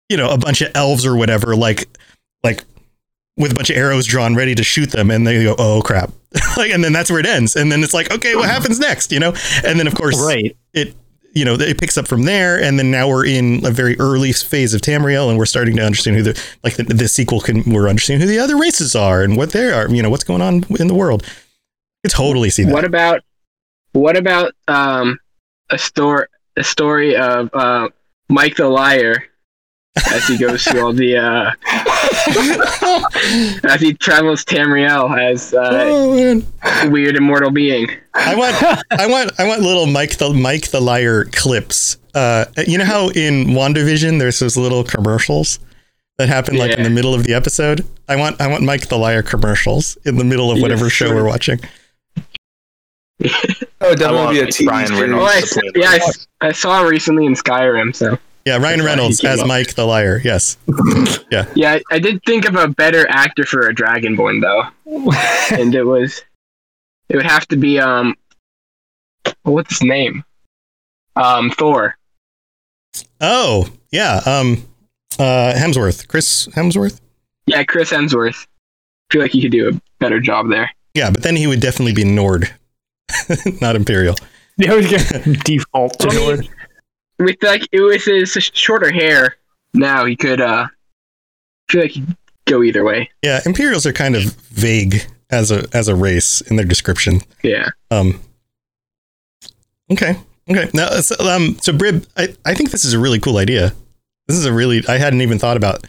you 0.09 0.17
know 0.17 0.29
a 0.29 0.39
bunch 0.39 0.61
of 0.61 0.71
elves 0.73 1.05
or 1.05 1.15
whatever 1.15 1.55
like 1.55 1.87
like 2.43 2.63
with 3.37 3.51
a 3.51 3.55
bunch 3.55 3.69
of 3.69 3.77
arrows 3.77 4.05
drawn 4.05 4.35
ready 4.35 4.53
to 4.55 4.63
shoot 4.63 4.91
them 4.91 5.09
and 5.11 5.25
they 5.25 5.43
go 5.43 5.55
oh 5.57 5.81
crap. 5.81 6.11
Like 6.57 6.71
and 6.71 6.83
then 6.83 6.93
that's 6.93 7.09
where 7.09 7.19
it 7.19 7.25
ends. 7.25 7.55
And 7.55 7.71
then 7.71 7.83
it's 7.83 7.93
like 7.93 8.11
okay 8.13 8.35
what 8.35 8.49
happens 8.49 8.79
next? 8.79 9.11
You 9.11 9.19
know? 9.19 9.33
And 9.63 9.79
then 9.79 9.87
of 9.87 9.95
course 9.95 10.19
Right. 10.19 10.55
it 10.73 10.95
you 11.35 11.45
know 11.45 11.55
it 11.55 11.79
picks 11.79 11.97
up 11.97 12.07
from 12.07 12.23
there 12.23 12.61
and 12.61 12.77
then 12.77 12.91
now 12.91 13.07
we're 13.07 13.25
in 13.25 13.65
a 13.65 13.71
very 13.71 13.99
early 13.99 14.31
phase 14.33 14.75
of 14.75 14.81
Tamriel 14.81 15.29
and 15.29 15.37
we're 15.39 15.47
starting 15.47 15.75
to 15.77 15.83
understand 15.83 16.15
who 16.15 16.21
the 16.21 16.43
like 16.63 16.75
the, 16.75 16.83
the 16.83 17.07
sequel 17.07 17.39
can 17.41 17.63
we're 17.73 17.89
understanding 17.89 18.27
who 18.27 18.31
the 18.31 18.39
other 18.39 18.55
races 18.55 18.95
are 18.95 19.23
and 19.23 19.35
what 19.35 19.51
they 19.51 19.71
are 19.71 19.89
you 19.89 20.03
know 20.03 20.11
what's 20.11 20.23
going 20.23 20.41
on 20.41 20.63
in 20.79 20.87
the 20.87 20.93
world. 20.93 21.25
I 22.05 22.09
totally 22.09 22.51
see 22.51 22.63
that. 22.65 22.73
What 22.73 22.85
about 22.85 23.21
what 23.93 24.15
about 24.15 24.53
um 24.67 25.17
a 25.71 25.77
story 25.79 26.27
a 26.55 26.63
story 26.63 27.15
of 27.15 27.49
uh 27.53 27.89
Mike 28.29 28.55
the 28.57 28.67
liar 28.69 29.23
as 30.11 30.25
he 30.27 30.37
goes 30.37 30.63
through 30.63 30.81
all 30.85 30.93
the 30.93 31.15
uh 31.17 31.51
as 33.67 33.79
he 33.81 33.93
travels 33.93 34.43
Tamriel 34.43 35.17
as 35.19 35.53
uh, 35.53 35.83
oh 35.85 36.89
weird 36.89 37.15
immortal 37.15 37.51
being. 37.51 37.87
I 38.15 38.35
want, 38.35 38.55
I 38.91 39.07
want, 39.07 39.39
I 39.39 39.47
want 39.47 39.61
little 39.61 39.85
Mike 39.87 40.17
the 40.17 40.33
Mike 40.33 40.69
the 40.69 40.79
Liar 40.81 41.25
clips. 41.25 41.97
Uh, 42.13 42.45
you 42.67 42.77
know 42.77 42.85
how 42.85 43.09
in 43.09 43.45
WandaVision 43.47 44.19
there's 44.19 44.39
those 44.39 44.55
little 44.57 44.83
commercials 44.83 45.59
that 46.17 46.27
happen 46.29 46.57
like 46.57 46.77
in 46.77 46.83
the 46.83 46.89
middle 46.89 47.13
of 47.13 47.23
the 47.23 47.33
episode. 47.33 47.85
I 48.07 48.15
want, 48.15 48.39
I 48.39 48.47
want 48.47 48.63
Mike 48.63 48.87
the 48.89 48.97
Liar 48.97 49.23
commercials 49.23 49.97
in 50.05 50.17
the 50.17 50.23
middle 50.23 50.51
of 50.51 50.61
whatever 50.61 50.85
Yes, 50.85 50.93
show 50.93 51.05
sure. 51.07 51.15
we're 51.15 51.25
watching. 51.27 51.59
Oh, 53.23 53.87
it'd 53.87 53.99
definitely 53.99 54.35
be 54.35 54.41
a 54.41 54.45
TV 54.47 54.67
Ryan 54.67 54.87
series. 54.87 55.01
Reynolds. 55.01 55.57
Oh, 55.57 55.61
I, 55.65 55.71
yeah, 55.75 55.89
I, 55.89 55.97
the- 55.99 56.03
s- 56.05 56.27
I 56.41 56.51
saw 56.51 56.81
him 56.83 56.87
recently 56.89 57.25
in 57.25 57.33
Skyrim. 57.33 57.95
So 57.95 58.19
Yeah, 58.45 58.57
Ryan 58.57 58.83
Reynolds 58.83 59.23
as 59.23 59.39
up. 59.39 59.47
Mike 59.47 59.73
the 59.75 59.85
Liar. 59.85 60.19
Yes. 60.23 60.57
yeah, 61.31 61.45
Yeah, 61.55 61.79
I 61.91 61.99
did 61.99 62.21
think 62.25 62.45
of 62.45 62.55
a 62.55 62.67
better 62.67 63.07
actor 63.09 63.45
for 63.45 63.67
a 63.67 63.73
Dragonborn 63.73 64.41
though, 64.41 64.63
and 65.57 65.73
it 65.73 65.83
was 65.83 66.21
it 67.09 67.15
would 67.15 67.25
have 67.25 67.47
to 67.47 67.57
be 67.57 67.79
um 67.79 68.15
what's 69.43 69.79
his 69.79 69.83
name? 69.83 70.23
Um, 71.15 71.51
Thor. 71.51 71.95
Oh, 73.21 73.69
yeah. 73.91 74.21
Um, 74.25 74.65
uh, 75.19 75.53
Hemsworth, 75.55 76.07
Chris 76.07 76.47
Hemsworth. 76.47 76.99
Yeah, 77.45 77.63
Chris 77.63 77.91
Hemsworth. 77.91 78.45
I 78.45 79.13
feel 79.13 79.21
like 79.21 79.31
he 79.31 79.41
could 79.41 79.51
do 79.51 79.69
a 79.69 79.81
better 79.99 80.19
job 80.19 80.49
there. 80.49 80.69
Yeah, 80.93 81.11
but 81.11 81.23
then 81.23 81.35
he 81.35 81.47
would 81.47 81.59
definitely 81.59 81.93
be 81.93 82.03
Nord, 82.03 82.53
not 83.61 83.75
Imperial. 83.75 84.15
Yeah, 84.57 84.75
we 84.75 84.87
can 84.87 85.33
default 85.43 85.99
to 85.99 86.09
I 86.09 86.15
Nord. 86.15 86.49
With 87.19 87.37
like 87.41 87.67
it 87.71 87.81
was 87.81 88.03
his 88.05 88.31
shorter 88.53 88.91
hair. 88.91 89.37
Now 89.73 90.05
he 90.05 90.15
could. 90.15 90.41
uh 90.41 90.67
feel 91.69 91.81
like 91.81 91.91
he 91.91 92.01
could 92.01 92.17
go 92.45 92.61
either 92.63 92.83
way. 92.83 93.09
Yeah, 93.23 93.39
Imperials 93.45 93.85
are 93.85 93.93
kind 93.93 94.15
of 94.15 94.23
vague 94.49 95.05
as 95.29 95.49
a 95.51 95.65
as 95.73 95.87
a 95.87 95.95
race 95.95 96.41
in 96.41 96.55
their 96.57 96.65
description. 96.65 97.21
Yeah. 97.43 97.69
Um. 97.91 98.19
Okay. 99.91 100.15
Okay. 100.49 100.69
Now, 100.73 100.89
so, 101.01 101.15
um, 101.27 101.57
so 101.61 101.71
Brib, 101.73 102.05
I, 102.17 102.35
I 102.45 102.53
think 102.53 102.71
this 102.71 102.83
is 102.83 102.93
a 102.93 102.99
really 102.99 103.19
cool 103.19 103.37
idea. 103.37 103.73
This 104.27 104.37
is 104.37 104.45
a 104.45 104.51
really, 104.53 104.81
I 104.87 104.97
hadn't 104.97 105.21
even 105.21 105.39
thought 105.39 105.55
about 105.57 105.85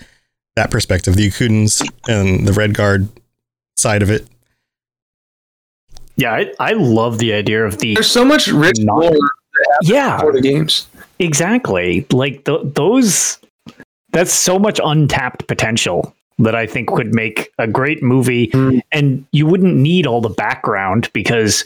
that 0.57 0.71
perspective, 0.71 1.17
the 1.17 1.29
Yokudans 1.29 1.83
and 2.09 2.47
the 2.47 2.53
Redguard 2.53 3.09
side 3.77 4.03
of 4.03 4.11
it. 4.11 4.27
Yeah, 6.17 6.33
I, 6.33 6.53
I 6.61 6.73
love 6.73 7.19
the 7.19 7.33
idea 7.33 7.65
of 7.65 7.79
the 7.79 7.95
There's 7.95 8.11
so 8.11 8.25
much 8.25 8.47
rich 8.47 8.79
Not- 8.79 8.97
lore 9.03 9.17
yeah 9.83 10.19
for 10.21 10.33
the 10.33 10.41
games. 10.41 10.87
Exactly 11.19 12.07
like 12.13 12.45
th- 12.45 12.61
those. 12.75 13.39
That's 14.13 14.33
so 14.33 14.59
much 14.59 14.81
untapped 14.85 15.47
potential 15.49 16.15
that 16.39 16.55
I 16.55 16.67
think 16.67 16.91
would 16.93 17.15
make 17.15 17.51
a 17.59 17.67
great 17.67 18.03
movie, 18.03 18.49
Mm. 18.49 18.81
and 18.93 19.25
you 19.33 19.47
wouldn't 19.47 19.75
need 19.77 20.07
all 20.07 20.21
the 20.21 20.29
background 20.29 21.11
because 21.13 21.65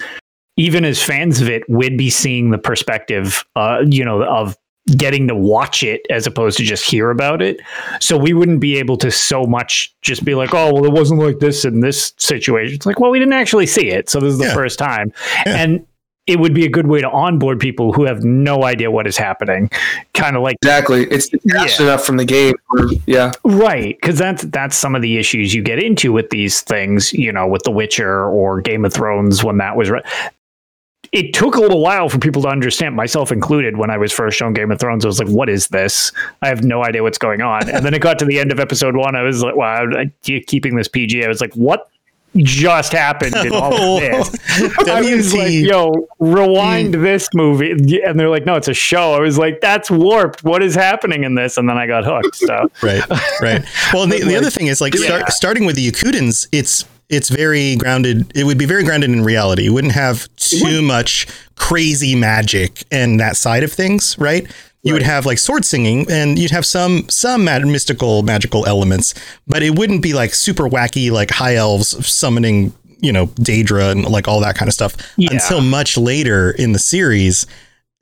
even 0.57 0.85
as 0.85 1.03
fans 1.03 1.41
of 1.41 1.49
it, 1.49 1.63
we'd 1.69 1.97
be 1.97 2.11
seeing 2.11 2.51
the 2.51 2.59
perspective, 2.59 3.45
uh, 3.57 3.83
you 3.87 4.05
know, 4.05 4.23
of 4.25 4.57
getting 4.97 5.29
to 5.29 5.35
watch 5.35 5.83
it 5.83 6.01
as 6.11 6.27
opposed 6.27 6.57
to 6.57 6.65
just 6.65 6.83
hear 6.85 7.11
about 7.11 7.43
it. 7.43 7.61
So 8.01 8.17
we 8.17 8.33
wouldn't 8.33 8.61
be 8.61 8.79
able 8.79 8.97
to 8.99 9.11
so 9.11 9.45
much 9.45 9.95
just 10.03 10.25
be 10.25 10.35
like, 10.35 10.55
oh, 10.55 10.73
well, 10.73 10.85
it 10.87 10.93
wasn't 10.93 11.21
like 11.21 11.39
this 11.41 11.65
in 11.67 11.81
this 11.81 12.13
situation. 12.17 12.75
It's 12.75 12.87
like, 12.87 12.99
well, 12.99 13.11
we 13.11 13.19
didn't 13.19 13.35
actually 13.35 13.67
see 13.67 13.89
it. 13.91 14.09
So 14.09 14.19
this 14.21 14.33
is 14.33 14.39
the 14.39 14.47
Yeah. 14.47 14.55
first 14.55 14.79
time. 14.79 15.13
Yeah. 15.47 15.57
And 15.57 15.87
it 16.29 16.39
would 16.39 16.55
be 16.55 16.64
a 16.64 16.68
good 16.68 16.87
way 16.87 17.01
to 17.01 17.09
onboard 17.11 17.59
people 17.59 17.93
who 17.93 18.05
have 18.05 18.22
no 18.22 18.62
idea 18.64 18.91
what 18.91 19.07
is 19.07 19.16
happening. 19.16 19.70
Kind 20.14 20.37
of 20.37 20.43
like 20.43 20.57
Exactly. 20.62 21.05
It's 21.11 21.29
detached 21.29 21.81
Yeah. 21.81 21.87
enough 21.87 22.05
from 22.05 22.18
the 22.18 22.24
game. 22.24 22.55
Where, 22.68 22.89
yeah. 23.07 23.33
Right, 23.45 23.97
because 24.01 24.18
that's 24.18 24.45
that's 24.45 24.76
some 24.76 24.95
of 24.95 25.03
the 25.03 25.16
issues 25.18 25.55
you 25.55 25.62
get 25.62 25.83
into 25.83 26.12
with 26.12 26.31
these 26.31 26.61
things, 26.61 27.12
you 27.12 27.33
know, 27.33 27.47
with 27.49 27.62
The 27.64 27.70
Witcher 27.70 28.24
or 28.29 28.61
Game 28.61 28.85
of 28.85 28.93
Thrones 28.93 29.43
when 29.43 29.57
that 29.59 29.76
was. 29.76 29.91
Re- 29.91 30.03
it 31.11 31.33
took 31.33 31.55
a 31.57 31.61
little 31.61 31.81
while 31.81 32.11
for 32.11 32.18
people 32.18 32.43
to 32.43 32.49
understand, 32.49 32.95
myself 32.95 33.33
included. 33.33 33.79
When 33.79 33.89
I 33.89 33.97
was 33.97 34.12
first 34.12 34.37
shown 34.37 34.53
Game 34.53 34.70
of 34.70 34.79
Thrones, 34.79 35.07
I 35.07 35.09
was 35.09 35.18
like, 35.18 35.29
"What 35.29 35.49
is 35.49 35.68
this? 35.68 36.12
I 36.43 36.49
have 36.49 36.62
no 36.64 36.85
idea 36.85 37.03
what's 37.03 37.16
going 37.16 37.41
on." 37.41 37.70
And 37.70 37.83
then 37.87 37.95
it 37.95 38.01
got 38.03 38.18
to 38.18 38.26
the 38.26 38.39
end 38.39 38.53
of 38.53 38.61
episode 38.61 38.95
one, 38.95 39.16
I 39.16 39.22
was 39.22 39.43
like, 39.43 39.57
"Wow, 39.57 39.87
I- 39.97 40.11
keeping 40.47 40.76
this 40.76 40.87
PG." 40.89 41.24
I 41.24 41.29
was 41.29 41.41
like, 41.41 41.55
"What 41.55 41.89
just 42.37 42.93
happened 42.93 43.35
in 43.37 43.53
all 43.53 43.97
of 43.97 44.01
this?" 44.01 44.37
I 44.89 45.01
was 45.01 45.35
like, 45.35 45.53
yo, 45.53 46.09
rewind 46.18 46.95
mm. 46.95 47.03
this 47.03 47.29
movie. 47.35 47.72
And 48.03 48.18
they're 48.18 48.29
like, 48.29 48.45
no, 48.45 48.57
it's 48.57 48.68
a 48.68 48.74
show. 48.74 49.14
I 49.14 49.20
was 49.20 49.39
like, 49.39 49.61
that's 49.61 49.91
warped. 49.91 50.45
What 50.45 50.62
is 50.62 50.74
happening 50.74 51.24
in 51.24 51.35
this? 51.35 51.57
And 51.57 51.68
then 51.68 51.79
I 51.79 51.87
got 51.87 52.05
hooked. 52.05 52.37
So, 52.37 52.68
right 52.83 53.03
right 53.41 53.64
well 53.93 54.07
the, 54.07 54.22
the 54.22 54.37
other 54.37 54.51
thing 54.51 54.66
is 54.66 54.81
like 54.81 54.95
start, 54.95 55.31
starting 55.31 55.64
with 55.66 55.76
the 55.76 55.91
Yokudans 55.91 56.47
it's 56.53 56.85
it's 57.09 57.29
very 57.29 57.76
grounded 57.76 58.31
it 58.35 58.45
would 58.45 58.59
be 58.59 58.66
very 58.66 58.85
grounded 58.85 59.11
in 59.11 59.22
reality 59.22 59.66
it 59.66 59.70
wouldn't 59.70 59.93
have 59.93 60.29
too 60.37 60.83
much 60.83 61.26
crazy 61.57 62.14
magic 62.14 62.85
and 62.91 63.18
that 63.20 63.37
side 63.37 63.62
of 63.62 63.72
things 63.72 64.16
right 64.18 64.51
you 64.89 64.95
would 64.95 65.03
have 65.03 65.26
like 65.26 65.39
sword 65.39 65.64
singing 65.64 66.07
and 66.11 66.39
you'd 66.39 66.51
have 66.51 66.66
some 66.66 67.09
some 67.09 67.45
mad, 67.45 67.64
mystical 67.66 68.22
magical 68.22 68.66
elements 68.66 69.14
but 69.47 69.62
it 69.62 69.78
wouldn't 69.78 70.03
be 70.03 70.12
like 70.14 70.34
super 70.34 70.64
wacky 70.68 71.11
like 71.11 71.30
high 71.30 71.55
elves 71.57 71.89
summoning 72.07 72.72
you 73.01 73.12
know 73.12 73.26
daedra 73.28 73.93
and 73.93 74.05
like 74.09 74.26
all 74.26 74.41
that 74.41 74.57
kind 74.57 74.68
of 74.68 74.72
stuff 74.74 74.97
Yeah. 75.16 75.28
until 75.32 75.61
much 75.61 75.97
later 75.97 76.51
in 76.51 76.72
the 76.72 76.78
series 76.80 77.47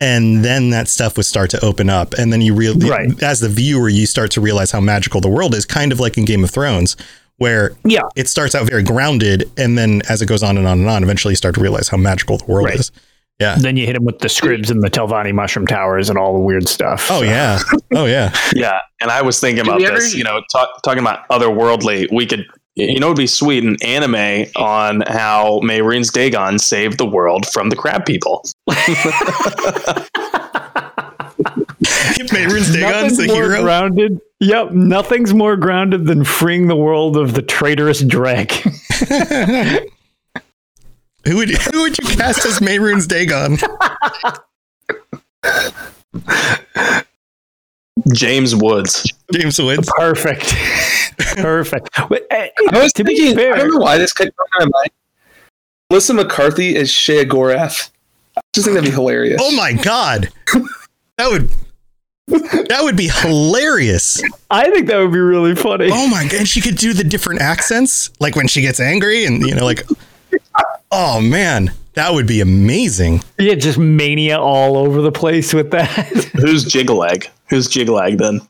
and 0.01 0.45
then 0.45 0.71
that 0.71 0.89
stuff 0.89 1.17
would 1.17 1.27
start 1.27 1.51
to 1.51 1.65
open 1.65 1.89
up 1.91 2.15
and 2.15 2.33
then 2.33 2.41
you 2.41 2.55
really 2.55 2.89
Right. 2.89 3.23
as 3.23 3.41
the 3.41 3.49
viewer 3.49 3.89
you 3.89 4.07
start 4.07 4.31
to 4.33 4.41
realize 4.41 4.71
how 4.71 4.81
magical 4.81 5.21
the 5.21 5.29
world 5.29 5.55
is 5.55 5.65
kind 5.65 5.93
of 5.93 6.01
like 6.01 6.17
in 6.19 6.25
game 6.25 6.45
of 6.45 6.51
thrones 6.51 6.97
where 7.39 7.73
yeah. 7.85 8.01
it 8.17 8.29
starts 8.29 8.55
out 8.55 8.67
very 8.69 8.83
grounded 8.83 9.51
and 9.59 9.77
then 9.77 10.01
as 10.09 10.23
it 10.23 10.27
goes 10.27 10.43
on 10.43 10.57
and 10.57 10.67
on 10.67 10.81
and 10.81 10.89
on 10.89 11.03
eventually 11.03 11.33
you 11.33 11.37
start 11.37 11.55
to 11.55 11.61
realize 11.61 11.89
how 11.89 11.97
magical 11.97 12.39
the 12.39 12.45
world 12.47 12.67
Right. 12.67 12.79
is 12.81 12.91
yeah 13.41 13.57
Then 13.59 13.77
you 13.77 13.87
hit 13.87 13.97
him 13.97 14.05
with 14.05 14.19
the 14.21 14.29
scribs 14.29 14.71
and 14.71 14.83
the 14.83 14.91
Telvanni 14.91 15.33
mushroom 15.35 15.67
towers 15.67 16.09
and 16.11 16.19
all 16.19 16.33
the 16.33 16.39
weird 16.41 16.69
stuff. 16.69 17.11
oh 17.11 17.21
So- 17.21 17.25
yeah 17.25 17.59
oh 17.95 18.07
yeah 18.07 18.35
Yeah, 18.55 18.81
and 19.01 19.11
I 19.11 19.23
was 19.23 19.39
thinking 19.41 19.65
Do 19.65 19.71
about 19.71 19.81
we 19.81 19.87
ever- 19.87 19.97
this. 19.97 20.15
You 20.15 20.25
know, 20.25 20.43
talk, 20.53 20.83
talking 20.83 21.01
about 21.03 21.29
otherworldly, 21.29 22.09
we 22.13 22.27
could. 22.27 22.47
You 22.79 23.01
know, 23.01 23.07
it'd 23.07 23.17
be 23.17 23.27
sweet 23.27 23.65
an 23.65 23.77
anime 23.83 24.51
on 24.55 25.01
how 25.07 25.61
Mehrunes 25.65 26.11
Dagon 26.13 26.59
saved 26.59 26.99
the 26.99 27.07
world 27.07 27.47
from 27.47 27.71
the 27.71 27.77
crab 27.77 28.05
people. 28.05 28.45
Mehrunes 32.33 32.73
Dagon's 32.75 32.81
Nothing's 32.83 33.17
the 33.17 33.27
more 33.29 33.37
hero 33.45 33.63
grounded. 33.63 34.21
Yep, 34.41 34.73
nothing's 34.73 35.33
more 35.33 35.57
grounded 35.57 36.05
than 36.07 36.25
freeing 36.25 36.67
the 36.69 36.77
world 36.77 37.17
of 37.17 37.33
the 37.35 37.41
traitorous 37.43 38.03
Dreugh. 38.03 38.53
who 41.27 41.37
would 41.37 41.51
who 41.51 41.83
would 41.83 41.99
you 41.99 42.17
cast 42.17 42.45
as 42.47 42.61
Mehrunes 42.61 43.07
Dagon 43.07 43.57
James 48.13 48.55
Woods. 48.55 49.13
James 49.33 49.61
Woods 49.61 49.91
Perfect. 49.97 50.55
Perfect. 51.37 51.89
But, 52.09 52.27
uh, 52.31 52.47
I 52.73 52.83
was 52.83 52.93
to 52.95 53.05
be 53.05 53.17
thinking, 53.17 53.37
fair, 53.37 53.55
I 53.55 53.59
don't 53.59 53.71
know 53.71 53.79
why 53.79 53.99
this 53.99 54.13
kept 54.13 54.33
going 54.37 54.49
in 54.61 54.69
my 54.71 54.79
mind. 54.79 54.91
Melissa 55.91 56.15
McCarthy 56.15 56.77
as 56.77 56.91
Sheogorath. 56.91 57.91
I 58.37 58.41
just 58.53 58.67
think 58.67 58.75
that'd 58.75 58.85
be 58.89 58.95
hilarious. 58.95 59.41
oh 59.43 59.55
my 59.57 59.73
god 59.73 60.29
that 61.17 61.31
would 61.31 61.49
that 62.29 62.81
would 62.83 62.97
be 62.97 63.09
hilarious 63.09 64.21
I 64.51 64.71
think 64.71 64.89
that 64.89 64.99
would 64.99 65.13
be 65.13 65.19
really 65.19 65.55
funny. 65.55 65.89
Oh 65.91 66.07
my 66.09 66.25
god, 66.25 66.35
and 66.35 66.49
she 66.49 66.61
could 66.61 66.77
do 66.77 66.93
the 66.93 67.05
different 67.05 67.41
accents, 67.41 68.11
like 68.21 68.37
when 68.37 68.47
she 68.49 68.61
gets 68.61 68.79
angry, 68.81 69.25
and 69.25 69.41
you 69.47 69.55
know, 69.55 69.65
like, 69.65 69.85
oh 70.97 71.21
man, 71.21 71.73
that 71.93 72.13
would 72.13 72.27
be 72.27 72.41
amazing. 72.41 73.23
Yeah, 73.39 73.55
just 73.55 73.79
mania 73.79 74.39
all 74.39 74.77
over 74.77 75.03
the 75.03 75.13
place 75.13 75.53
with 75.53 75.71
that. 75.71 75.89
Who's 76.35 76.65
Jyggalag? 76.65 77.29
Who's 77.51 77.69
Jyggalag 77.69 78.19
then? 78.19 78.41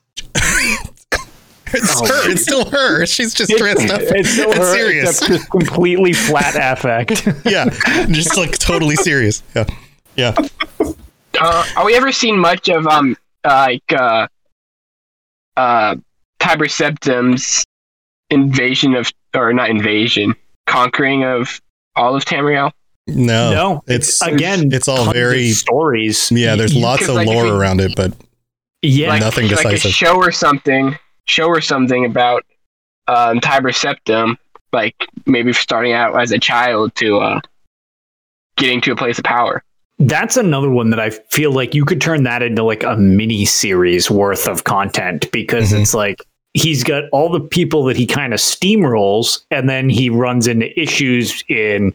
It's 1.75 2.01
her. 2.01 2.31
It's 2.31 2.43
still 2.43 2.71
her. 2.71 3.05
She's 3.07 3.35
just 3.35 3.51
dressed 3.59 3.91
up. 3.91 4.01
it's 4.01 4.31
still 4.31 4.53
and 4.53 4.61
her, 4.61 4.73
serious. 4.73 5.11
except 5.11 5.33
just 5.33 5.51
completely 5.51 6.13
flat 6.13 6.55
affect. 6.55 7.27
yeah, 7.45 7.69
just 8.07 8.37
like 8.37 8.57
totally 8.59 8.95
serious. 8.95 9.43
Yeah, 9.55 9.65
yeah. 10.15 10.35
Uh, 11.39 11.67
are 11.77 11.85
we 11.85 11.97
ever 11.97 12.13
seen 12.13 12.39
much 12.39 12.69
of 12.69 12.87
um 12.87 13.17
like 13.45 13.93
uh 13.93 14.29
uh 15.57 15.97
Tiber 16.39 16.69
Septim's 16.69 17.67
invasion 18.31 18.95
of 18.95 19.11
or 19.35 19.53
not 19.53 19.69
invasion 19.69 20.35
conquering 20.67 21.25
of 21.25 21.61
all 21.97 22.15
of 22.15 22.25
Tamriel? 22.25 22.71
No, 23.09 23.53
no, 23.53 23.83
it's 23.87 24.21
again, 24.23 24.73
it's 24.73 24.89
all 24.89 25.13
very- 25.13 25.51
stories. 25.53 26.31
yeah. 26.33 26.57
There's 26.57 26.75
lots 26.75 27.09
of 27.09 27.15
like, 27.15 27.27
lore 27.29 27.45
we- 27.45 27.51
around 27.51 27.81
it, 27.81 27.95
but 27.97 28.13
Yeah, 28.83 29.09
like, 29.11 29.21
Nothing 29.23 29.49
like 29.49 29.65
a 29.65 29.71
decisive. 29.71 29.93
show 29.93 30.17
or 30.17 30.33
something, 30.33 30.97
show 31.27 31.47
or 31.47 31.61
something 31.61 32.05
about 32.05 32.45
um, 33.09 33.41
Tiber 33.41 33.71
Septim, 33.71 34.37
like 34.73 34.97
maybe 35.27 35.53
starting 35.53 35.93
out 35.93 36.21
as 36.21 36.33
a 36.33 36.39
child 36.39 36.95
to 36.97 37.19
uh, 37.19 37.41
getting 38.57 38.81
to 38.83 38.93
a 38.93 38.97
place 38.97 39.19
of 39.19 39.25
power. 39.25 39.63
That's 39.99 40.37
another 40.37 40.69
one 40.71 40.91
that 40.91 41.01
I 41.01 41.11
feel 41.11 41.53
like 41.53 41.75
you 41.75 41.85
could 41.85 42.01
turn 42.01 42.25
that 42.25 42.43
into 42.43 42.63
like 42.65 42.83
a 42.83 42.97
mini 42.97 43.45
series 43.45 44.11
worth 44.11 44.47
of 44.49 44.65
content 44.65 45.31
because 45.33 45.73
Mhm. 45.73 45.81
it's 45.83 45.95
like 45.95 46.19
he's 46.57 46.83
got 46.83 47.05
all 47.13 47.29
the 47.29 47.41
people 47.41 47.85
that 47.85 47.97
he 47.97 48.07
kind 48.07 48.33
of 48.33 48.41
steamrolls 48.41 49.45
and 49.51 49.69
then 49.69 49.89
he 49.91 50.09
runs 50.11 50.47
into 50.47 50.69
issues 50.81 51.45
in 51.49 51.93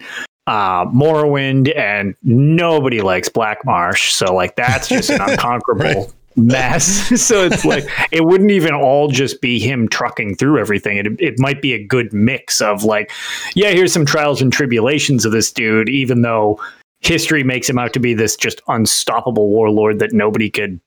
uh 0.47 0.86
Morrowind 0.86 1.76
and 1.78 2.16
nobody 2.24 3.01
likes 3.01 3.28
Black 3.30 3.66
Marsh. 3.66 4.14
So 4.14 4.34
like 4.34 4.55
that's 4.55 4.88
just 4.88 5.09
an 5.09 5.22
unconquerable 5.30 5.84
Right. 5.84 6.14
mess. 6.36 6.86
so 7.22 7.43
it's 7.43 7.66
like 7.66 7.84
it 8.12 8.26
wouldn't 8.26 8.51
even 8.51 8.74
all 8.74 9.07
just 9.07 9.41
be 9.41 9.59
him 9.59 9.88
trucking 9.89 10.36
through 10.36 10.59
everything. 10.59 10.97
It 10.97 11.07
it 11.20 11.39
might 11.39 11.62
be 11.62 11.74
a 11.74 11.84
good 11.84 12.14
mix 12.14 12.62
of 12.62 12.84
like, 12.84 13.12
yeah, 13.55 13.72
here's 13.72 13.91
some 13.93 14.05
trials 14.05 14.41
and 14.41 14.53
tribulations 14.53 15.26
of 15.26 15.32
this 15.32 15.51
dude, 15.51 15.89
even 15.89 16.22
though 16.22 16.59
history 17.01 17.43
makes 17.43 17.68
him 17.68 17.80
out 17.80 17.93
to 17.93 17.99
be 17.99 18.14
this 18.14 18.36
just 18.36 18.62
unstoppable 18.68 19.49
warlord 19.49 19.97
that 19.99 20.14
nobody 20.14 20.49
could 20.51 20.80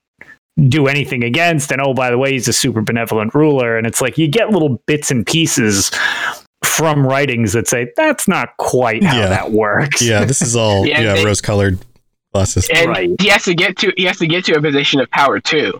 do 0.67 0.87
anything 0.87 1.23
against. 1.23 1.71
And 1.71 1.81
oh, 1.81 1.93
by 1.93 2.09
the 2.09 2.17
way, 2.17 2.31
he's 2.31 2.47
a 2.47 2.53
super 2.53 2.81
benevolent 2.81 3.33
ruler. 3.35 3.77
And 3.77 3.85
it's 3.85 4.01
like 4.01 4.17
you 4.17 4.27
get 4.27 4.51
little 4.51 4.81
bits 4.87 5.11
and 5.11 5.25
pieces 5.25 5.91
from 6.63 7.05
writings 7.05 7.53
that 7.53 7.67
say 7.67 7.91
that's 7.95 8.27
not 8.27 8.55
quite 8.57 9.03
how 9.03 9.17
Yeah. 9.17 9.27
that 9.27 9.51
works. 9.51 10.01
yeah, 10.01 10.25
this 10.25 10.41
is 10.41 10.55
all 10.55 10.85
Yeah, 10.87 11.01
yeah, 11.15 11.23
rose-colored 11.23 11.79
glasses. 12.33 12.69
And 12.73 12.89
Right. 12.89 13.09
he 13.21 13.27
has 13.29 13.43
to 13.43 13.53
get 13.53 13.77
to 13.77 13.93
he 13.97 14.03
has 14.05 14.17
to 14.17 14.27
get 14.27 14.45
to 14.45 14.53
a 14.55 14.61
position 14.61 14.99
of 14.99 15.09
power 15.11 15.39
too. 15.39 15.79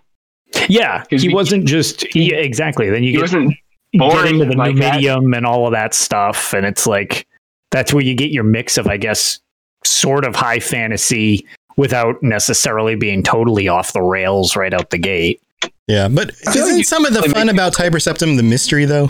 Yeah, 0.70 1.04
he 1.10 1.28
we- 1.28 1.34
wasn't 1.34 1.66
just 1.66 2.16
yeah, 2.16 2.36
exactly. 2.38 2.90
Then 2.90 3.04
you 3.04 3.10
He 3.12 3.16
get, 3.16 3.22
wasn't 3.22 3.50
get 3.94 4.00
born 4.00 4.28
into 4.28 4.46
the 4.46 4.56
like 4.56 4.76
that. 4.78 4.96
Numidium 5.02 5.36
and 5.36 5.46
all 5.46 5.66
of 5.66 5.72
that 5.74 5.94
stuff, 5.94 6.54
and 6.54 6.66
it's 6.66 6.86
like 6.86 7.26
that's 7.72 7.94
where 7.94 8.04
you 8.04 8.14
get 8.14 8.32
your 8.32 8.44
mix 8.44 8.78
of, 8.78 8.88
I 8.88 8.96
guess, 8.98 9.40
sort 9.84 10.24
of 10.26 10.36
high 10.36 10.60
fantasy 10.60 11.46
without 11.78 12.22
necessarily 12.24 12.96
being 12.96 13.24
totally 13.24 13.68
off 13.68 13.94
the 13.94 14.02
rails 14.02 14.56
right 14.56 14.74
out 14.74 14.90
the 14.90 14.98
gate. 14.98 15.42
Yeah, 15.88 16.08
but 16.08 16.32
isn't 16.56 16.84
some 16.86 17.06
of 17.06 17.14
the 17.14 17.24
fun 17.24 17.50
about 17.50 17.74
Tiber 17.74 18.00
Septim 18.00 18.38
the 18.38 18.44
mystery 18.44 18.86
though? 18.86 19.08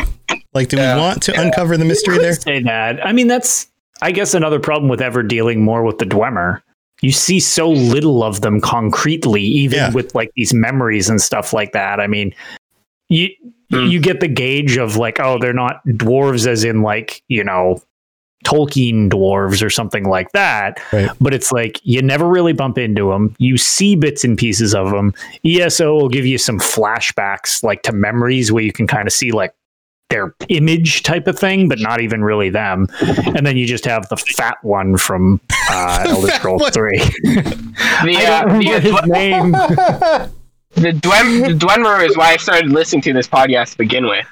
Like, 0.54 0.70
do 0.70 0.78
Yeah. 0.78 0.96
we 0.96 1.02
want 1.02 1.22
to 1.24 1.40
uncover 1.40 1.78
the 1.78 1.86
mystery 1.86 2.18
there? 2.18 2.34
Say 2.34 2.62
that. 2.64 3.06
I 3.06 3.12
mean, 3.12 3.28
that's 3.28 3.68
I 4.02 4.12
guess 4.12 4.34
another 4.34 4.60
problem 4.60 4.90
with 4.90 5.02
ever 5.02 5.24
dealing 5.24 5.64
more 5.64 5.84
with 5.84 5.98
the 6.00 6.06
Dwemer. 6.06 6.62
you 7.02 7.12
see 7.12 7.42
so 7.42 7.70
little 7.70 8.24
of 8.24 8.40
them 8.42 8.62
concretely, 8.62 9.42
even 9.44 9.78
Yeah. 9.78 9.92
with 9.92 10.16
like 10.16 10.32
these 10.36 10.54
memories 10.54 11.10
and 11.10 11.22
stuff 11.22 11.52
like 11.52 11.74
that. 11.74 12.00
I 12.00 12.08
mean, 12.08 12.34
you 13.10 13.30
Hmm. 13.72 13.88
you 13.88 14.00
get 14.00 14.20
the 14.22 14.28
gauge 14.30 14.78
of 14.78 14.96
like, 14.96 15.20
oh, 15.20 15.38
they're 15.40 15.54
not 15.54 15.86
dwarves 15.88 16.48
as 16.48 16.64
in 16.64 16.82
like, 16.84 17.22
you 17.28 17.44
know, 17.44 17.82
Tolkien 18.46 19.10
dwarves 19.10 19.62
or 19.62 19.70
something 19.70 20.06
like 20.06 20.32
that. 20.32 20.80
Right. 20.94 21.10
But 21.20 21.34
it's 21.34 21.52
like 21.52 21.82
you 21.84 22.02
never 22.02 22.28
really 22.28 22.54
bump 22.54 22.78
into 22.78 23.10
them. 23.10 23.36
You 23.40 23.58
see 23.58 23.96
bits 23.96 24.24
and 24.24 24.38
pieces 24.38 24.74
of 24.74 24.92
them. 24.92 25.14
ESO 25.46 25.94
will 25.94 26.10
give 26.10 26.26
you 26.26 26.38
some 26.38 26.60
flashbacks 26.60 27.64
like 27.64 27.84
to 27.84 27.92
memories 27.92 28.52
where 28.52 28.64
you 28.64 28.72
can 28.72 28.88
kind 28.88 29.08
of 29.08 29.14
see 29.14 29.32
like 29.32 29.54
their 30.10 30.36
image 30.50 31.04
type 31.04 31.28
of 31.28 31.38
thing, 31.38 31.68
but 31.68 31.80
not 31.80 32.00
even 32.00 32.24
really 32.24 32.50
them. 32.50 32.88
And 33.36 33.46
then 33.46 33.58
you 33.58 33.66
just 33.66 33.86
have 33.86 34.08
the 34.10 34.18
fat 34.18 34.58
one 34.62 34.98
from 34.98 35.42
uh, 35.72 36.04
Elder 36.08 36.28
fat 36.28 36.40
Scrolls 36.40 36.62
one. 36.62 36.72
3. 36.72 37.00
The, 38.04 38.18
I 38.18 38.26
uh, 38.26 38.42
don't 38.42 38.60
remember 38.60 38.80
the, 38.80 38.98
his 38.98 39.08
name. 39.08 39.52
the, 39.52 40.92
Dwen, 41.00 41.48
the 41.48 41.66
Dwemer 41.66 42.08
is 42.08 42.18
why 42.18 42.32
I 42.32 42.38
started 42.38 42.72
listening 42.72 43.02
to 43.04 43.14
this 43.14 43.28
podcast 43.28 43.72
to 43.72 43.78
begin 43.78 44.06
with. 44.06 44.26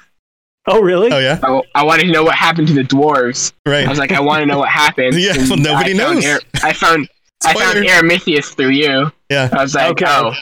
Oh, 0.66 0.80
really? 0.80 1.12
Oh 1.12 1.18
yeah, 1.18 1.38
I, 1.42 1.60
I 1.74 1.84
wanted 1.84 2.04
to 2.04 2.12
know 2.12 2.24
what 2.24 2.34
happened 2.36 2.68
to 2.68 2.74
the 2.74 2.82
dwarves. 2.82 3.52
right. 3.66 3.86
I 3.86 3.90
was 3.90 3.98
like, 3.98 4.12
I 4.12 4.20
want 4.20 4.40
to 4.42 4.46
know 4.46 4.58
what 4.58 4.68
happened. 4.70 5.14
Yeah, 5.18 5.34
And 5.38 5.48
well, 5.50 5.58
nobody 5.58 5.90
I 5.90 5.96
knows. 5.96 6.24
Ar- 6.26 6.40
I 6.62 6.72
found 6.72 7.08
I 7.44 7.52
found 7.52 7.72
Spoiler. 7.72 7.84
Aramithius 7.86 8.54
through 8.56 8.70
you. 8.70 9.12
yeah. 9.28 9.50
I 9.52 9.62
was 9.62 9.74
like, 9.74 9.90
Okay. 9.92 10.06
oh, 10.08 10.32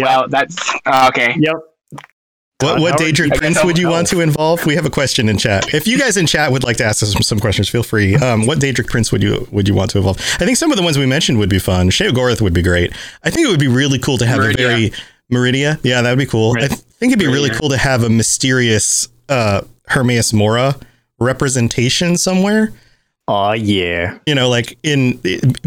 well, 0.00 0.26
that's 0.28 0.56
oh, 0.86 1.08
okay. 1.08 1.34
Yep. 1.38 1.54
What, 2.60 2.78
Uh, 2.78 2.80
what 2.80 2.98
Daedric 2.98 3.36
prince 3.36 3.62
would 3.62 3.76
you 3.78 3.88
want 3.90 4.06
to 4.08 4.20
involve? 4.20 4.64
We 4.64 4.74
have 4.76 4.86
a 4.86 4.90
question 4.90 5.28
in 5.28 5.36
chat. 5.36 5.72
If 5.74 5.86
you 5.86 5.98
guys 5.98 6.16
in 6.16 6.26
chat 6.26 6.50
would 6.50 6.64
like 6.64 6.78
to 6.78 6.84
ask 6.84 7.02
us 7.02 7.12
some, 7.12 7.20
some 7.22 7.38
questions, 7.38 7.68
feel 7.68 7.82
free. 7.82 8.16
Um, 8.16 8.46
what 8.46 8.58
Daedric 8.58 8.88
prince 8.88 9.12
would 9.12 9.22
you 9.22 9.46
would 9.52 9.68
you 9.68 9.74
want 9.74 9.90
to 9.90 9.98
involve? 9.98 10.16
I 10.40 10.44
think 10.46 10.56
some 10.56 10.70
of 10.72 10.78
the 10.78 10.82
ones 10.82 10.98
we 10.98 11.04
mentioned 11.06 11.38
would 11.38 11.50
be 11.50 11.58
fun. 11.58 11.90
Sheogorath 11.90 12.40
would 12.40 12.54
be 12.54 12.62
great. 12.62 12.92
I 13.22 13.30
think 13.30 13.46
it 13.46 13.50
would 13.50 13.60
be 13.60 13.68
really 13.68 13.98
cool 13.98 14.16
to 14.18 14.26
have 14.26 14.38
a 14.38 14.42
Meridia. 14.42 14.56
very 14.56 14.92
Meridia. 15.30 15.78
Yeah, 15.84 16.00
that 16.02 16.10
would 16.10 16.18
be 16.18 16.26
cool. 16.26 16.54
I 16.58 16.62
Right. 16.62 16.70
think 16.70 17.12
it'd 17.12 17.18
be 17.18 17.26
really 17.30 17.50
cool 17.50 17.68
to 17.68 17.76
have 17.76 18.02
a 18.02 18.08
mysterious 18.08 19.08
uh, 19.28 19.62
Hermaeus 19.88 20.32
Mora 20.32 20.74
representation 21.26 22.16
somewhere. 22.16 22.72
Oh, 23.28 23.50
yeah. 23.54 24.20
You 24.24 24.36
know, 24.36 24.48
like 24.48 24.78
in 24.84 25.16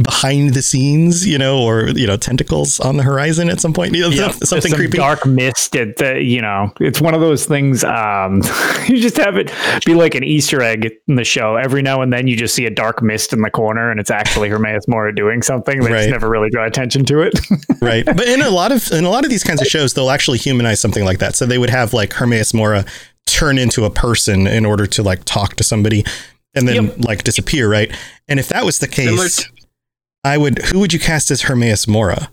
behind 0.01 0.53
the 0.53 0.61
scenes, 0.61 1.27
you 1.27 1.37
know, 1.37 1.59
or 1.61 1.89
you 1.89 2.07
know, 2.07 2.15
tentacles 2.15 2.79
on 2.79 2.95
the 2.95 3.03
horizon 3.03 3.49
at 3.49 3.59
some 3.59 3.73
point. 3.73 3.93
You 3.93 4.03
know, 4.03 4.07
Yeah, 4.07 4.29
something 4.31 4.71
some 4.71 4.77
creepy. 4.77 4.95
dark 4.97 5.25
mist 5.25 5.75
at 5.75 5.97
the 5.97 6.23
you 6.23 6.41
know 6.41 6.71
it's 6.79 7.01
one 7.01 7.13
of 7.13 7.19
those 7.19 7.45
things 7.45 7.83
um 7.83 8.41
you 8.87 9.01
just 9.01 9.17
have 9.17 9.35
it 9.35 9.51
be 9.85 9.93
like 9.93 10.15
an 10.15 10.23
easter 10.23 10.61
egg 10.61 10.89
in 11.09 11.15
the 11.15 11.25
show 11.25 11.57
every 11.57 11.81
now 11.81 12.01
and 12.01 12.13
then 12.13 12.27
you 12.27 12.37
just 12.37 12.55
see 12.55 12.65
a 12.65 12.69
dark 12.69 13.01
mist 13.03 13.33
in 13.33 13.41
the 13.41 13.49
corner 13.51 13.91
and 13.91 13.99
it's 13.99 14.09
actually 14.09 14.47
Hermaeus 14.47 14.87
Mora 14.87 15.13
doing 15.13 15.41
something 15.41 15.81
they 15.81 15.91
Right. 15.91 15.97
just 15.99 16.11
never 16.11 16.29
really 16.29 16.49
draw 16.49 16.65
attention 16.65 17.03
to 17.07 17.19
it 17.23 17.37
right 17.81 18.05
but 18.05 18.21
in 18.25 18.41
a 18.41 18.49
lot 18.49 18.71
of 18.71 18.89
in 18.93 19.03
a 19.03 19.09
lot 19.09 19.25
of 19.25 19.29
these 19.29 19.43
kinds 19.43 19.61
of 19.61 19.67
shows 19.75 19.93
they'll 19.95 20.11
actually 20.11 20.37
humanize 20.37 20.79
something 20.79 21.03
like 21.03 21.19
that 21.19 21.35
so 21.35 21.45
they 21.45 21.57
would 21.57 21.69
have 21.69 21.93
like 21.93 22.13
hermaeus 22.13 22.53
mora 22.53 22.85
turn 23.31 23.57
into 23.57 23.85
a 23.85 23.89
person 23.89 24.47
in 24.47 24.65
order 24.65 24.85
to 24.87 25.03
like 25.03 25.23
talk 25.25 25.55
to 25.55 25.63
somebody 25.63 26.03
and 26.55 26.67
then 26.67 26.95
like 27.01 27.23
disappear 27.23 27.69
right 27.69 27.95
and 28.27 28.39
if 28.39 28.49
that 28.49 28.65
was 28.65 28.79
the 28.79 28.87
case 28.87 29.37
to- 29.37 29.49
i 30.23 30.37
would 30.37 30.59
who 30.65 30.79
would 30.79 30.91
you 30.93 30.99
cast 30.99 31.29
as 31.31 31.43
hermaeus 31.43 31.87
mora 31.87 32.29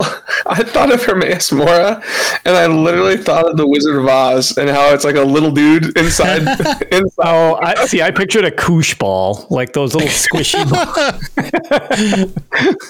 I 0.46 0.62
thought 0.62 0.92
of 0.92 1.02
Hermaeus 1.04 1.52
Mora, 1.52 2.02
and 2.46 2.56
I 2.56 2.66
literally 2.66 3.16
thought 3.18 3.50
of 3.50 3.56
the 3.58 3.66
Wizard 3.66 3.96
of 3.96 4.06
Oz 4.06 4.56
and 4.56 4.70
how 4.70 4.94
it's 4.94 5.04
like 5.04 5.16
a 5.16 5.22
little 5.22 5.50
dude 5.50 5.96
inside. 5.98 6.40
inside. 6.92 7.10
oh 7.24 7.58
I 7.62 7.84
see 7.86 8.00
I 8.00 8.10
pictured 8.10 8.44
a 8.46 8.50
koosh 8.50 8.94
ball 8.94 9.46
like 9.50 9.72
those 9.74 9.94
little 9.94 10.08
squishy 10.08 10.64
balls 10.70 12.34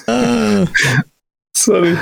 Uh, 0.07 0.67
So, 1.55 1.97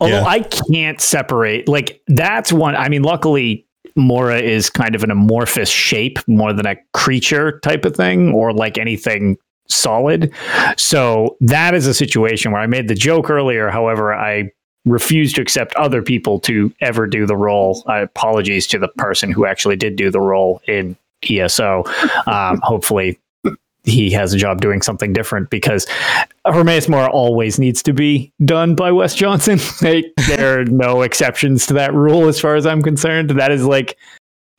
Although 0.00 0.20
Yeah. 0.20 0.24
I 0.24 0.40
can't 0.40 1.00
separate, 1.00 1.68
like 1.68 2.00
that's 2.08 2.52
one. 2.52 2.74
I 2.76 2.88
mean, 2.88 3.02
luckily, 3.02 3.66
Mora 3.96 4.40
is 4.40 4.70
kind 4.70 4.94
of 4.94 5.04
an 5.04 5.10
amorphous 5.10 5.68
shape 5.68 6.18
more 6.26 6.52
than 6.52 6.66
a 6.66 6.76
creature 6.94 7.60
type 7.60 7.84
of 7.84 7.94
thing, 7.94 8.32
or 8.32 8.52
like 8.52 8.76
anything 8.76 9.36
solid. 9.68 10.32
So 10.76 11.36
that 11.40 11.74
is 11.74 11.86
a 11.86 11.94
situation 11.94 12.50
where 12.52 12.60
I 12.60 12.66
made 12.66 12.88
the 12.88 12.94
joke 12.94 13.30
earlier. 13.30 13.70
However, 13.70 14.12
I 14.12 14.50
refuse 14.84 15.32
to 15.34 15.40
accept 15.40 15.74
other 15.76 16.02
people 16.02 16.38
to 16.40 16.72
ever 16.80 17.06
do 17.06 17.24
the 17.24 17.36
role. 17.36 17.82
Uh, 17.88 18.02
apologies 18.02 18.66
to 18.66 18.78
the 18.78 18.88
person 18.88 19.30
who 19.30 19.46
actually 19.46 19.76
did 19.76 19.96
do 19.96 20.10
the 20.10 20.20
role 20.20 20.60
in 20.66 20.96
ESO. 21.30 21.84
Um, 22.26 22.60
hopefully. 22.62 23.18
He 23.84 24.10
has 24.12 24.32
a 24.32 24.38
job 24.38 24.60
doing 24.62 24.80
something 24.82 25.12
different 25.12 25.50
because 25.50 25.86
Hermaeus 26.46 26.88
Mora 26.88 27.10
always 27.10 27.58
needs 27.58 27.82
to 27.84 27.92
be 27.92 28.32
done 28.44 28.74
by 28.74 28.90
Wes 28.92 29.14
Johnson. 29.14 29.58
They, 29.80 30.10
there 30.26 30.60
are 30.60 30.64
no 30.64 31.02
exceptions 31.02 31.66
to 31.66 31.74
that 31.74 31.92
rule 31.94 32.26
as 32.26 32.40
far 32.40 32.54
as 32.56 32.64
I'm 32.66 32.80
concerned. 32.82 33.30
That 33.30 33.50
is 33.52 33.64
like, 33.66 33.96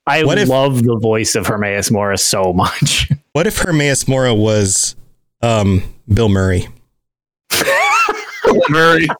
I 0.05 0.23
What 0.23 0.37
if- 0.37 0.47
love 0.47 0.83
the 0.83 0.97
voice 0.97 1.33
of 1.35 1.47
Hermaeus 1.47 1.89
Mora 1.89 2.17
so 2.19 2.53
much. 2.53 3.09
what 3.33 3.47
if 3.47 3.57
Hermaeus 3.57 4.07
Mora 4.07 4.33
was 4.35 4.95
um 5.41 5.81
bill 6.13 6.29
murray 6.29 6.67
Murray. 8.69 9.07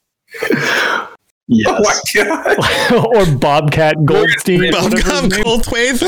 Yes. 1.47 1.67
Oh 1.69 1.79
my 1.83 3.03
god. 3.03 3.05
or 3.15 3.37
Bobcat 3.37 4.03
Goldstein. 4.03 4.71
Bobcat 4.71 4.93
whatever 5.05 5.27
Goldthwait? 5.43 6.01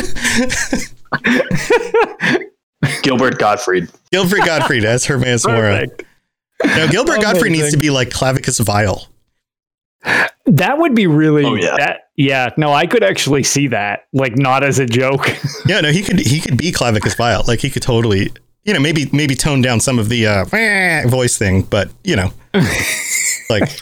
Gilbert 3.01 3.39
Gottfried. 3.39 3.89
Gilbert 4.11 4.45
Gottfried 4.45 4.85
as 4.85 5.05
Hermaeus 5.05 5.45
Mora. 5.47 5.79
Perfect. 5.87 6.03
Now, 6.63 6.87
Gilbert 6.87 7.21
Gottfried 7.21 7.51
needs 7.51 7.71
to 7.71 7.77
be 7.77 7.89
like 7.89 8.09
Clavicus 8.09 8.63
Vile. 8.63 9.07
That 10.45 10.77
would 10.77 10.95
be 10.95 11.07
really. 11.07 11.43
Oh, 11.43 11.55
yeah. 11.55 11.75
That, 11.77 11.99
yeah. 12.15 12.49
No, 12.57 12.71
I 12.73 12.85
could 12.87 13.03
actually 13.03 13.43
see 13.43 13.67
that. 13.67 14.07
Like, 14.13 14.37
not 14.37 14.63
as 14.63 14.79
a 14.79 14.85
joke. 14.85 15.27
Yeah, 15.65 15.81
no, 15.81 15.91
he 15.91 16.01
could 16.01 16.19
he 16.19 16.39
could 16.39 16.57
be 16.57 16.71
Clavicus 16.71 17.17
Vile. 17.17 17.43
Like 17.45 17.59
he 17.59 17.69
could 17.69 17.81
totally, 17.81 18.31
you 18.63 18.73
know, 18.73 18.79
maybe 18.79 19.09
maybe 19.11 19.35
tone 19.35 19.61
down 19.61 19.81
some 19.81 19.99
of 19.99 20.07
the 20.07 20.25
uh, 20.27 20.45
voice 21.09 21.37
thing, 21.37 21.63
but 21.63 21.89
you 22.05 22.15
know, 22.15 22.31
like 23.49 23.81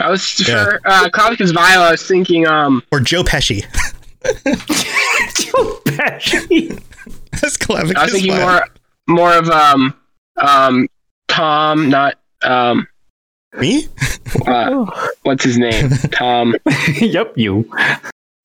I 0.00 0.08
was 0.10 0.48
Yeah. 0.48 0.64
for 0.64 0.80
uh, 0.86 1.08
Clavicus 1.10 1.52
Vile. 1.52 1.82
I 1.82 1.90
was 1.90 2.02
thinking, 2.06 2.46
um, 2.46 2.82
or 2.90 3.00
Joe 3.00 3.22
Pesci 3.22 3.60
Joe 4.24 5.80
Pesci. 5.84 6.82
as 7.44 7.56
Clavicus 7.56 7.96
I 7.96 8.04
was 8.04 8.12
thinking 8.12 8.32
Vile. 8.32 8.46
more, 8.46 8.66
more 9.08 9.34
of 9.34 9.48
um, 9.50 9.94
um, 10.36 10.88
Tom, 11.28 11.88
not 11.88 12.18
um, 12.42 12.86
Me? 13.58 13.86
uh, 14.46 14.84
what's 15.22 15.44
his 15.44 15.58
name? 15.58 15.90
Tom. 16.12 16.54
yep, 17.00 17.32
you. 17.36 17.70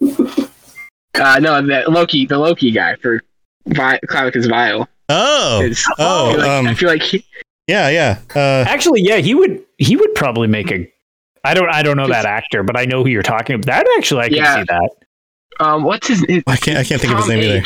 Uh, 0.01 1.39
no, 1.39 1.61
the 1.61 1.83
Loki, 1.87 2.25
the 2.25 2.37
Loki 2.37 2.71
guy 2.71 2.95
for 2.95 3.21
Vi- 3.67 3.99
Clavicus 4.07 4.49
Vile. 4.49 4.87
Oh, 5.09 5.61
Is- 5.61 5.85
I 5.89 5.93
oh, 5.99 6.31
feel 6.31 6.39
like, 6.39 6.49
I 6.49 6.57
um, 6.69 6.75
feel 6.75 6.89
like 6.89 7.01
he, 7.01 7.25
yeah, 7.67 7.89
yeah. 7.89 8.19
Uh, 8.33 8.65
Actually, 8.67 9.01
yeah, 9.01 9.17
he 9.17 9.33
would. 9.35 9.63
He 9.77 9.95
would 9.95 10.15
probably 10.15 10.47
make 10.47 10.71
a. 10.71 10.91
I 11.43 11.53
don't. 11.53 11.69
I 11.69 11.83
don't 11.83 11.97
know 11.97 12.07
that 12.07 12.25
actor, 12.25 12.63
but 12.63 12.77
I 12.77 12.85
know 12.85 13.03
who 13.03 13.09
you're 13.09 13.23
talking 13.23 13.55
about. 13.55 13.65
That 13.65 13.85
actually, 13.97 14.21
I 14.21 14.27
can 14.29 14.37
Yeah. 14.37 14.55
see 14.55 14.63
that. 14.67 14.89
um, 15.59 15.83
what's 15.83 16.07
his? 16.07 16.23
his 16.27 16.43
I 16.47 16.55
can't 16.55 16.77
I 16.77 16.83
can't 16.83 17.01
think 17.01 17.13
of 17.13 17.19
his 17.19 17.27
Tom 17.27 17.35
name 17.35 17.57
either. 17.57 17.65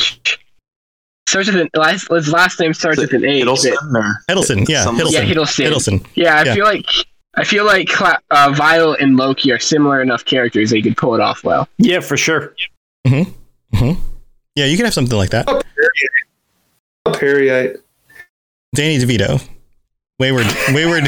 H. 1.26 1.30
Starts 1.30 1.48
with 1.48 1.56
an 1.60 1.68
last. 1.74 2.08
His 2.10 2.32
last 2.32 2.60
name 2.60 2.72
starts 2.74 2.98
with 2.98 3.12
an 3.12 3.24
H. 3.24 3.44
Hiddleston 3.44 3.94
or 3.94 4.22
Hiddleston, 4.30 4.68
yeah, 4.68 4.84
Hiddleston. 4.84 5.10
Yeah, 5.12 5.24
Hiddleston. 5.24 5.66
Hiddleston. 5.70 6.06
Yeah, 6.14 6.36
I 6.36 6.44
Yeah. 6.44 6.54
feel 6.54 6.64
like 6.64 6.86
I 7.38 7.44
feel 7.44 7.64
like 7.66 7.88
Cla- 7.88 8.20
uh, 8.30 8.52
Vile 8.56 8.92
and 8.98 9.16
Loki 9.16 9.52
are 9.52 9.58
similar 9.58 10.00
enough 10.00 10.24
characters 10.24 10.70
they 10.70 10.80
could 10.80 10.96
pull 10.96 11.14
it 11.14 11.20
off 11.20 11.44
well. 11.44 11.68
Yeah, 11.78 12.00
for 12.00 12.16
sure. 12.16 12.54
Yeah, 13.04 14.64
you 14.64 14.76
can 14.76 14.84
have 14.86 14.94
something 14.94 15.16
like 15.18 15.30
that. 15.30 15.46
Peryite. 17.06 17.78
Danny 18.74 18.98
DeVito. 18.98 19.46
Wayward, 20.18 20.46
wayward, 20.72 21.04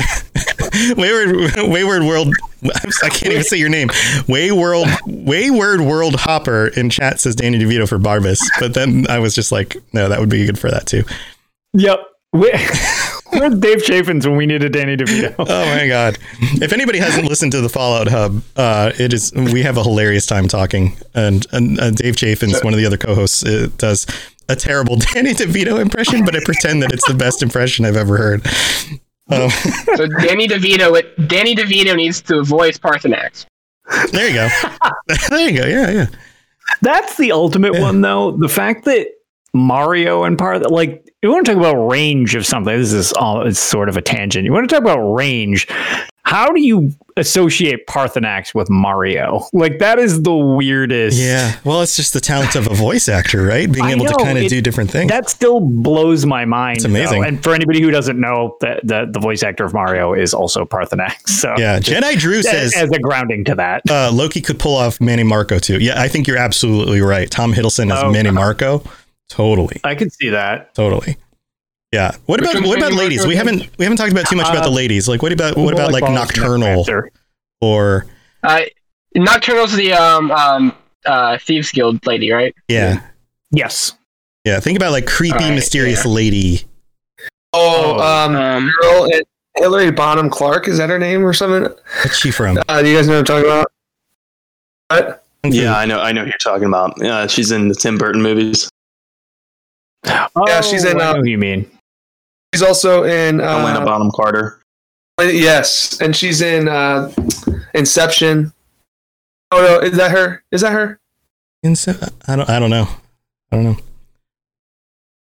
wayward, 0.97 1.55
wayward 1.69 2.03
world. 2.03 2.35
I'm, 2.63 2.91
can't 3.11 3.33
even 3.33 3.45
say 3.45 3.57
your 3.57 3.69
name. 3.69 3.89
Wayward, 4.27 4.89
wayward 5.07 5.81
world 5.81 6.17
hopper 6.17 6.69
in 6.69 6.91
chat 6.91 7.21
says 7.21 7.35
Danny 7.37 7.59
DeVito 7.59 7.89
for 7.89 7.99
Barbas, 7.99 8.41
but 8.59 8.75
then 8.75 9.07
I 9.09 9.19
was 9.19 9.35
just 9.35 9.53
like, 9.53 9.77
no, 9.93 10.09
that 10.09 10.19
would 10.21 10.29
be 10.29 10.45
good 10.47 10.59
for 10.59 10.71
that 10.71 10.87
too. 10.87 11.05
Yep. 11.75 12.01
We- 12.33 12.53
Where's 13.31 13.59
Dave 13.59 13.85
Chaffins 13.85 14.27
when 14.27 14.37
we 14.39 14.47
needed 14.47 14.73
Danny 14.73 14.97
DeVito? 14.97 15.35
Oh 15.39 15.77
my 15.77 15.87
god! 15.87 16.19
If 16.63 16.73
anybody 16.73 16.99
hasn't 16.99 17.29
listened 17.29 17.53
to 17.53 17.61
the 17.61 17.69
Fallout 17.69 18.09
Hub, 18.09 18.43
uh, 18.57 18.93
it 18.99 19.13
is 19.13 19.33
we 19.35 19.63
have 19.63 19.77
a 19.77 19.83
hilarious 19.83 20.27
time 20.27 20.49
talking, 20.49 20.97
and, 21.15 21.47
and 21.53 21.79
uh, 21.79 21.91
Dave 21.91 22.17
Chaffins, 22.17 22.61
one 22.63 22.73
of 22.73 22.79
the 22.79 22.87
other 22.87 22.97
co-hosts, 22.97 23.45
uh, 23.45 23.69
does 23.77 24.07
a 24.49 24.57
terrible 24.57 24.97
Danny 25.15 25.35
DeVito 25.35 25.79
impression, 25.79 26.25
but 26.25 26.35
I 26.35 26.41
pretend 26.45 26.83
that 26.83 26.93
it's 26.93 27.07
the 27.07 27.15
best 27.15 27.43
impression 27.43 27.85
I've 27.85 27.97
ever 27.97 28.17
heard. 28.17 28.47
Um, 29.31 29.51
So 29.97 30.07
Danny 30.07 30.49
DeVito, 30.49 30.99
it, 30.99 31.29
Danny 31.29 31.55
DeVito 31.55 31.95
needs 31.97 32.21
to 32.23 32.43
voice 32.43 32.79
Paarthurnax. 32.79 33.47
there 34.13 34.29
you 34.29 34.35
go. 34.35 34.49
there 35.31 35.49
you 35.51 35.59
go. 35.59 35.67
Yeah, 35.67 35.91
yeah. 35.91 36.07
That's 36.83 37.17
the 37.17 37.33
ultimate 37.33 37.75
Yeah. 37.75 37.81
one, 37.83 38.01
though. 38.01 38.33
The 38.33 38.49
fact 38.49 38.85
that 38.85 39.07
Mario 39.55 40.25
and 40.25 40.37
part 40.39 40.71
like 40.71 41.09
you 41.23 41.31
want 41.31 41.47
to 41.47 41.53
talk 41.53 41.59
about 41.61 41.89
range 41.89 42.35
of 42.35 42.45
something. 42.47 42.77
This 42.77 42.93
is 42.93 43.13
all 43.15 43.47
it's 43.47 43.59
sort 43.59 43.89
of 43.89 43.97
a 43.97 44.03
tangent. 44.03 44.45
You 44.45 44.53
want 44.53 44.69
to 44.69 44.75
talk 44.75 44.83
about 44.83 45.01
range. 45.15 45.67
How 46.29 46.51
do 46.53 46.61
you 46.61 46.93
associate 47.17 47.87
Paarthurnax 47.87 48.55
with 48.55 48.69
Mario? 48.69 49.47
Like 49.55 49.79
that 49.79 49.99
is 49.99 50.23
the 50.23 50.37
weirdest. 50.37 51.19
Yeah. 51.19 51.59
Well, 51.65 51.81
it's 51.81 51.97
just 51.97 52.13
the 52.13 52.21
talent 52.21 52.55
of 52.55 52.67
a 52.71 52.75
voice 52.75 53.09
actor, 53.09 53.43
right? 53.45 53.71
Being 53.73 53.87
I 53.87 53.93
able 53.93 54.05
to 54.05 54.15
kind 54.23 54.37
of 54.37 54.47
do 54.49 54.61
different 54.61 54.91
things. 54.91 55.11
That 55.11 55.31
still 55.31 55.61
blows 55.61 56.27
my 56.27 56.45
mind. 56.45 56.77
It's 56.77 56.85
amazing. 56.85 57.23
though. 57.23 57.27
And 57.27 57.43
for 57.43 57.55
anybody 57.55 57.81
who 57.81 57.91
doesn't 57.91 58.21
know, 58.21 58.59
that 58.61 58.87
the, 58.87 59.09
the 59.11 59.19
voice 59.21 59.43
actor 59.43 59.65
of 59.65 59.73
Mario 59.73 60.13
is 60.13 60.35
also 60.35 60.65
Paarthurnax. 60.65 61.15
So 61.39 61.55
yeah. 61.57 61.79
Jedi 61.79 62.19
Drew 62.19 62.43
says 62.43 62.77
as 62.77 62.91
a 62.91 62.99
grounding 62.99 63.45
to 63.47 63.55
that. 63.55 63.83
uh, 63.89 64.11
Loki 64.13 64.41
could 64.41 64.59
pull 64.59 64.77
off 64.77 64.99
Manimarco 64.99 65.61
too. 65.61 65.79
Yeah, 65.79 65.99
I 66.01 66.09
think 66.09 66.27
you're 66.27 66.37
absolutely 66.37 67.01
right. 67.01 67.31
Tom 67.31 67.55
Hiddleston 67.55 67.87
is 67.93 68.03
Oh, 68.03 68.11
Manny. 68.13 68.31
Marco. 68.33 68.83
Totally. 69.29 69.81
I 69.85 69.95
could 69.95 70.13
see 70.13 70.29
that. 70.31 70.75
Totally. 70.75 71.17
Yeah. 71.93 72.13
What 72.27 72.41
about 72.41 72.63
what 72.67 72.79
about 72.79 72.93
ladies? 72.93 73.27
We 73.27 73.35
haven't 73.37 73.69
we 73.79 73.85
haven't 73.85 73.97
talked 73.99 74.13
about 74.13 74.27
too 74.27 74.37
much 74.37 74.49
about 74.51 74.65
the 74.65 74.71
Uh, 74.71 74.75
ladies. 74.75 75.09
Like 75.09 75.23
what 75.23 75.33
about 75.33 75.57
what 75.57 75.73
about 75.75 75.93
like 75.93 76.03
Nocturnal 76.05 76.59
Necromancer. 76.85 77.11
or 77.61 78.07
Uh, 78.43 78.61
Nocturnal's 79.15 79.75
the 79.75 79.93
um 79.95 80.31
um 80.33 80.75
uh 81.07 81.39
thieves 81.39 81.73
guild 81.73 82.05
lady, 82.07 82.31
right? 82.31 82.55
yeah. 82.69 83.01
Yes. 83.51 83.95
Yeah, 84.45 84.61
think 84.61 84.77
about 84.77 84.93
like 84.93 85.07
creepy 85.07 85.35
Alright, 85.37 85.55
mysterious 85.55 86.05
yeah. 86.05 86.11
lady. 86.13 86.65
Oh, 87.55 87.97
Oh, 87.99 88.25
um, 88.27 88.37
Um, 88.37 88.71
girl, 88.81 89.09
Hillary 89.57 89.91
Bonham 89.91 90.29
Clark 90.31 90.69
is 90.69 90.77
that 90.79 90.91
her 90.91 90.99
name 90.99 91.25
or 91.25 91.33
something? 91.33 91.63
What's 92.03 92.19
she 92.19 92.31
from? 92.31 92.59
Uh, 92.69 92.83
do 92.83 92.89
you 92.89 92.97
guys 92.97 93.09
know 93.09 93.15
what 93.15 93.19
I'm 93.21 93.25
talking 93.25 93.47
about? 93.51 93.73
What? 94.89 95.25
Yeah, 95.45 95.77
I 95.77 95.87
know. 95.87 96.01
I 96.01 96.13
know 96.13 96.23
who 96.23 96.27
you're 96.29 96.39
talking 96.39 96.67
about. 96.67 97.01
Uh, 97.03 97.27
she's 97.27 97.51
in 97.51 97.69
the 97.69 97.75
Tim 97.75 97.97
Burton 97.99 98.21
movies. 98.23 98.69
Oh, 100.07 100.29
Yeah, 100.47 100.61
she's 100.61 100.85
in, 100.85 101.01
I 101.01 101.11
uh, 101.11 101.13
know 101.15 101.21
who 101.21 101.29
you 101.31 101.39
mean. 101.39 101.71
She's 102.59 102.67
also 102.67 103.05
in. 103.05 103.39
Helena 103.39 103.79
Uh, 103.79 103.85
Bonham 103.85 104.11
Carter. 104.11 104.61
yes, 105.21 106.01
and 106.01 106.17
she's 106.17 106.41
in 106.41 106.67
uh, 106.67 107.09
Inception. 107.73 108.53
Oh 109.53 109.61
no, 109.61 109.79
is 109.79 109.97
that 109.97 110.11
her? 110.11 110.43
Is 110.51 110.63
that 110.63 110.73
her? 110.73 110.99
Inse- 111.65 111.87
I 112.27 112.35
don't 112.35 112.51
I 112.51 112.59
don't 112.59 112.71
know. 112.71 112.89
I 113.53 113.57
don't 113.57 113.65
know. 113.65 113.71
What 113.75 113.85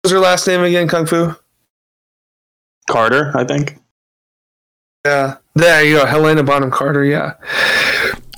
was 0.03 0.11
her 0.13 0.19
last 0.19 0.47
name 0.47 0.61
again? 0.63 0.87
Kung 0.87 1.05
Fu. 1.05 1.35
Carter, 2.89 3.33
I 3.35 3.43
think. 3.43 3.77
Yeah, 5.05 5.35
there 5.55 5.83
you 5.83 5.97
go, 5.97 6.05
Helena 6.05 6.43
Bonham 6.43 6.71
Carter. 6.71 7.03
Yeah, 7.03 7.33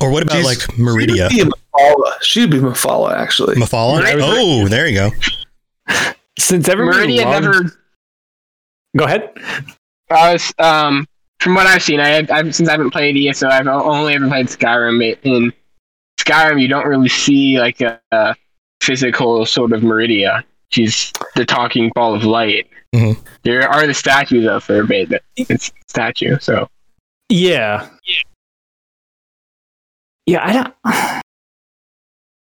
Or 0.01 0.09
what 0.09 0.23
about 0.23 0.33
She's- 0.37 0.45
like 0.47 0.77
Meridia? 0.79 1.29
She'd 1.29 1.43
be 1.45 1.51
Mephala. 1.51 2.11
She'd 2.21 2.49
be 2.49 2.57
Mephala, 2.57 3.11
actually. 3.13 3.55
Mephala? 3.55 4.01
Meridia. 4.01 4.21
Oh, 4.23 4.67
there 4.67 4.87
you 4.87 4.95
go. 4.95 5.11
Since 6.39 6.67
everybody 6.67 6.97
Meridian 7.17 7.29
loved- 7.29 7.45
never. 7.45 7.75
Go 8.97 9.05
ahead. 9.05 9.31
I 10.09 10.33
was 10.33 10.53
um 10.59 11.07
from 11.39 11.55
what 11.55 11.67
I've 11.67 11.83
seen. 11.83 11.99
I 11.99 12.07
have 12.09 12.31
I've, 12.31 12.55
since 12.55 12.67
I 12.67 12.73
haven't 12.73 12.91
played 12.91 13.15
ESO, 13.17 13.47
I've 13.47 13.67
only 13.67 14.15
ever 14.15 14.27
played 14.27 14.47
Skyrim. 14.47 15.17
In 15.23 15.53
Skyrim, 16.19 16.61
you 16.61 16.67
don't 16.67 16.87
really 16.87 17.09
see 17.09 17.59
like 17.59 17.81
a, 17.81 17.99
a 18.11 18.35
physical 18.81 19.45
sort 19.45 19.71
of 19.73 19.81
Meridia. 19.81 20.43
She's 20.71 21.11
the 21.35 21.45
talking 21.45 21.91
ball 21.95 22.13
of 22.15 22.23
light. 22.23 22.67
Mhm. 22.93 23.17
There 23.43 23.67
are 23.69 23.85
the 23.85 23.93
statues 23.93 24.47
of 24.47 24.65
her, 24.65 24.83
but 24.83 25.21
it's 25.35 25.71
statue. 25.87 26.37
So 26.39 26.67
Yeah. 27.29 27.87
Yeah, 30.25 30.45
I 30.45 30.53
don't. 30.53 31.21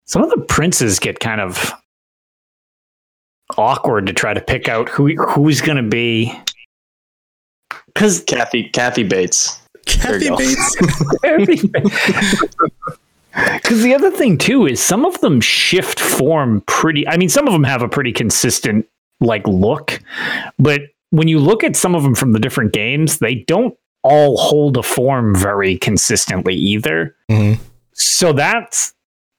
Some 0.06 0.22
of 0.22 0.30
the 0.30 0.44
princes 0.46 0.98
get 0.98 1.20
kind 1.20 1.40
of 1.40 1.72
awkward 3.58 4.06
to 4.06 4.12
try 4.12 4.34
to 4.34 4.40
pick 4.40 4.68
out 4.68 4.88
who 4.88 5.14
who's 5.16 5.60
going 5.60 5.82
to 5.82 5.88
be. 5.88 6.32
Because 7.86 8.20
Kathy 8.24 8.68
Kathy 8.70 9.02
Bates. 9.04 9.60
Kathy. 9.86 10.30
Bates. 10.30 10.76
Because 13.34 13.82
the 13.82 13.94
other 13.94 14.10
thing 14.10 14.36
too 14.36 14.66
is 14.66 14.78
some 14.78 15.06
of 15.06 15.18
them 15.22 15.40
shift 15.40 15.98
form 15.98 16.62
pretty. 16.66 17.08
I 17.08 17.16
mean, 17.16 17.30
some 17.30 17.46
of 17.46 17.54
them 17.54 17.64
have 17.64 17.80
a 17.80 17.88
pretty 17.88 18.12
consistent 18.12 18.86
like 19.20 19.46
look, 19.48 20.00
but 20.58 20.82
when 21.10 21.28
you 21.28 21.38
look 21.38 21.64
at 21.64 21.74
some 21.74 21.94
of 21.94 22.02
them 22.02 22.14
from 22.14 22.32
the 22.32 22.38
different 22.38 22.74
games, 22.74 23.20
they 23.20 23.36
don't 23.36 23.74
all 24.02 24.36
hold 24.36 24.76
a 24.76 24.82
form 24.82 25.34
very 25.34 25.78
consistently 25.78 26.54
either. 26.54 27.16
Mhm. 27.30 27.58
So 27.94 28.34
that's 28.34 28.92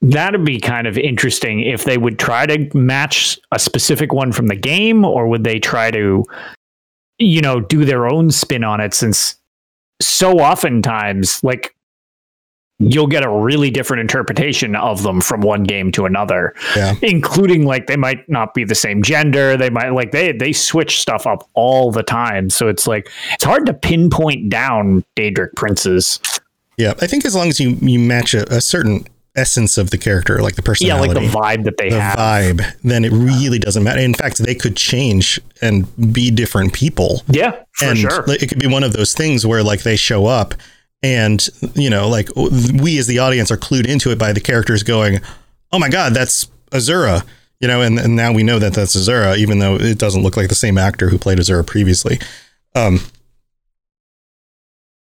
that'd 0.03 0.45
be 0.45 0.59
kind 0.59 0.85
of 0.87 0.97
interesting 0.97 1.61
if 1.61 1.83
they 1.85 1.97
would 1.97 2.19
try 2.19 2.45
to 2.45 2.77
match 2.77 3.39
a 3.51 3.59
specific 3.59 4.13
one 4.13 4.31
from 4.31 4.47
the 4.47 4.55
game, 4.55 5.03
or 5.05 5.27
would 5.27 5.43
they 5.43 5.59
try 5.59 5.89
to, 5.91 6.25
you 7.19 7.41
know, 7.41 7.59
do 7.59 7.85
their 7.85 8.07
own 8.07 8.29
spin 8.31 8.63
on 8.63 8.79
it? 8.81 8.93
Since 8.93 9.35
so 10.01 10.39
oftentimes, 10.39 11.43
like 11.43 11.75
you'll 12.79 13.07
get 13.07 13.23
a 13.23 13.29
really 13.29 13.69
different 13.69 14.01
interpretation 14.01 14.75
of 14.75 15.03
them 15.03 15.21
from 15.21 15.41
one 15.41 15.63
game 15.63 15.91
to 15.91 16.05
another 16.05 16.53
Yeah. 16.75 16.95
including 17.03 17.65
like 17.65 17.85
they 17.87 17.95
might 17.95 18.27
not 18.27 18.55
be 18.55 18.63
the 18.65 18.73
same 18.75 19.03
gender 19.03 19.55
they 19.55 19.69
might 19.69 19.89
like 19.91 20.11
they 20.11 20.31
they 20.31 20.51
switch 20.53 20.99
stuff 20.99 21.27
up 21.27 21.47
all 21.53 21.91
the 21.91 22.01
time 22.01 22.49
so 22.49 22.67
it's 22.67 22.87
like 22.87 23.09
it's 23.33 23.43
hard 23.43 23.67
to 23.67 23.73
pinpoint 23.75 24.49
down 24.49 25.05
daedric 25.15 25.55
princes 25.55 26.19
Yeah, 26.77 26.95
I 26.99 27.05
think 27.07 27.25
as 27.25 27.35
long 27.35 27.47
as 27.47 27.59
you 27.59 27.77
you 27.79 27.99
match 27.99 28.33
a, 28.33 28.51
a 28.53 28.59
certain 28.59 29.05
essence 29.35 29.77
of 29.77 29.89
the 29.89 29.97
character, 29.97 30.41
like 30.41 30.55
the 30.55 30.61
personality, 30.61 31.13
yeah 31.13 31.19
like 31.19 31.31
the 31.31 31.37
vibe 31.37 31.63
that 31.65 31.77
they 31.77 31.89
the 31.89 31.99
have. 31.99 32.17
vibe, 32.17 32.63
then 32.83 33.03
it 33.03 33.11
really 33.11 33.59
doesn't 33.59 33.83
matter. 33.83 33.99
In 33.99 34.13
fact, 34.13 34.37
they 34.37 34.55
could 34.55 34.75
change 34.77 35.39
and 35.61 35.87
be 36.13 36.29
different 36.31 36.73
people. 36.73 37.23
yeah 37.27 37.63
for 37.73 37.85
and 37.85 37.97
sure. 37.97 38.25
it 38.27 38.47
could 38.47 38.59
be 38.59 38.67
one 38.67 38.83
of 38.83 38.93
those 38.93 39.13
things 39.13 39.45
where 39.45 39.63
like 39.63 39.81
they 39.83 39.95
show 39.95 40.27
up 40.27 40.53
and 41.01 41.49
you 41.73 41.89
know 41.89 42.07
like 42.07 42.29
we 42.35 42.97
as 42.99 43.07
the 43.07 43.19
audience 43.19 43.51
are 43.51 43.57
clued 43.57 43.87
into 43.87 44.11
it 44.11 44.19
by 44.19 44.31
the 44.31 44.39
characters 44.39 44.83
going 44.83 45.19
oh 45.71 45.79
my 45.79 45.89
god 45.89 46.13
that's 46.13 46.45
azura 46.69 47.25
you 47.59 47.67
know 47.67 47.81
and, 47.81 47.99
and 47.99 48.15
now 48.15 48.31
we 48.31 48.43
know 48.43 48.59
that 48.59 48.73
that's 48.73 48.95
azura 48.95 49.35
even 49.37 49.57
though 49.59 49.75
it 49.75 49.97
doesn't 49.97 50.21
look 50.21 50.37
like 50.37 50.49
the 50.49 50.55
same 50.55 50.77
actor 50.77 51.09
who 51.09 51.17
played 51.17 51.39
azura 51.39 51.65
previously. 51.65 52.19
Um 52.75 52.99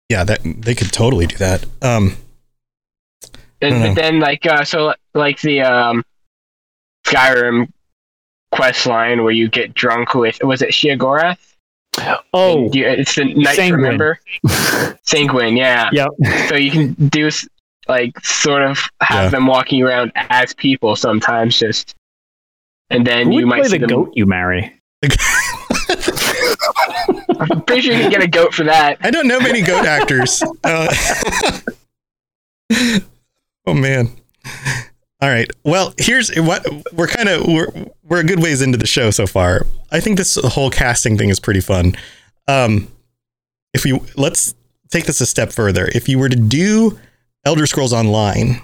yeah 0.08 0.24
that 0.24 0.40
they 0.44 0.74
could 0.74 0.92
totally 0.92 1.26
do 1.26 1.36
that. 1.36 1.66
Um 1.82 2.16
And, 3.62 3.82
but 3.82 3.94
then, 3.94 4.20
like, 4.20 4.46
uh, 4.46 4.64
so 4.64 4.94
like 5.14 5.40
the 5.40 5.61
um, 5.62 6.04
Skyrim 7.06 7.70
quest 8.52 8.86
line 8.86 9.22
where 9.22 9.32
you 9.32 9.48
get 9.48 9.74
drunk 9.74 10.14
with 10.14 10.38
was 10.42 10.62
it 10.62 10.70
Sheogorath? 10.70 11.38
oh 12.32 12.64
And 12.66 12.74
you, 12.74 12.86
it's 12.86 13.14
the 13.16 13.34
night 13.34 13.56
Sanguine. 13.56 13.72
remember 13.82 14.18
Sanguine, 15.02 15.56
yeah. 15.56 15.88
yep 15.92 16.08
So 16.48 16.54
you 16.56 16.70
can 16.70 16.92
do 17.08 17.28
like 17.88 18.18
sort 18.24 18.62
of 18.62 18.78
have 19.02 19.24
Yeah. 19.24 19.28
them 19.30 19.46
walking 19.46 19.82
around 19.82 20.12
as 20.14 20.54
people 20.54 20.94
sometimes, 20.96 21.58
just 21.58 21.94
and 22.90 23.06
then 23.06 23.30
who 23.32 23.40
you 23.40 23.46
might 23.46 23.61
play 23.61 23.68
see 23.68 23.78
the 23.78 23.86
them. 23.86 24.04
goat 24.04 24.12
you 24.14 24.26
marry 24.26 24.72
I'm 27.40 27.62
pretty 27.62 27.82
sure 27.82 27.92
you 27.94 28.00
can 28.02 28.11
get 28.11 28.22
a 28.22 28.28
goat 28.28 28.52
for 28.54 28.64
that. 28.64 28.98
i 29.00 29.11
don't 29.11 29.26
know 29.26 29.40
many 29.40 29.62
goat 29.62 29.84
actors 29.98 30.42
uh, 30.64 30.94
oh 33.70 33.74
man. 33.74 34.08
All 35.22 35.28
right. 35.28 35.50
Well 35.64 35.94
here's 35.98 36.34
what 36.36 36.66
we're 36.92 37.06
kind 37.08 37.28
of 37.28 37.46
we're 37.46 37.68
we're 38.02 38.20
a 38.20 38.24
good 38.24 38.42
ways 38.42 38.62
into 38.62 38.78
the 38.78 38.86
show 38.86 39.10
so 39.10 39.26
far. 39.26 39.66
I 39.92 40.00
think 40.00 40.16
this 40.16 40.36
whole 40.36 40.70
casting 40.70 41.18
thing 41.18 41.28
is 41.28 41.38
pretty 41.40 41.60
fun. 41.60 41.94
Um 42.48 42.90
if 43.74 43.84
we 43.84 44.00
let's 44.16 44.54
take 44.90 45.04
this 45.04 45.20
a 45.20 45.26
step 45.26 45.52
further. 45.52 45.88
If 45.94 46.08
you 46.08 46.18
were 46.18 46.28
to 46.28 46.36
do 46.36 46.98
elder 47.44 47.66
scrolls 47.66 47.92
online 47.92 48.60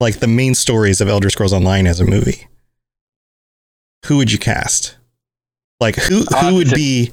like 0.00 0.20
the 0.20 0.26
main 0.28 0.54
stories 0.54 1.00
of 1.00 1.08
elder 1.08 1.28
scrolls 1.30 1.52
online 1.52 1.86
as 1.86 2.00
a 2.00 2.04
movie 2.04 2.46
who 4.06 4.16
would 4.18 4.30
you 4.32 4.38
cast? 4.38 4.96
Like 5.80 5.96
who 5.96 6.22
who 6.22 6.36
Uh, 6.48 6.54
would 6.54 6.70
be 6.70 7.12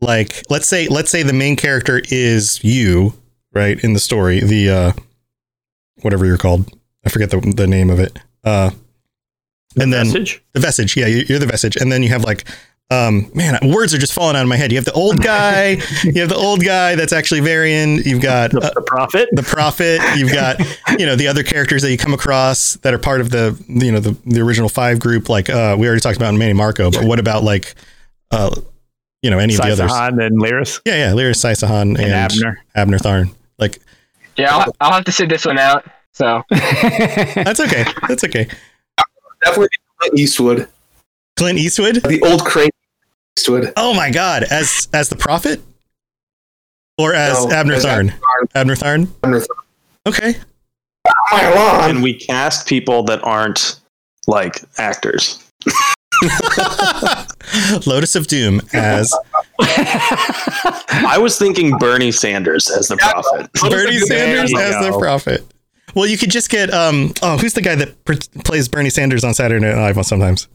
like 0.00 0.42
let's 0.48 0.68
say 0.68 0.86
let's 0.88 1.10
say 1.10 1.22
the 1.22 1.32
main 1.32 1.56
character 1.56 2.00
is 2.10 2.62
you 2.62 3.14
right 3.52 3.82
in 3.82 3.92
the 3.92 3.98
story 4.00 4.40
the 4.40 4.70
uh 4.70 4.92
whatever 6.02 6.24
you're 6.26 6.38
called. 6.38 6.72
I 7.04 7.10
forget 7.10 7.30
the, 7.30 7.40
the 7.40 7.66
name 7.66 7.90
of 7.90 7.98
it. 8.00 8.18
Uh 8.44 8.70
and 9.78 9.92
then 9.92 10.06
message 10.06 10.42
the 10.54 10.60
vestige. 10.60 10.96
Yeah 10.96 11.06
you- 11.06 11.24
you're 11.28 11.38
the 11.38 11.46
vestige. 11.46 11.76
And 11.76 11.90
then 11.92 12.02
you 12.02 12.08
have 12.10 12.24
like 12.24 12.44
um 12.90 13.30
man 13.34 13.58
words 13.64 13.92
are 13.92 13.98
just 13.98 14.14
falling 14.14 14.34
out 14.34 14.40
of 14.42 14.48
my 14.48 14.56
head. 14.56 14.72
You 14.72 14.78
have 14.78 14.86
the 14.86 14.92
old 14.92 15.22
guy. 15.22 15.76
You 16.04 16.20
have 16.22 16.30
the 16.30 16.36
old 16.36 16.64
guy 16.64 16.94
that's 16.94 17.12
actually 17.12 17.40
Varen 17.42 18.02
you've 18.06 18.22
got 18.22 18.50
the, 18.50 18.60
uh, 18.60 18.70
the 18.74 18.80
prophet? 18.82 19.28
the 19.32 19.42
prophet. 19.42 20.00
You've 20.16 20.32
got 20.32 20.58
you 20.98 21.04
know 21.04 21.14
the 21.14 21.28
other 21.28 21.42
characters 21.42 21.82
that 21.82 21.90
you 21.90 21.98
come 21.98 22.14
across 22.14 22.74
that 22.76 22.94
are 22.94 22.98
part 22.98 23.20
of 23.20 23.30
the 23.30 23.62
you 23.68 23.92
know 23.92 24.00
the, 24.00 24.16
the 24.24 24.40
original 24.40 24.68
five 24.70 25.00
group. 25.00 25.28
Like 25.28 25.50
uh 25.50 25.76
we 25.78 25.86
already 25.86 26.00
talked 26.00 26.16
about 26.16 26.32
Manimarco 26.34 26.92
but 26.92 27.04
what 27.04 27.18
about 27.18 27.44
like 27.44 27.74
uh 28.30 28.54
you 29.22 29.30
know 29.30 29.38
any 29.38 29.54
of 29.54 29.60
the 29.60 29.66
others? 29.72 29.90
Sai 29.90 30.10
Sahan 30.10 30.26
and 30.26 30.40
Lyris 30.40 30.80
yeah 30.86 30.94
yeah. 30.96 31.12
Lyris 31.12 31.36
Sai 31.36 31.52
Sahan 31.52 31.82
and, 31.82 31.98
and 32.00 32.12
Abner. 32.12 32.64
abner 32.74 32.98
tharn. 32.98 33.34
Like 33.58 33.80
Yeah, 34.38 34.56
I'll, 34.56 34.72
I'll 34.80 34.92
have 34.92 35.04
to 35.04 35.12
sit 35.12 35.28
this 35.28 35.44
one 35.44 35.58
out. 35.58 35.84
So 36.12 36.42
that's 36.50 37.60
okay 37.60 37.84
that's 38.08 38.24
okay 38.24 38.48
Definitely 39.44 39.68
Clint 39.98 40.18
Eastwood. 40.18 40.68
Clint 41.36 41.58
Eastwood. 41.58 41.96
The 41.96 42.20
old 42.22 42.44
crane 42.44 42.70
Eastwood. 43.38 43.72
Oh 43.76 43.94
my 43.94 44.10
God! 44.10 44.44
As 44.44 44.88
as 44.92 45.08
the 45.08 45.16
prophet, 45.16 45.60
or 46.96 47.14
as 47.14 47.44
No, 47.44 47.52
Abner 47.52 47.74
as 47.74 47.84
Tharn. 47.84 48.12
Abner 48.54 48.74
Tharn. 48.74 49.08
Abner 49.22 49.40
Tharn. 49.40 49.46
Okay. 50.06 50.34
My 51.30 51.54
lawn. 51.54 51.90
and 51.90 52.02
we 52.02 52.14
cast 52.14 52.66
people 52.66 53.02
that 53.04 53.22
aren't 53.22 53.80
like 54.26 54.62
actors. 54.78 55.44
Lotus 57.86 58.16
of 58.16 58.26
Doom 58.26 58.60
as 58.72 59.14
I 59.60 61.18
was 61.20 61.38
thinking 61.38 61.76
Bernie 61.78 62.12
Sanders 62.12 62.70
as 62.70 62.88
the 62.88 62.96
prophet. 62.96 63.50
Bernie 63.70 63.98
Sanders 63.98 64.50
you 64.50 64.58
as 64.58 64.86
the 64.86 64.96
prophet. 64.98 65.44
Well, 65.94 66.06
you 66.06 66.16
could 66.18 66.30
just 66.30 66.50
get 66.50 66.72
um. 66.72 67.12
Oh, 67.22 67.38
who's 67.38 67.54
the 67.54 67.62
guy 67.62 67.74
that 67.74 68.04
pr- 68.04 68.14
plays 68.44 68.68
Bernie 68.68 68.90
Sanders 68.90 69.24
on 69.24 69.34
Saturday 69.34 69.64
Night 69.64 69.74
Live 69.74 70.04
sometimes? 70.06 70.46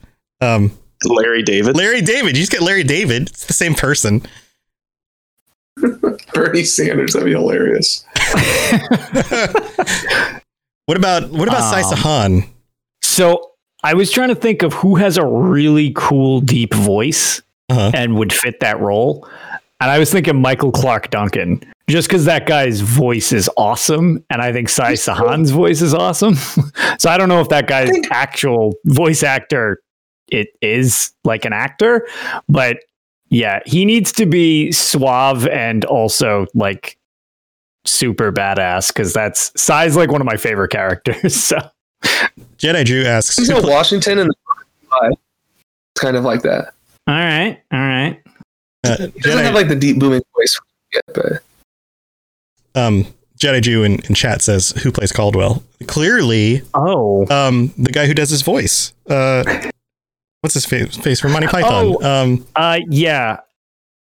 Um, 0.42 0.72
Larry 1.06 1.44
David. 1.44 1.76
Larry 1.76 2.02
David. 2.02 2.38
You 2.38 2.44
just 2.44 2.52
get 2.52 2.62
Larry 2.62 2.84
David. 2.84 3.30
It's 3.30 3.46
the 3.46 3.54
same 3.54 3.74
person. 3.74 4.22
Bernie 6.34 6.64
Sanders. 6.64 7.14
That'd 7.14 7.26
be 7.26 7.32
hilarious. 7.32 8.06
What 10.86 10.98
about 10.98 11.30
what 11.30 11.48
about 11.48 11.62
Um, 11.74 11.82
Sai 11.82 11.96
Sahan? 11.96 12.46
So 13.02 13.52
I 13.86 13.94
was 13.94 14.12
trying 14.12 14.28
to 14.30 14.36
think 14.36 14.64
of 14.64 14.74
who 14.74 14.96
has 14.96 15.16
a 15.18 15.26
really 15.26 15.94
cool 15.96 16.42
deep 16.42 16.74
voice 16.74 17.42
Uh-huh. 17.70 17.92
and 17.94 18.18
would 18.18 18.34
fit 18.34 18.60
that 18.60 18.80
role. 18.80 19.28
And 19.80 19.90
I 19.90 20.00
was 20.00 20.12
thinking 20.12 20.42
Michael 20.42 20.72
Clarke 20.72 21.10
Duncan, 21.10 21.62
just 21.90 22.08
because 22.08 22.26
that 22.26 22.46
guy's 22.46 22.82
voice 22.82 23.32
is 23.32 23.50
awesome. 23.58 24.24
And 24.30 24.42
I 24.42 24.54
think 24.54 24.70
Sai 24.70 24.94
Sahan's 24.94 25.52
voice 25.52 25.82
is 25.82 25.94
awesome. 25.94 26.36
so 27.00 27.10
I 27.10 27.18
don't 27.18 27.30
know 27.30 27.42
if 27.42 27.50
that 27.50 27.68
guy's 27.68 27.92
actual 28.12 28.74
voice 28.86 29.24
actor 29.24 29.82
it 30.34 30.50
is 30.62 31.12
like 31.24 31.46
an 31.46 31.54
actor, 31.54 32.08
but 32.50 32.78
yeah, 33.30 33.60
he 33.66 33.86
needs 33.86 34.12
to 34.14 34.26
be 34.26 34.72
suave 34.72 35.48
and 35.48 35.86
also 35.86 36.48
like 36.54 36.98
super 37.86 38.32
badass 38.32 38.88
because 38.88 39.14
that's 39.14 39.52
Sai's 39.56 39.96
like 39.96 40.12
one 40.12 40.22
of 40.22 40.26
my 40.26 40.38
favorite 40.38 40.70
characters. 40.70 41.54
So 42.04 42.10
Jedi 42.58 42.84
Drew 42.84 43.06
asks. 43.06 43.38
He's 43.38 43.50
who 43.50 43.60
in 43.60 43.68
Washington 43.68 44.20
and 44.20 44.32
it's 45.04 45.22
kind 45.96 46.18
of 46.18 46.26
like 46.26 46.42
that. 46.42 46.74
All 47.08 47.14
right, 47.16 47.62
all 47.72 47.80
right. 47.80 48.22
uh, 48.86 48.98
He 48.98 49.20
doesn't 49.20 49.22
Jedi, 49.22 49.44
have 49.44 49.54
like 49.56 49.68
the 49.68 49.76
deep 49.76 50.00
booming 50.00 50.22
voice 50.36 50.60
yet, 50.94 51.04
but 51.14 51.44
um, 52.82 53.06
Jedi 53.38 53.62
Drew 53.62 53.84
in, 53.84 54.00
in 54.06 54.16
chat 54.16 54.42
says 54.42 54.72
who 54.84 54.92
plays 54.92 55.12
Cadwell. 55.12 55.64
Clearly, 55.88 56.62
Oh, 56.74 57.28
um, 57.30 57.74
the 57.78 57.92
guy 57.92 58.06
who 58.06 58.14
does 58.14 58.30
his 58.30 58.42
voice. 58.42 58.94
Uh, 59.10 59.44
what's 60.42 60.54
his 60.54 60.66
face, 60.66 60.96
face 60.96 61.20
from 61.20 61.34
Monty 61.34 61.48
Python? 61.48 61.96
Oh. 62.02 62.22
Um, 62.24 62.48
Uh, 62.56 62.80
yeah, 62.90 63.40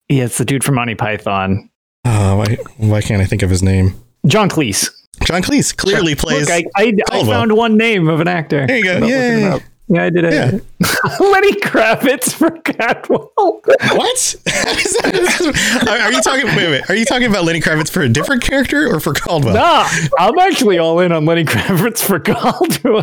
yeah, 0.08 0.24
it's 0.24 0.38
the 0.38 0.44
dude 0.44 0.62
from 0.62 0.76
Monty 0.76 0.94
Python, 0.94 1.70
oh, 2.04 2.36
why, 2.36 2.56
why 2.76 3.00
can't 3.02 3.20
I 3.20 3.26
think 3.26 3.42
of 3.42 3.50
his 3.50 3.62
name? 3.62 3.94
John 4.26 4.48
Cleese. 4.48 4.88
John 5.24 5.42
Cleese 5.42 5.76
clearly 5.76 6.14
plays. 6.14 6.48
Look, 6.48 6.50
I, 6.50 6.64
I, 6.76 6.92
I 7.10 7.24
found 7.24 7.52
one 7.56 7.76
name 7.76 8.08
of 8.08 8.20
an 8.20 8.28
actor. 8.28 8.66
There 8.66 8.76
you 8.76 8.84
go. 8.84 9.00
Without 9.00 9.62
looking 9.92 10.24
it 10.24 10.32
Yay. 10.32 10.40
up. 10.40 10.52
Yeah, 10.52 10.58
I 10.58 10.58
did 10.60 10.60
it. 10.60 10.64
Yeah. 10.80 11.18
Lenny 11.20 11.52
Kravitz 11.60 12.32
for 12.32 12.50
Cadwell. 12.50 13.32
what? 13.36 14.36
are, 15.88 15.98
are 15.98 16.12
you 16.12 16.22
talking? 16.22 16.46
Wait, 16.56 16.68
wait. 16.68 16.90
Are 16.90 16.94
you 16.94 17.04
talking 17.04 17.28
about 17.28 17.44
Lenny 17.44 17.60
Kravitz 17.60 17.90
for 17.90 18.00
a 18.00 18.08
different 18.08 18.42
character 18.42 18.86
or 18.92 19.00
for 19.00 19.12
Cadwell? 19.12 19.54
Nah, 19.54 19.88
I'm 20.18 20.38
actually 20.38 20.78
all 20.78 21.00
in 21.00 21.12
on 21.12 21.24
Lenny 21.24 21.44
Kravitz 21.46 22.02
for 22.02 22.18
Cadwell. 22.20 23.02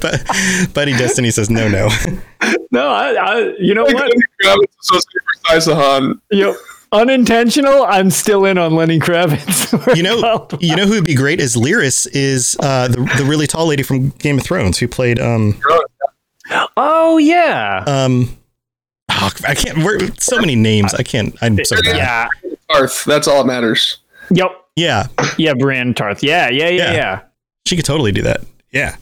but 0.00 0.74
Buddy 0.74 0.92
Destiny 0.92 1.30
says 1.30 1.50
no, 1.50 1.68
no. 1.68 1.88
no, 2.70 2.88
I, 2.88 3.12
I, 3.14 3.38
you 3.58 3.74
know 3.74 3.84
like 3.84 3.94
what? 3.94 4.04
Lenny 4.04 4.22
Kravitz 4.42 4.78
associated 4.82 5.22
with 5.26 5.64
Sai 5.64 5.72
Sahan. 5.72 6.20
You 6.30 6.42
know, 6.44 6.56
unintentional. 6.92 7.84
I'm 7.84 8.10
still 8.10 8.44
in 8.44 8.58
on 8.58 8.74
Lenny 8.74 8.98
Kravitz. 8.98 9.96
You 9.96 10.02
know, 10.02 10.20
Cadwell. 10.20 10.58
you 10.60 10.76
know 10.76 10.86
who 10.86 10.92
would 10.94 11.04
be 11.04 11.14
great 11.14 11.40
as 11.40 11.56
Lyris 11.56 12.06
is 12.12 12.56
uh, 12.60 12.88
the 12.88 12.98
the 13.16 13.24
really 13.24 13.46
tall 13.46 13.66
lady 13.66 13.82
from 13.82 14.10
Game 14.10 14.38
of 14.38 14.44
Thrones 14.44 14.78
who 14.78 14.88
played 14.88 15.18
um 15.18 15.60
Oh 16.76 17.18
yeah, 17.18 17.84
um. 17.86 18.36
oh, 19.10 19.30
I 19.46 19.54
can't. 19.54 19.78
We're, 19.78 19.98
so 20.18 20.38
many 20.40 20.56
names. 20.56 20.94
I 20.94 21.02
can't. 21.02 21.36
I'm 21.42 21.62
so 21.64 21.76
bad. 21.82 21.96
yeah. 21.96 22.28
Arth. 22.70 23.04
That's 23.04 23.26
all 23.28 23.42
that 23.42 23.46
matters. 23.46 23.98
Yep. 24.30 24.50
Yeah, 24.76 25.06
Yeah, 25.38 25.54
Brienne 25.54 25.92
Tarth. 25.94 26.22
Yeah, 26.22 26.48
yeah, 26.50 26.68
yeah, 26.68 26.70
Yeah. 26.70 26.92
yeah. 26.92 27.20
she 27.66 27.74
could 27.74 27.84
totally 27.84 28.12
do 28.12 28.22
that. 28.22 28.42
Yeah. 28.70 28.94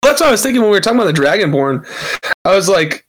That's 0.00 0.20
what 0.20 0.28
I 0.28 0.30
was 0.30 0.42
thinking 0.42 0.62
when 0.62 0.70
we 0.70 0.76
were 0.76 0.80
talking 0.80 0.98
about 0.98 1.14
the 1.14 1.20
Dragonborn. 1.20 1.86
I 2.44 2.54
was 2.56 2.66
like, 2.68 3.06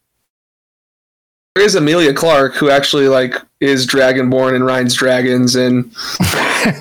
there 1.55 1.63
is 1.63 1.75
Emilia 1.75 2.13
Clarke 2.13 2.55
who 2.55 2.69
actually 2.69 3.07
like 3.07 3.35
is 3.61 3.87
Dragonborn 3.87 4.55
and 4.55 4.65
rides 4.65 4.95
dragons 4.95 5.55
and, 5.55 5.85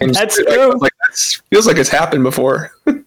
and 0.01 0.13
That's 0.15 0.39
like, 0.39 0.49
true. 0.49 0.73
Like 0.79 0.93
that's, 1.07 1.41
feels 1.51 1.67
like 1.69 1.77
it's 1.77 1.91
happened 1.91 2.25
before. 2.25 2.73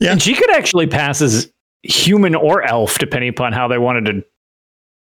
Yeah. 0.00 0.10
And 0.12 0.20
she 0.22 0.34
could 0.34 0.50
actually 0.50 0.88
pass 0.88 1.22
as 1.22 1.52
human 1.82 2.34
or 2.34 2.62
elf, 2.62 2.98
depending 2.98 3.28
upon 3.30 3.52
how 3.52 3.68
they 3.68 3.78
wanted 3.78 4.06
to 4.06 4.24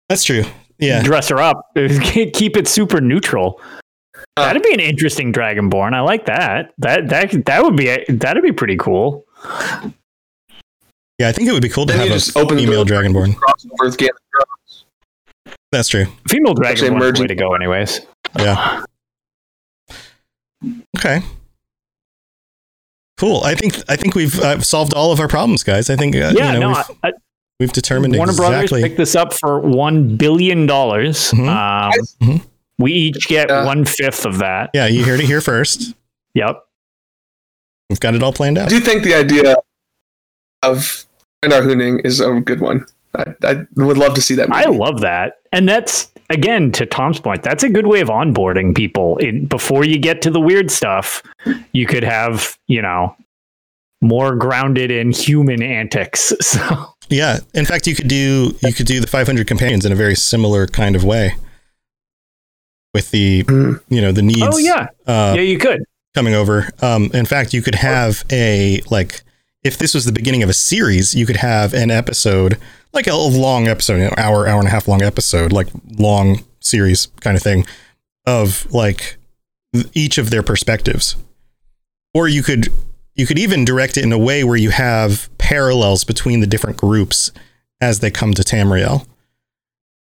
That's 0.10 0.24
true. 0.24 0.44
Yeah. 0.78 1.02
dress 1.04 1.30
her 1.30 1.40
up. 1.40 1.70
Keep 1.76 2.58
it 2.58 2.68
super 2.68 3.00
neutral. 3.02 3.62
Uh, 4.38 4.46
That'd 4.48 4.64
be 4.64 4.74
an 4.74 4.80
interesting 4.82 5.32
Dragonborn. 5.32 5.94
I 5.94 6.02
like 6.02 6.26
that. 6.26 6.74
That 6.80 7.08
that 7.10 7.46
that 7.46 7.64
would 7.64 7.78
be 7.78 7.86
that'd 8.10 8.44
be 8.44 8.52
pretty 8.52 8.76
cool. 8.76 9.26
Yeah, 11.18 11.30
I 11.30 11.32
think 11.32 11.48
it 11.48 11.54
would 11.54 11.62
be 11.62 11.70
cool 11.70 11.86
to 11.86 11.94
Then 11.94 12.00
have 12.02 12.08
you 12.10 12.14
a 12.16 12.18
just 12.18 12.36
open 12.36 12.58
female 12.58 12.84
dragonborn. 12.84 13.36
Crossover 13.36 13.86
with 13.86 13.98
Game 13.98 14.10
of 14.10 14.18
Thrones. 14.66 14.86
That's 15.72 15.88
true. 15.88 16.06
Female 16.28 16.54
Actually 16.66 16.90
Dragonborn 16.90 17.02
is 17.14 17.14
the 17.14 17.22
way 17.22 17.28
to 17.28 17.36
go, 17.36 17.54
anyways. 17.54 18.02
Yeah. 18.38 18.84
Okay. 20.98 21.22
Cool. 23.18 23.42
I 23.44 23.56
think 23.56 23.76
I 23.90 23.96
think 23.96 24.14
we've 24.16 24.38
uh, 24.40 24.60
solved 24.62 24.94
all 24.94 25.12
of 25.12 25.20
our 25.20 25.28
problems, 25.28 25.64
guys. 25.64 25.90
I 25.90 25.96
think 25.96 26.16
uh, 26.16 26.34
yeah, 26.36 26.54
you 26.54 26.60
know, 26.60 26.72
no, 26.74 26.84
we've, 26.90 26.98
I, 27.04 27.12
we've 27.60 27.72
determined 27.74 28.16
Warner 28.16 28.32
exactly. 28.32 28.82
Brothers 28.82 28.82
picked 28.82 28.98
this 28.98 29.16
up 29.16 29.34
for 29.34 29.60
one 29.62 30.18
billion 30.18 30.66
dollars. 30.66 31.32
Mhm. 31.32 31.48
Um, 31.48 31.92
Mhm. 32.22 32.46
We 32.78 32.92
each 32.92 33.28
get 33.30 33.50
Yeah. 33.50 33.64
one 33.66 33.86
fifth 33.86 34.26
of 34.26 34.40
that. 34.40 34.70
Yeah, 34.74 34.88
you 34.88 35.06
heard 35.06 35.20
it 35.22 35.26
here 35.28 35.42
first. 35.42 35.94
Yep. 36.36 36.62
We've 37.90 38.00
got 38.02 38.14
it 38.14 38.22
all 38.22 38.34
planned 38.34 38.58
I 38.58 38.64
out. 38.64 38.70
do 38.70 38.76
you 38.76 38.82
think 38.82 39.04
the 39.04 39.14
idea 39.14 39.56
of 40.64 41.06
Endar 41.46 41.62
Huning 41.62 42.02
is 42.06 42.20
a 42.20 42.30
good 42.42 42.60
one. 42.60 42.86
I, 43.16 43.34
I 43.44 43.66
would 43.78 43.98
love 43.98 44.16
to 44.16 44.22
see 44.22 44.36
that. 44.36 44.50
Movie. 44.50 44.64
I 44.66 44.66
love 44.66 45.00
that. 45.00 45.36
And 45.54 45.70
that's 45.70 46.12
again 46.30 46.72
to 46.74 46.86
Tom's 46.86 47.20
point, 47.20 47.44
that's 47.44 47.64
a 47.64 47.70
good 47.70 47.88
way 47.88 48.02
of 48.02 48.08
onboarding 48.10 48.76
people. 48.76 49.18
It, 49.20 49.48
before 49.50 49.86
you 49.86 49.98
get 50.00 50.22
to 50.24 50.30
the 50.32 50.40
weird 50.40 50.72
stuff, 50.72 51.22
you 51.72 51.86
could 51.86 52.04
have, 52.04 52.58
you 52.68 52.82
know, 52.82 53.16
more 54.02 54.36
grounded 54.36 54.92
in 54.92 55.12
human 55.12 55.62
antics. 55.64 56.34
So 56.42 56.88
Yeah. 57.10 57.40
In 57.54 57.66
fact, 57.66 57.86
you 57.88 57.96
could 57.96 58.08
do 58.08 58.56
you 58.64 58.74
could 58.74 58.86
do 58.88 59.00
the 59.00 59.08
500 59.08 59.46
companions 59.48 59.86
in 59.86 59.92
a 59.92 59.96
very 59.96 60.16
similar 60.16 60.66
kind 60.68 60.96
of 60.96 61.04
way. 61.04 61.36
With 62.94 63.12
the 63.12 63.44
Mhm. 63.44 63.82
you 63.90 64.02
know 64.02 64.12
the 64.12 64.22
Nedes 64.22 64.42
Oh 64.52 64.58
yeah. 64.58 64.88
uh, 65.06 65.34
yeah, 65.36 65.42
you 65.42 65.58
could. 65.58 65.84
coming 66.14 66.34
over. 66.34 66.70
Um, 66.82 67.12
in 67.14 67.26
fact, 67.26 67.54
you 67.54 67.62
could 67.62 67.76
have 67.76 68.24
a 68.32 68.82
like 68.90 69.22
if 69.64 69.78
this 69.78 69.94
was 69.94 70.06
the 70.06 70.12
beginning 70.14 70.44
of 70.44 70.50
a 70.50 70.54
series, 70.54 71.14
you 71.14 71.26
could 71.26 71.38
have 71.38 71.74
an 71.74 71.92
episode 71.92 72.58
like 72.96 73.08
a 73.08 73.16
long 73.16 73.68
episode, 73.68 74.00
an 74.02 74.14
hour, 74.18 74.48
hour 74.48 74.60
and 74.60 74.68
a 74.68 74.72
half 74.72 74.88
long 74.88 75.02
episode, 75.02 75.52
like 75.52 75.68
long 75.98 76.44
series 76.62 77.08
kind 77.22 77.38
of 77.38 77.44
thing 77.44 77.66
of 78.26 78.66
like 78.74 79.18
each 79.94 80.18
of 80.18 80.30
their 80.30 80.42
perspectives. 80.42 81.16
Or 82.14 82.28
you 82.28 82.42
could 82.44 82.70
you 83.16 83.26
could 83.28 83.40
even 83.40 83.66
direct 83.66 83.98
it 83.98 84.04
in 84.04 84.12
a 84.12 84.18
way 84.18 84.44
where 84.44 84.58
you 84.58 84.72
have 84.72 85.30
parallels 85.38 86.04
between 86.04 86.40
the 86.40 86.48
different 86.48 86.78
groups 86.78 87.32
as 87.82 88.00
they 88.00 88.10
come 88.12 88.34
to 88.34 88.42
Tamriel. 88.42 89.06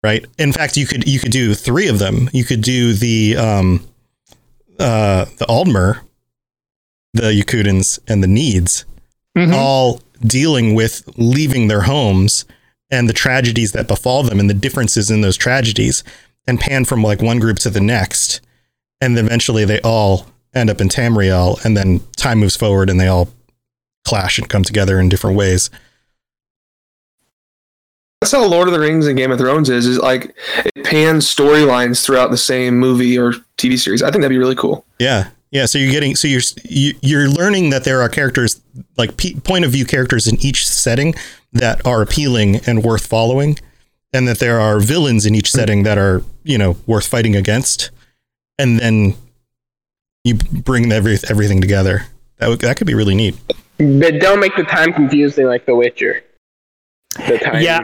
Right? 0.02 0.24
In 0.38 0.52
fact, 0.52 0.76
you 0.76 0.86
could 0.86 1.08
you 1.08 1.18
could 1.20 1.32
do 1.32 1.54
three 1.54 1.88
of 1.88 1.98
them. 1.98 2.28
You 2.32 2.44
could 2.44 2.60
do 2.60 2.92
the 2.92 3.36
um 3.36 3.86
uh, 4.78 5.26
the 5.38 5.46
Aldmer, 5.46 6.00
the 7.14 7.30
Yokudans, 7.32 7.98
and 8.08 8.22
the 8.22 8.26
Nedes, 8.26 8.84
Mhm. 9.36 9.52
all 9.54 10.00
dealing 10.26 10.74
with 10.74 11.08
leaving 11.16 11.68
their 11.68 11.82
homes 11.82 12.44
and 12.92 13.08
the 13.08 13.14
tragedies 13.14 13.72
that 13.72 13.88
befall 13.88 14.22
them 14.22 14.38
and 14.38 14.48
the 14.48 14.54
differences 14.54 15.10
in 15.10 15.22
those 15.22 15.36
tragedies, 15.36 16.04
and 16.46 16.60
pan 16.60 16.84
from 16.84 17.02
like 17.02 17.22
one 17.22 17.40
group 17.40 17.58
to 17.60 17.70
the 17.70 17.80
next, 17.80 18.40
and 19.00 19.18
eventually 19.18 19.64
they 19.64 19.80
all 19.80 20.26
end 20.54 20.70
up 20.70 20.80
in 20.80 20.88
Tamriel, 20.88 21.62
and 21.64 21.76
then 21.76 22.00
time 22.16 22.38
moves 22.38 22.56
forward 22.56 22.90
and 22.90 23.00
they 23.00 23.08
all 23.08 23.30
clash 24.04 24.38
and 24.38 24.48
come 24.48 24.62
together 24.62 25.00
in 25.00 25.08
different 25.08 25.36
ways. 25.36 25.70
That's 28.20 28.32
how 28.32 28.46
Lord 28.46 28.68
of 28.68 28.74
the 28.74 28.78
Rings 28.78 29.08
and 29.08 29.16
Game 29.16 29.32
of 29.32 29.38
Thrones 29.38 29.68
is. 29.68 29.86
Is 29.86 29.98
like 29.98 30.36
it 30.76 30.84
pans 30.84 31.26
storylines 31.26 32.04
throughout 32.04 32.30
the 32.30 32.36
same 32.36 32.78
movie 32.78 33.18
or 33.18 33.32
TV 33.56 33.76
series. 33.76 34.02
I 34.02 34.10
think 34.10 34.22
that'd 34.22 34.30
be 34.30 34.38
really 34.38 34.54
cool. 34.54 34.84
Yeah. 35.00 35.30
Yeah, 35.50 35.66
so 35.66 35.78
you're 35.78 35.90
getting 35.90 36.16
so 36.16 36.28
you're 36.28 36.40
you, 36.64 36.94
you're 37.02 37.28
learning 37.28 37.70
that 37.70 37.84
there 37.84 38.00
are 38.00 38.08
characters 38.08 38.62
like 38.96 39.18
p- 39.18 39.34
point 39.40 39.66
of 39.66 39.72
view 39.72 39.84
characters 39.84 40.26
in 40.26 40.36
each 40.36 40.66
setting 40.66 41.14
that 41.52 41.84
are 41.86 42.02
appealing 42.02 42.56
and 42.66 42.82
worth 42.82 43.06
following, 43.06 43.58
and 44.12 44.26
that 44.28 44.38
there 44.38 44.60
are 44.60 44.80
villains 44.80 45.26
in 45.26 45.34
each 45.34 45.50
setting 45.50 45.82
that 45.84 45.98
are 45.98 46.22
you 46.42 46.58
know 46.58 46.76
worth 46.86 47.06
fighting 47.06 47.36
against, 47.36 47.90
and 48.58 48.78
then 48.78 49.14
you 50.24 50.34
bring 50.34 50.90
every, 50.92 51.18
everything 51.28 51.60
together. 51.60 52.06
That 52.38 52.48
would, 52.48 52.60
that 52.60 52.76
could 52.76 52.86
be 52.86 52.94
really 52.94 53.14
neat. 53.14 53.36
But 53.78 54.20
don't 54.20 54.40
make 54.40 54.56
the 54.56 54.64
time 54.64 54.92
confusing 54.92 55.46
like 55.46 55.66
The 55.66 55.74
Witcher. 55.74 56.22
The 57.16 57.38
time. 57.38 57.62
Yeah. 57.62 57.80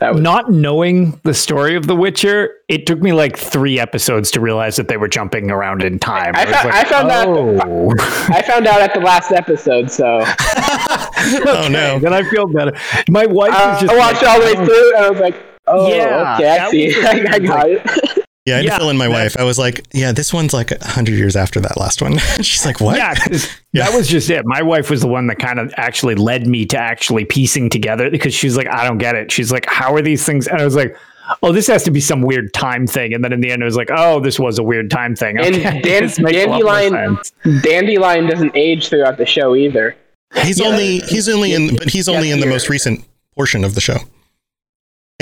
That 0.00 0.12
was- 0.14 0.22
Not 0.22 0.50
knowing 0.50 1.20
the 1.24 1.34
story 1.34 1.74
of 1.76 1.86
The 1.86 1.96
Witcher, 1.96 2.50
it 2.68 2.86
took 2.86 3.00
me 3.00 3.12
like 3.12 3.36
three 3.36 3.78
episodes 3.80 4.30
to 4.32 4.40
realize 4.40 4.76
that 4.76 4.88
they 4.88 4.96
were 4.96 5.08
jumping 5.08 5.50
around 5.50 5.82
in 5.82 5.98
time. 5.98 6.32
I 6.34 6.44
was 6.44 6.54
found- 6.54 6.70
I 6.72 6.84
found 6.84 7.10
out- 7.10 7.28
oh. 7.28 7.94
I 8.28 8.42
found 8.42 8.66
out 8.66 8.80
at 8.80 8.94
the 8.94 9.00
last 9.00 9.32
episode, 9.32 9.90
so 9.90 10.18
uh, 10.20 10.34
Oh 11.46 11.68
no! 11.70 11.98
then 11.98 12.12
I 12.12 12.22
feel 12.24 12.46
better. 12.46 12.72
My 13.08 13.26
wife 13.26 13.50
was 13.50 13.58
uh, 13.60 13.80
just 13.80 13.92
I 13.92 13.98
watched 13.98 14.22
like, 14.22 14.30
all 14.30 14.40
the 14.40 14.46
way 14.46 14.66
through, 14.66 14.96
and 14.96 15.04
I 15.04 15.10
was 15.10 15.20
like, 15.20 15.34
"Oh, 15.66 15.88
Yeah, 15.94 16.34
okay, 16.36 16.58
I 16.58 16.70
see. 16.70 16.86
was 16.88 16.96
I. 17.04 17.26
I 17.34 17.38
got 17.38 17.68
it." 17.70 18.18
Yeah, 18.44 18.54
I 18.54 18.56
had 18.56 18.64
Yeah, 18.64 18.70
to 18.72 18.78
fill 18.80 18.90
in 18.90 18.96
my 18.96 19.06
wife. 19.06 19.36
I 19.38 19.44
was 19.44 19.56
like, 19.58 19.86
"Yeah, 19.94 20.10
this 20.10 20.32
one's 20.32 20.52
like 20.52 20.72
a 20.72 20.84
hundred 20.84 21.14
years 21.14 21.36
after 21.36 21.60
that 21.60 21.78
last 21.78 22.02
one." 22.02 22.18
She's 22.42 22.66
like, 22.66 22.80
"What?" 22.80 22.96
Yeah, 22.96 23.14
'cause 23.14 23.48
Yeah. 23.72 23.88
that 23.88 23.96
was 23.96 24.08
just 24.08 24.28
it. 24.30 24.44
My 24.44 24.62
wife 24.62 24.90
was 24.90 25.00
the 25.00 25.06
one 25.08 25.28
that 25.28 25.38
kind 25.38 25.60
of 25.60 25.72
actually 25.76 26.16
led 26.16 26.46
me 26.48 26.66
to 26.66 26.76
actually 26.78 27.24
piecing 27.24 27.70
together 27.70 28.10
because 28.10 28.34
she's 28.34 28.56
like, 28.56 28.66
I 28.68 28.86
don't 28.86 28.98
get 28.98 29.14
it. 29.14 29.30
She's 29.32 29.50
like, 29.52 29.64
how 29.66 29.94
are 29.94 30.02
these 30.02 30.26
things? 30.26 30.46
And 30.48 30.60
I 30.60 30.64
was 30.64 30.74
like, 30.74 30.94
oh, 31.42 31.52
this 31.52 31.68
has 31.68 31.84
to 31.84 31.90
be 31.92 32.00
some 32.00 32.20
weird 32.22 32.52
time 32.52 32.86
thing. 32.86 33.14
And 33.14 33.22
then 33.24 33.32
in 33.32 33.40
the 33.40 33.50
end, 33.52 33.62
it 33.62 33.64
was 33.64 33.76
like, 33.76 33.88
oh, 33.92 34.18
this 34.20 34.38
was 34.40 34.58
a 34.58 34.62
weird 34.62 34.90
time 34.90 35.14
thing. 35.16 35.38
And 35.38 35.54
Dan- 35.62 35.80
this 35.82 36.18
makes 36.18 36.36
a 36.36 36.46
lot 36.46 36.62
more 36.62 36.72
Dandelion. 36.90 37.18
Dandelion 37.62 38.26
doesn't 38.26 38.56
age 38.56 38.88
throughout 38.88 39.16
the 39.18 39.24
show 39.26 39.54
either. 39.54 39.96
He's 40.42 40.60
only 40.60 40.98
he's 41.00 41.28
only 41.28 41.52
in 41.54 41.76
but 41.76 41.90
he's 41.90 42.08
only 42.08 42.30
in 42.30 42.40
the 42.40 42.46
here. 42.46 42.52
most 42.54 42.68
recent 42.68 43.04
portion 43.36 43.64
of 43.64 43.74
the 43.76 43.80
show. 43.80 43.98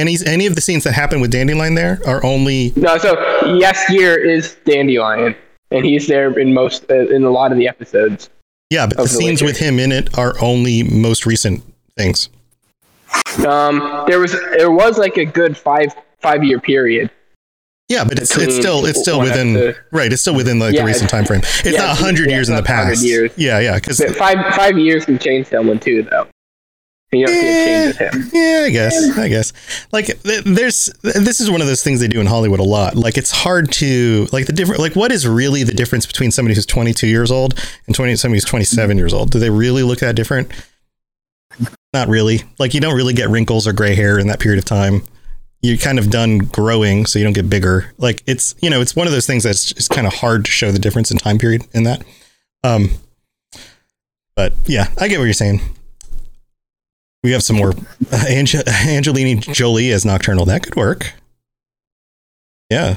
And 0.00 0.08
he's 0.08 0.24
any 0.24 0.46
of 0.46 0.54
the 0.54 0.62
scenes 0.62 0.84
that 0.84 0.92
happen 0.92 1.20
with 1.20 1.30
Dandelion 1.30 1.74
there 1.74 1.98
are 2.06 2.24
only 2.24 2.72
No, 2.74 2.96
so 2.96 3.12
yes, 3.58 3.78
year 3.90 4.16
is 4.18 4.56
Dandelion, 4.64 5.36
and 5.70 5.84
he's 5.84 6.06
there 6.06 6.38
in 6.38 6.54
most 6.54 6.90
uh, 6.90 7.06
in 7.08 7.22
a 7.24 7.30
lot 7.30 7.52
of 7.52 7.58
the 7.58 7.68
episodes. 7.68 8.30
yeah, 8.70 8.86
but 8.86 8.96
the 8.96 9.02
The 9.02 9.08
scenes 9.10 9.42
with 9.42 9.58
him 9.58 9.78
in 9.78 9.92
it 9.92 10.16
are 10.18 10.34
only 10.40 10.82
most 10.82 11.26
recent 11.26 11.62
things. 11.98 12.30
Um, 13.46 14.04
there 14.06 14.18
was 14.20 14.32
there 14.56 14.70
was 14.70 14.96
like 14.98 15.16
a 15.18 15.24
good 15.26 15.56
five 15.56 15.94
five 16.20 16.42
year 16.44 16.60
period. 16.60 17.10
Yeah, 17.88 18.04
but 18.04 18.18
it's 18.20 18.36
it's 18.38 18.54
still 18.56 18.86
it's 18.86 19.00
still 19.00 19.20
within 19.20 19.56
episode. 19.56 19.82
right. 19.90 20.12
It's 20.12 20.22
still 20.22 20.34
within 20.36 20.58
like 20.60 20.74
Yeah, 20.74 20.82
the 20.82 20.86
recent 20.86 21.10
time 21.10 21.24
frame. 21.24 21.40
It's 21.42 21.64
yeah, 21.72 21.86
not 21.86 21.96
hundred 21.98 22.30
yeah, 22.30 22.36
years 22.36 22.48
in 22.48 22.54
the 22.54 22.60
it's 22.60 22.68
not 22.68 22.76
100 22.76 22.90
past. 22.94 23.04
years. 23.04 23.32
Yeah, 23.36 23.58
yeah, 23.58 23.74
because 23.74 24.00
five 24.16 24.38
five 24.54 24.78
years 24.78 25.04
from 25.04 25.18
Chainsaw 25.18 25.66
One 25.66 25.78
too, 25.80 26.04
though. 26.04 26.28
And 27.12 27.20
you 27.20 27.26
don't 27.26 27.34
see 27.34 27.48
a 27.48 27.64
change 27.64 27.98
with 27.98 28.14
him. 28.14 28.30
Yeah, 28.32 28.62
I 28.66 28.70
guess. 28.70 29.18
I 29.18 29.28
guess. 29.28 29.52
Like, 29.90 30.06
th- 30.22 30.44
there's 30.44 30.86
this 31.02 31.40
is 31.40 31.50
one 31.50 31.60
of 31.60 31.66
those 31.66 31.82
things 31.82 31.98
they 31.98 32.06
do 32.06 32.20
in 32.20 32.26
Hollywood 32.26 32.60
a 32.60 32.64
lot. 32.64 32.94
Like, 32.94 33.18
it's 33.18 33.32
hard 33.32 33.72
to 33.72 34.28
like 34.32 34.46
the 34.46 34.52
different. 34.52 34.80
Like, 34.80 34.94
what 34.94 35.10
is 35.10 35.26
really 35.26 35.64
the 35.64 35.74
difference 35.74 36.06
between 36.06 36.30
somebody 36.30 36.54
who's 36.54 36.66
22 36.66 37.08
years 37.08 37.32
old 37.32 37.58
and 37.86 37.96
20 37.96 38.14
somebody 38.16 38.36
who's 38.36 38.44
27 38.44 38.96
years 38.96 39.12
old? 39.12 39.30
Do 39.30 39.40
they 39.40 39.50
really 39.50 39.82
look 39.82 39.98
that 40.00 40.14
different? 40.14 40.52
Not 41.92 42.06
really. 42.06 42.42
Like, 42.60 42.74
you 42.74 42.80
don't 42.80 42.94
really 42.96 43.12
get 43.14 43.28
wrinkles 43.28 43.66
or 43.66 43.72
gray 43.72 43.96
hair 43.96 44.18
in 44.18 44.28
that 44.28 44.38
period 44.38 44.60
of 44.60 44.64
time. 44.64 45.02
You're 45.62 45.78
kind 45.78 45.98
of 45.98 46.10
done 46.10 46.38
growing, 46.38 47.06
so 47.06 47.18
you 47.18 47.24
don't 47.24 47.34
get 47.34 47.50
bigger. 47.50 47.92
Like, 47.98 48.22
it's 48.26 48.54
you 48.62 48.70
know, 48.70 48.80
it's 48.80 48.94
one 48.94 49.08
of 49.08 49.12
those 49.12 49.26
things 49.26 49.42
that's 49.42 49.72
just 49.72 49.90
kind 49.90 50.06
of 50.06 50.14
hard 50.14 50.44
to 50.44 50.50
show 50.50 50.70
the 50.70 50.78
difference 50.78 51.10
in 51.10 51.18
time 51.18 51.38
period 51.38 51.66
in 51.74 51.82
that. 51.82 52.04
Um, 52.62 52.90
but 54.36 54.52
yeah, 54.66 54.86
I 54.98 55.08
get 55.08 55.18
what 55.18 55.24
you're 55.24 55.32
saying. 55.34 55.60
We 57.22 57.32
have 57.32 57.42
some 57.42 57.56
more 57.56 57.72
uh, 58.12 58.24
Ange- 58.28 58.54
Angelina 58.66 59.40
Jolie 59.40 59.90
as 59.92 60.04
Nocturnal. 60.04 60.46
That 60.46 60.62
could 60.62 60.76
work. 60.76 61.12
Yeah. 62.70 62.96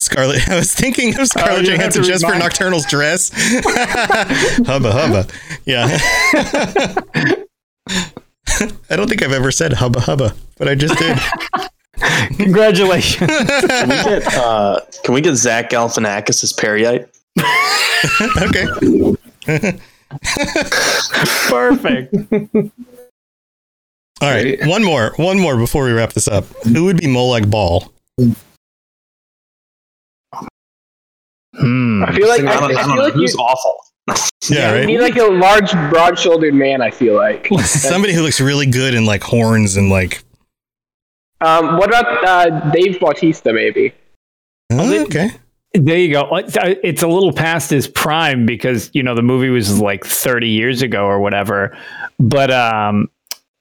Scarlett. 0.00 0.48
I 0.48 0.56
was 0.56 0.72
thinking 0.74 1.18
of 1.18 1.26
Scarlett 1.26 1.64
you 1.64 1.70
have 1.72 1.78
Johansson 1.78 2.04
just 2.04 2.24
for 2.26 2.38
Nocturnal's 2.38 2.86
dress. 2.86 3.30
hubba 4.66 4.92
hubba. 4.92 5.26
Yeah. 5.64 5.98
I 8.90 8.96
don't 8.96 9.08
think 9.08 9.22
I've 9.22 9.32
ever 9.32 9.50
said 9.50 9.72
hubba 9.74 10.00
hubba, 10.00 10.34
but 10.58 10.68
I 10.68 10.74
just 10.74 10.98
did. 10.98 11.18
Congratulations. 12.36 13.30
Can 13.30 13.88
we 13.88 13.94
get 14.02 14.34
uh, 14.34 14.80
can 15.04 15.14
we 15.14 15.20
get 15.20 15.34
Zach 15.34 15.70
Galifianakis 15.70 16.42
as 16.44 16.52
Peryite? 16.52 17.08
okay. 18.42 19.78
Perfect. 21.48 22.14
All 24.22 24.28
right. 24.30 24.58
Great. 24.58 24.66
One 24.66 24.84
more. 24.84 25.12
One 25.16 25.38
more 25.38 25.56
before 25.56 25.84
we 25.84 25.92
wrap 25.92 26.12
this 26.12 26.28
up. 26.28 26.44
Who 26.64 26.84
would 26.84 26.98
be 26.98 27.06
Molag 27.06 27.50
Bal? 27.50 27.92
Hmm. 31.56 32.04
I 32.04 32.14
feel 32.14 32.28
like 32.28 32.42
I, 32.42 32.54
I 32.54 32.60
don't, 32.60 32.76
I 32.76 32.80
I 32.80 32.84
feel 32.84 32.96
know. 32.96 33.02
like 33.02 33.12
Who's 33.14 33.34
you, 33.34 33.40
awful? 33.40 33.76
Yeah, 34.48 34.72
you 34.72 34.78
right. 34.78 34.86
need 34.86 35.00
like 35.00 35.16
a 35.16 35.24
large, 35.24 35.72
broad-shouldered 35.90 36.54
man. 36.54 36.82
I 36.82 36.90
feel 36.90 37.14
like. 37.14 37.48
Somebody 37.64 38.12
who 38.14 38.22
looks 38.22 38.40
really 38.40 38.66
good 38.66 38.94
in 38.94 39.04
like 39.06 39.22
horns 39.22 39.76
and 39.76 39.90
like. 39.90 40.22
Um, 41.40 41.78
what 41.78 41.88
about 41.88 42.26
uh, 42.26 42.70
Dave 42.70 43.00
Bautista? 43.00 43.52
Maybe. 43.52 43.94
Oh, 44.72 45.02
okay. 45.04 45.30
There 45.72 45.98
you 45.98 46.12
go. 46.12 46.28
It's 46.36 46.56
it's 46.60 47.02
a 47.02 47.06
little 47.06 47.32
past 47.32 47.70
his 47.70 47.86
prime 47.86 48.44
because 48.44 48.90
you 48.92 49.02
know 49.02 49.14
the 49.14 49.22
movie 49.22 49.50
was 49.50 49.80
like 49.80 50.04
30 50.04 50.48
years 50.48 50.82
ago 50.82 51.04
or 51.04 51.20
whatever. 51.20 51.76
But 52.18 52.50
um, 52.50 53.08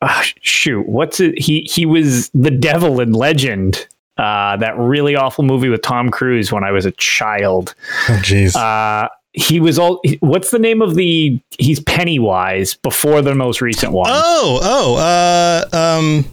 ah, 0.01 0.23
shoot, 0.41 0.87
what's 0.87 1.19
it? 1.19 1.37
He 1.37 1.61
he 1.61 1.85
was 1.85 2.29
the 2.29 2.51
devil 2.51 2.99
in 2.99 3.13
Legend. 3.13 3.87
Uh, 4.17 4.57
that 4.57 4.77
really 4.77 5.15
awful 5.15 5.45
movie 5.45 5.69
with 5.69 5.81
Tom 5.81 6.09
Cruise 6.09 6.51
when 6.51 6.63
I 6.63 6.71
was 6.71 6.85
a 6.85 6.91
child. 6.93 7.73
Oh, 8.09 8.19
jeez. 8.21 8.55
Uh, 8.55 9.07
he 9.33 9.59
was 9.59 9.77
all. 9.77 10.01
What's 10.19 10.49
the 10.51 10.59
name 10.59 10.81
of 10.81 10.95
the? 10.95 11.39
He's 11.59 11.79
Pennywise 11.79 12.73
before 12.73 13.21
the 13.21 13.35
most 13.35 13.61
recent 13.61 13.93
one. 13.93 14.09
Oh, 14.11 14.59
oh, 14.61 14.95
uh, 14.97 15.77
um, 15.77 16.25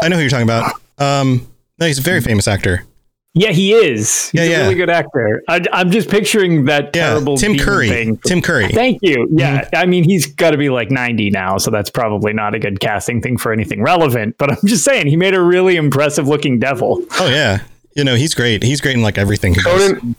I 0.00 0.08
know 0.08 0.16
who 0.16 0.22
you're 0.22 0.30
talking 0.30 0.48
about. 0.48 0.72
Um, 0.98 1.46
no, 1.78 1.86
he's 1.86 1.98
a 1.98 2.02
very 2.02 2.20
famous 2.20 2.46
actor. 2.46 2.86
Yeah, 3.34 3.50
he 3.52 3.72
is. 3.72 4.28
He's 4.30 4.34
Yeah, 4.40 4.42
a 4.42 4.50
yeah. 4.50 4.60
really 4.64 4.74
good 4.74 4.90
actor. 4.90 5.42
I, 5.48 5.62
I'm 5.72 5.90
just 5.90 6.10
picturing 6.10 6.66
that 6.66 6.94
Yeah, 6.94 7.08
terrible 7.10 7.38
Tim 7.38 7.56
Curry. 7.56 7.88
thing. 7.88 8.18
Tim 8.26 8.42
Curry. 8.42 8.68
Thank 8.68 8.98
you. 9.02 9.26
Yeah, 9.32 9.62
Mm-hmm. 9.62 9.76
I 9.76 9.86
mean 9.86 10.04
he's 10.04 10.26
got 10.26 10.50
to 10.50 10.58
be 10.58 10.68
like 10.68 10.90
90 10.90 11.30
now, 11.30 11.56
so 11.56 11.70
that's 11.70 11.88
probably 11.88 12.34
not 12.34 12.54
a 12.54 12.58
good 12.58 12.78
casting 12.80 13.22
thing 13.22 13.38
for 13.38 13.50
anything 13.52 13.82
relevant. 13.82 14.36
But 14.38 14.50
I'm 14.52 14.58
just 14.66 14.84
saying 14.84 15.06
he 15.06 15.16
made 15.16 15.34
a 15.34 15.40
really 15.40 15.76
impressive 15.76 16.28
looking 16.28 16.58
devil. 16.58 17.02
Oh 17.20 17.28
yeah, 17.28 17.60
you 17.96 18.04
know 18.04 18.16
he's 18.16 18.34
great. 18.34 18.62
He's 18.62 18.82
great 18.82 18.96
in 18.96 19.02
like 19.02 19.16
everything. 19.16 19.54
He 19.54 19.62
does. 19.62 19.92
Conan, 19.92 20.16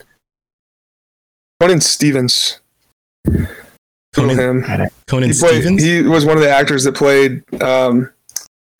Conan 1.61 1.81
Stevens. 1.81 2.59
Conan, 4.13 4.37
him. 4.39 4.89
Conan 5.07 5.29
He, 5.31 5.37
played, 5.39 5.61
Stevens. 5.61 5.83
he 5.83 6.01
was 6.01 6.25
one 6.25 6.37
of 6.37 6.43
the 6.43 6.49
actors 6.49 6.83
that 6.83 6.93
played 6.95 7.41
um, 7.61 8.11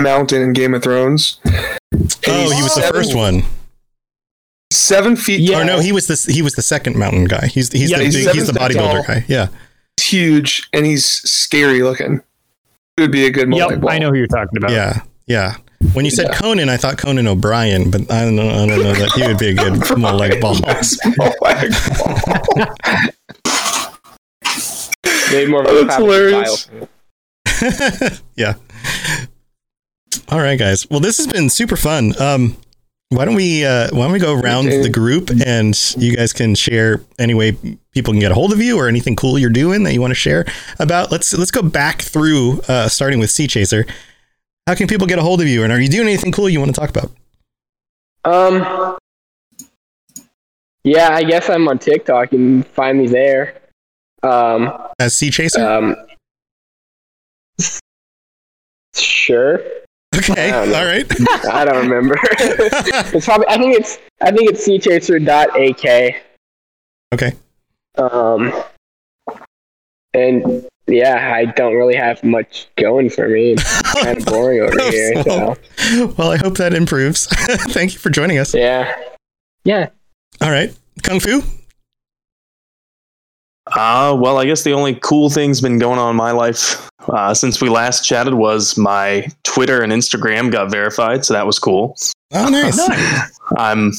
Mountain 0.01 0.41
in 0.41 0.53
Game 0.53 0.73
of 0.73 0.83
Thrones. 0.83 1.39
And 1.45 2.17
oh, 2.27 2.49
he 2.55 2.61
was 2.63 2.75
the 2.75 2.81
seven- 2.81 2.93
first 2.93 3.15
one. 3.15 3.43
Seven 4.73 5.15
feet 5.15 5.39
Yeah. 5.41 5.57
Or 5.57 5.65
tall. 5.65 5.77
no, 5.77 5.79
he 5.81 5.91
was 5.91 6.07
the 6.07 6.31
he 6.31 6.41
was 6.41 6.53
the 6.55 6.61
second 6.61 6.95
mountain 6.97 7.25
guy. 7.25 7.47
He's 7.47 7.71
he's 7.71 7.91
Yeah, 7.91 7.99
the 7.99 8.05
he's 8.05 8.15
big, 8.15 8.23
seven 8.23 8.37
he's 8.39 8.47
the 8.47 8.53
feet 8.53 8.61
bodybuilder 8.61 8.75
tall. 8.75 9.03
guy. 9.03 9.25
Yeah. 9.27 9.47
He's 9.97 10.07
huge 10.07 10.69
and 10.73 10.85
he's 10.85 11.05
scary 11.05 11.83
looking. 11.83 12.21
It 12.97 13.01
would 13.01 13.11
be 13.11 13.25
a 13.25 13.31
good 13.31 13.53
Yep, 13.53 13.81
multi 13.81 13.87
I 13.87 13.99
know 13.99 14.09
who 14.09 14.17
you're 14.17 14.27
talking 14.27 14.57
about. 14.57 14.71
Yeah. 14.71 15.01
Yeah. 15.27 15.55
When 15.93 16.05
you 16.05 16.11
said 16.11 16.27
Yeah. 16.29 16.37
Conan, 16.37 16.69
I 16.69 16.77
thought 16.77 16.97
Conan 16.97 17.27
O'Brien, 17.27 17.91
but 17.91 18.09
I 18.11 18.23
don't 18.23 18.35
know. 18.35 18.47
I 18.49 18.65
don't 18.65 18.81
know 18.81 18.93
that 18.93 19.11
he 19.15 19.27
would 19.27 19.37
be 19.37 19.49
a 19.49 19.53
good 19.53 19.73
Molag 19.97 20.39
Bal. 20.41 20.55
Maybe 25.31 25.49
more 25.51 25.61
of 25.61 25.67
Oh, 25.69 25.81
a 25.81 25.85
that's 25.85 25.95
hilarious. 25.97 26.69
Yeah. 28.35 28.55
All 30.29 30.39
right, 30.39 30.57
guys. 30.59 30.89
Well, 30.89 30.99
this 30.99 31.17
has 31.17 31.27
been 31.27 31.49
super 31.49 31.75
fun. 31.75 32.19
Um, 32.21 32.57
why 33.15 33.25
don't 33.25 33.35
we 33.35 33.65
uh, 33.65 33.89
why 33.91 34.03
don't 34.03 34.11
we 34.11 34.19
go 34.19 34.39
around 34.39 34.65
the 34.65 34.89
group 34.89 35.29
and 35.45 35.75
you 35.97 36.15
guys 36.15 36.33
can 36.33 36.55
share 36.55 37.01
any 37.19 37.33
way 37.33 37.57
people 37.91 38.13
can 38.13 38.19
get 38.19 38.31
a 38.31 38.35
hold 38.35 38.51
of 38.51 38.61
you 38.61 38.77
or 38.77 38.87
anything 38.87 39.15
cool 39.15 39.37
you're 39.37 39.49
doing 39.49 39.83
that 39.83 39.93
you 39.93 40.01
want 40.01 40.11
to 40.11 40.15
share 40.15 40.45
about. 40.79 41.11
Let's 41.11 41.33
let's 41.33 41.51
go 41.51 41.61
back 41.61 42.01
through 42.01 42.61
uh, 42.67 42.87
starting 42.89 43.19
with 43.19 43.29
Sea 43.31 43.47
Chaser. 43.47 43.85
How 44.67 44.75
can 44.75 44.87
people 44.87 45.07
get 45.07 45.19
a 45.19 45.21
hold 45.21 45.41
of 45.41 45.47
you, 45.47 45.63
and 45.63 45.73
are 45.73 45.79
you 45.79 45.89
doing 45.89 46.07
anything 46.07 46.31
cool 46.31 46.49
you 46.49 46.59
want 46.59 46.73
to 46.73 46.79
talk 46.79 46.89
about? 46.89 47.11
Um. 48.23 48.97
Yeah, 50.83 51.09
I 51.13 51.23
guess 51.23 51.49
I'm 51.49 51.67
on 51.67 51.79
TikTok. 51.79 52.33
You 52.33 52.37
can 52.37 52.63
find 52.63 52.97
me 52.97 53.07
there. 53.07 53.61
Um. 54.21 54.71
As 54.99 55.15
Sea 55.15 55.29
Chaser? 55.29 55.65
Um. 55.65 55.95
Sure. 58.95 59.59
Okay, 60.17 60.49
I 60.49 60.51
don't 60.51 60.69
know. 60.71 60.79
all 60.79 60.85
right. 60.85 61.05
I 61.53 61.65
don't 61.65 61.89
remember. 61.89 62.15
it's 62.39 63.25
probably. 63.25 63.47
I 63.47 63.57
think 63.57 63.75
it's. 63.77 63.99
I 64.21 64.31
think 64.31 64.49
it's 64.49 64.67
cchaser.ak. 64.67 66.21
okay. 67.13 67.33
Um. 67.97 68.53
And 70.13 70.67
yeah, 70.87 71.33
I 71.35 71.45
don't 71.45 71.73
really 71.73 71.95
have 71.95 72.23
much 72.23 72.67
going 72.75 73.09
for 73.09 73.27
me. 73.27 73.53
It's 73.53 73.81
kind 74.03 74.17
of 74.17 74.25
boring 74.25 74.61
over 74.61 74.91
here. 74.91 75.23
So 75.23 75.55
well, 76.17 76.31
I 76.31 76.37
hope 76.37 76.57
that 76.57 76.73
improves. 76.73 77.27
Thank 77.71 77.93
you 77.93 77.99
for 77.99 78.09
joining 78.09 78.37
us. 78.37 78.53
yeah, 78.53 78.95
yeah. 79.63 79.89
All 80.41 80.51
right, 80.51 80.75
Kung 81.01 81.19
Fu. 81.19 81.41
Uh, 83.67 84.15
well, 84.19 84.37
I 84.39 84.45
guess 84.45 84.63
the 84.63 84.73
only 84.73 84.95
cool 84.95 85.29
thing's 85.29 85.61
been 85.61 85.79
going 85.79 85.97
on 85.97 86.09
in 86.11 86.15
my 86.15 86.31
life 86.31 86.89
uh, 87.07 87.33
since 87.33 87.61
we 87.61 87.69
last 87.69 88.05
chatted 88.05 88.33
was 88.33 88.77
my 88.77 89.27
Twitter 89.43 89.81
and 89.81 89.91
Instagram 89.91 90.51
got 90.51 90.69
verified, 90.69 91.23
so 91.23 91.33
that 91.33 91.45
was 91.45 91.59
cool. 91.59 91.95
Oh, 92.33 92.49
nice. 92.49 92.79
I'm 93.57 93.93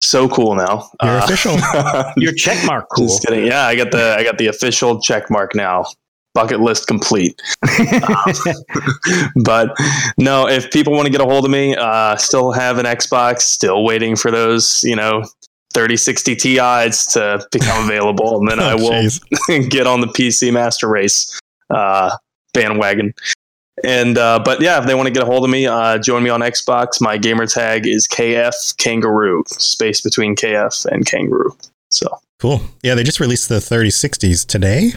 so 0.00 0.28
cool 0.28 0.54
now. 0.56 0.88
You're 1.02 1.12
Uh, 1.20 1.24
official. 1.24 1.56
Your 2.16 2.32
check 2.32 2.64
mark 2.66 2.88
cool. 2.94 3.06
Just 3.06 3.24
kidding. 3.24 3.46
Yeah, 3.46 3.66
I 3.66 3.76
got 3.76 3.92
the 3.92 4.16
I 4.18 4.24
got 4.24 4.38
the 4.38 4.48
official 4.48 5.00
check 5.00 5.30
mark 5.30 5.54
now. 5.54 5.84
Bucket 6.34 6.60
list 6.60 6.86
complete. 6.86 7.40
Um, 7.62 8.34
but 9.44 9.74
no, 10.18 10.46
if 10.48 10.70
people 10.70 10.92
want 10.92 11.06
to 11.06 11.10
get 11.12 11.20
a 11.20 11.24
hold 11.24 11.44
of 11.46 11.50
me, 11.50 11.74
uh, 11.74 12.16
still 12.16 12.52
have 12.52 12.76
an 12.78 12.84
Xbox, 12.86 13.40
still 13.42 13.84
waiting 13.84 14.16
for 14.16 14.30
those, 14.30 14.82
you 14.84 14.94
know, 14.96 15.24
3060 15.76 16.36
Ti's 16.36 17.04
to 17.12 17.46
become 17.52 17.84
available, 17.84 18.38
and 18.38 18.48
then 18.50 18.58
I 18.60 18.72
Oh, 18.72 18.76
will 19.48 19.62
get 19.68 19.86
on 19.86 20.00
the 20.00 20.06
PC 20.06 20.52
Master 20.52 20.88
Race 20.88 21.38
uh, 21.70 22.16
bandwagon. 22.54 23.12
And 23.84 24.16
uh, 24.16 24.40
but 24.42 24.62
yeah, 24.62 24.80
if 24.80 24.86
they 24.86 24.94
want 24.94 25.06
to 25.06 25.12
get 25.12 25.22
a 25.22 25.26
hold 25.26 25.44
of 25.44 25.50
me, 25.50 25.66
uh, 25.66 25.98
join 25.98 26.22
me 26.22 26.30
on 26.30 26.40
Xbox. 26.40 26.98
My 27.00 27.18
gamer 27.18 27.46
tag 27.46 27.86
is 27.86 28.08
KF 28.08 28.54
Kangaroo, 28.78 29.44
space 29.48 30.00
between 30.00 30.34
KF 30.34 30.86
and 30.86 31.04
Kangaroo. 31.04 31.54
So 31.90 32.08
Cool. 32.38 32.62
Yeah, 32.82 32.94
they 32.94 33.02
just 33.02 33.20
released 33.20 33.48
the 33.50 33.56
3060s 33.56 34.46
today. 34.46 34.92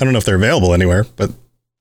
I 0.00 0.04
don't 0.04 0.12
know 0.12 0.18
if 0.18 0.24
they're 0.24 0.36
available 0.36 0.74
anywhere, 0.74 1.04
but 1.16 1.30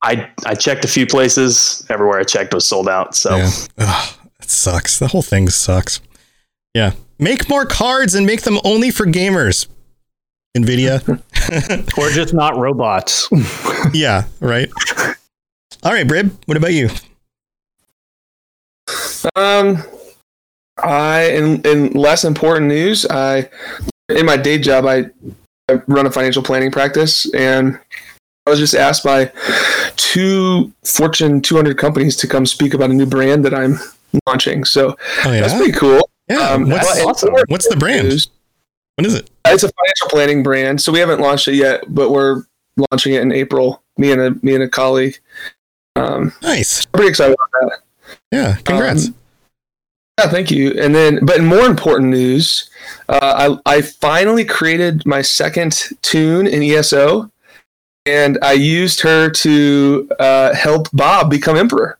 I 0.03 0.29
I 0.45 0.55
checked 0.55 0.85
a 0.85 0.87
few 0.87 1.05
places. 1.05 1.85
Everywhere 1.89 2.19
I 2.19 2.23
checked 2.23 2.53
was 2.53 2.65
sold 2.65 2.87
out. 2.87 3.13
So 3.15 3.35
yeah. 3.35 3.51
Ugh, 3.77 4.15
it 4.41 4.49
sucks. 4.49 4.99
The 4.99 5.07
whole 5.07 5.21
thing 5.21 5.49
sucks. 5.49 5.99
Yeah. 6.73 6.93
Make 7.21 7.47
more 7.47 7.65
cards 7.65 8.15
and 8.15 8.25
make 8.25 8.41
them 8.41 8.57
only 8.63 8.89
for 8.89 9.05
gamers. 9.05 9.67
Nvidia. 10.57 11.21
or 11.97 12.09
just 12.09 12.33
not 12.33 12.57
robots. 12.57 13.29
yeah, 13.93 14.25
right. 14.39 14.69
All 15.83 15.93
right, 15.93 16.07
Brib, 16.07 16.35
what 16.47 16.57
about 16.57 16.73
you? 16.73 16.89
Um, 19.35 19.77
I 20.77 21.29
in 21.29 21.61
in 21.61 21.91
less 21.93 22.25
important 22.25 22.67
news, 22.67 23.05
I 23.07 23.49
in 24.09 24.25
my 24.25 24.35
day 24.35 24.57
job, 24.57 24.85
I, 24.85 25.05
I 25.69 25.75
run 25.87 26.07
a 26.07 26.11
financial 26.11 26.43
planning 26.43 26.71
practice, 26.71 27.31
and 27.33 27.79
I 28.45 28.49
was 28.49 28.59
just 28.59 28.73
asked 28.73 29.03
by 29.03 29.31
two 29.95 30.73
Fortune 30.83 31.41
200 31.41 31.77
companies 31.77 32.17
to 32.17 32.27
come 32.27 32.45
speak 32.45 32.73
about 32.73 32.89
a 32.89 32.93
new 32.93 33.05
brand 33.05 33.45
that 33.45 33.53
I'm 33.53 33.77
launching. 34.27 34.65
So 34.65 34.97
Oh 35.23 35.31
yeah. 35.31 35.41
that's 35.41 35.53
pretty 35.53 35.71
cool. 35.73 36.09
Yeah. 36.31 36.49
Um, 36.49 36.69
what's, 36.69 36.85
well, 36.95 37.09
awesome. 37.09 37.31
more 37.31 37.43
what's 37.47 37.67
the 37.67 37.75
brand? 37.75 38.07
news, 38.09 38.27
What 38.95 39.05
is 39.05 39.15
it? 39.15 39.29
It's 39.45 39.63
a 39.63 39.69
financial 39.69 40.07
planning 40.09 40.43
brand, 40.43 40.81
so 40.81 40.91
we 40.91 40.99
haven't 40.99 41.19
launched 41.19 41.47
it 41.47 41.55
yet, 41.55 41.83
but 41.93 42.11
we're 42.11 42.43
launching 42.91 43.13
it 43.13 43.21
in 43.21 43.31
April. 43.31 43.83
Me 43.97 44.11
and 44.11 44.21
a 44.21 44.31
me 44.45 44.53
and 44.55 44.63
a 44.63 44.69
colleague. 44.69 45.17
Um, 45.95 46.31
Nice. 46.41 46.85
pretty 46.85 47.09
excited 47.09 47.35
about 47.35 47.69
that. 47.69 48.17
Yeah. 48.31 48.55
Congrats. 48.63 49.07
Um, 49.07 49.15
yeah, 50.19 50.27
thank 50.29 50.51
you. 50.51 50.71
And 50.79 50.93
then, 50.95 51.19
but 51.25 51.37
in 51.37 51.45
more 51.45 51.65
important 51.65 52.09
news, 52.09 52.69
uh, 53.09 53.57
I, 53.65 53.77
I 53.77 53.81
finally 53.81 54.45
created 54.45 55.05
my 55.05 55.21
second 55.21 55.89
toon 56.01 56.47
in 56.47 56.61
ESO, 56.63 57.29
and 58.05 58.37
I 58.41 58.53
used 58.53 59.01
her 59.01 59.29
to 59.29 60.09
uh, 60.19 60.53
help 60.53 60.87
Bob 60.93 61.29
become 61.29 61.57
emperor. 61.57 61.97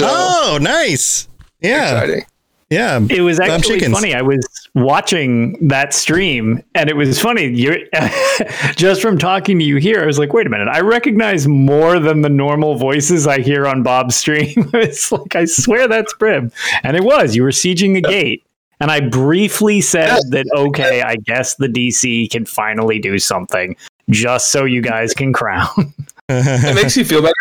So, 0.00 0.08
oh, 0.10 0.58
nice. 0.60 1.28
Yeah. 1.60 1.84
exciting. 1.92 2.24
Yeah. 2.72 3.00
It 3.10 3.20
was 3.20 3.38
actually 3.38 3.80
funny. 3.80 4.14
I 4.14 4.22
was 4.22 4.46
watching 4.74 5.68
that 5.68 5.92
stream, 5.92 6.62
and 6.74 6.88
it 6.88 6.96
was 6.96 7.20
funny. 7.20 7.46
You 7.48 7.86
just 8.76 9.02
from 9.02 9.18
talking 9.18 9.58
to 9.58 9.64
you 9.64 9.76
here, 9.76 10.02
I 10.02 10.06
was 10.06 10.18
like, 10.18 10.32
"Wait 10.32 10.46
a 10.46 10.50
minute! 10.50 10.68
I 10.68 10.80
recognize 10.80 11.46
more 11.46 11.98
than 11.98 12.22
the 12.22 12.30
normal 12.30 12.76
voices 12.76 13.26
I 13.26 13.40
hear 13.40 13.66
on 13.66 13.82
Bob's 13.82 14.16
stream." 14.16 14.52
it's 14.74 15.12
like 15.12 15.36
I 15.36 15.44
swear 15.44 15.86
that's 15.86 16.14
Brib, 16.14 16.52
and 16.82 16.96
it 16.96 17.04
was. 17.04 17.36
You 17.36 17.42
were 17.42 17.50
sieging 17.50 17.92
the 17.94 18.00
gate, 18.00 18.42
and 18.80 18.90
I 18.90 19.00
briefly 19.00 19.82
said 19.82 20.18
that, 20.30 20.46
"Okay, 20.56 21.02
I 21.02 21.16
guess 21.16 21.56
the 21.56 21.68
DC 21.68 22.30
can 22.30 22.46
finally 22.46 22.98
do 22.98 23.18
something." 23.18 23.76
Just 24.10 24.50
so 24.50 24.64
you 24.64 24.80
guys 24.80 25.14
can 25.14 25.32
crown. 25.32 25.68
It 26.34 26.74
makes 26.74 26.96
you 26.96 27.04
feel 27.04 27.20
better. 27.20 27.34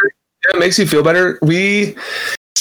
Yeah, 0.43 0.57
it 0.57 0.59
makes 0.59 0.77
you 0.77 0.85
feel 0.85 1.01
better. 1.01 1.39
We 1.41 1.95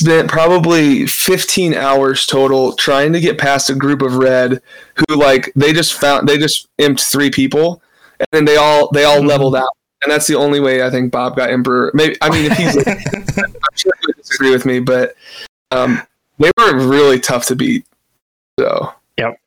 spent 0.01 0.28
probably 0.30 1.07
15 1.07 1.74
hours 1.74 2.26
total 2.26 2.72
trying 2.74 3.12
to 3.12 3.20
get 3.20 3.38
past 3.38 3.70
a 3.70 3.74
group 3.74 4.03
of 4.03 4.16
red 4.16 4.61
who 4.96 5.16
like 5.16 5.53
they 5.55 5.72
just 5.72 5.94
found 5.94 6.28
they 6.28 6.38
just 6.38 6.68
imped 6.78 7.01
three 7.11 7.30
people 7.30 7.82
and 8.18 8.26
then 8.32 8.44
they 8.44 8.57
all 8.57 8.90
they 8.92 9.05
all 9.05 9.20
Mhm. 9.20 9.28
leveled 9.28 9.57
out 9.57 9.68
and 10.03 10.11
that's 10.11 10.26
the 10.26 10.34
only 10.36 10.61
way 10.61 10.82
I 10.82 10.90
think 10.90 11.12
Bob 11.12 11.36
got 11.36 11.51
emperor. 11.51 11.90
Maybe 11.94 12.16
I 12.22 12.30
mean 12.30 12.51
if 12.51 12.57
he's 12.57 12.74
like, 12.76 12.86
I'm 13.38 13.76
sure 13.76 13.92
he 14.01 14.07
would 14.07 14.16
disagree 14.16 14.51
with 14.51 14.64
me, 14.64 14.80
but 14.80 15.14
um, 15.70 16.01
they 16.38 16.51
were 16.57 16.88
really 16.88 17.20
tough 17.20 17.46
to 17.46 17.57
beat. 17.57 17.84
So 18.59 18.92
Yep. 19.18 19.38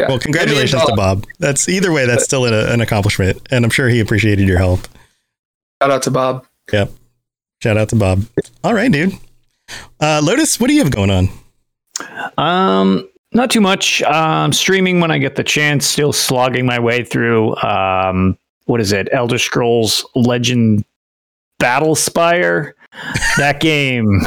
Yeah. 0.00 0.08
Well, 0.08 0.18
congratulations 0.18 0.82
to 0.84 0.94
Bob. 0.96 1.24
That's 1.38 1.68
either 1.68 1.92
way, 1.92 2.04
that's 2.06 2.24
still 2.24 2.44
a, 2.44 2.72
an 2.72 2.80
accomplishment, 2.82 3.40
and 3.50 3.64
I'm 3.64 3.70
sure 3.70 3.88
he 3.88 4.00
appreciated 4.00 4.46
your 4.48 4.58
help. 4.58 4.80
Shout 5.80 5.90
out 5.90 6.02
to 6.02 6.10
Bob. 6.10 6.44
Yep. 6.72 6.90
Shout 7.62 7.76
out 7.78 7.88
to 7.90 7.96
Bob. 7.96 8.24
All 8.64 8.74
right, 8.74 8.90
dude. 8.92 9.14
Uh, 10.00 10.20
Lotus, 10.22 10.60
what 10.60 10.68
do 10.68 10.74
you 10.74 10.82
have 10.82 10.90
going 10.90 11.10
on? 11.10 11.28
Um, 12.36 13.08
not 13.32 13.50
too 13.50 13.60
much. 13.60 14.02
Um, 14.02 14.52
streaming 14.52 15.00
when 15.00 15.10
I 15.10 15.18
get 15.18 15.36
the 15.36 15.44
chance. 15.44 15.86
Still 15.86 16.12
slogging 16.12 16.66
my 16.66 16.78
way 16.78 17.04
through. 17.04 17.56
Um, 17.56 18.38
what 18.66 18.80
is 18.80 18.92
it? 18.92 19.08
Elder 19.12 19.38
Scrolls 19.38 20.04
Legend 20.14 20.84
Battle 21.58 21.94
Spire. 21.94 22.74
That 23.36 23.60
game 23.60 24.22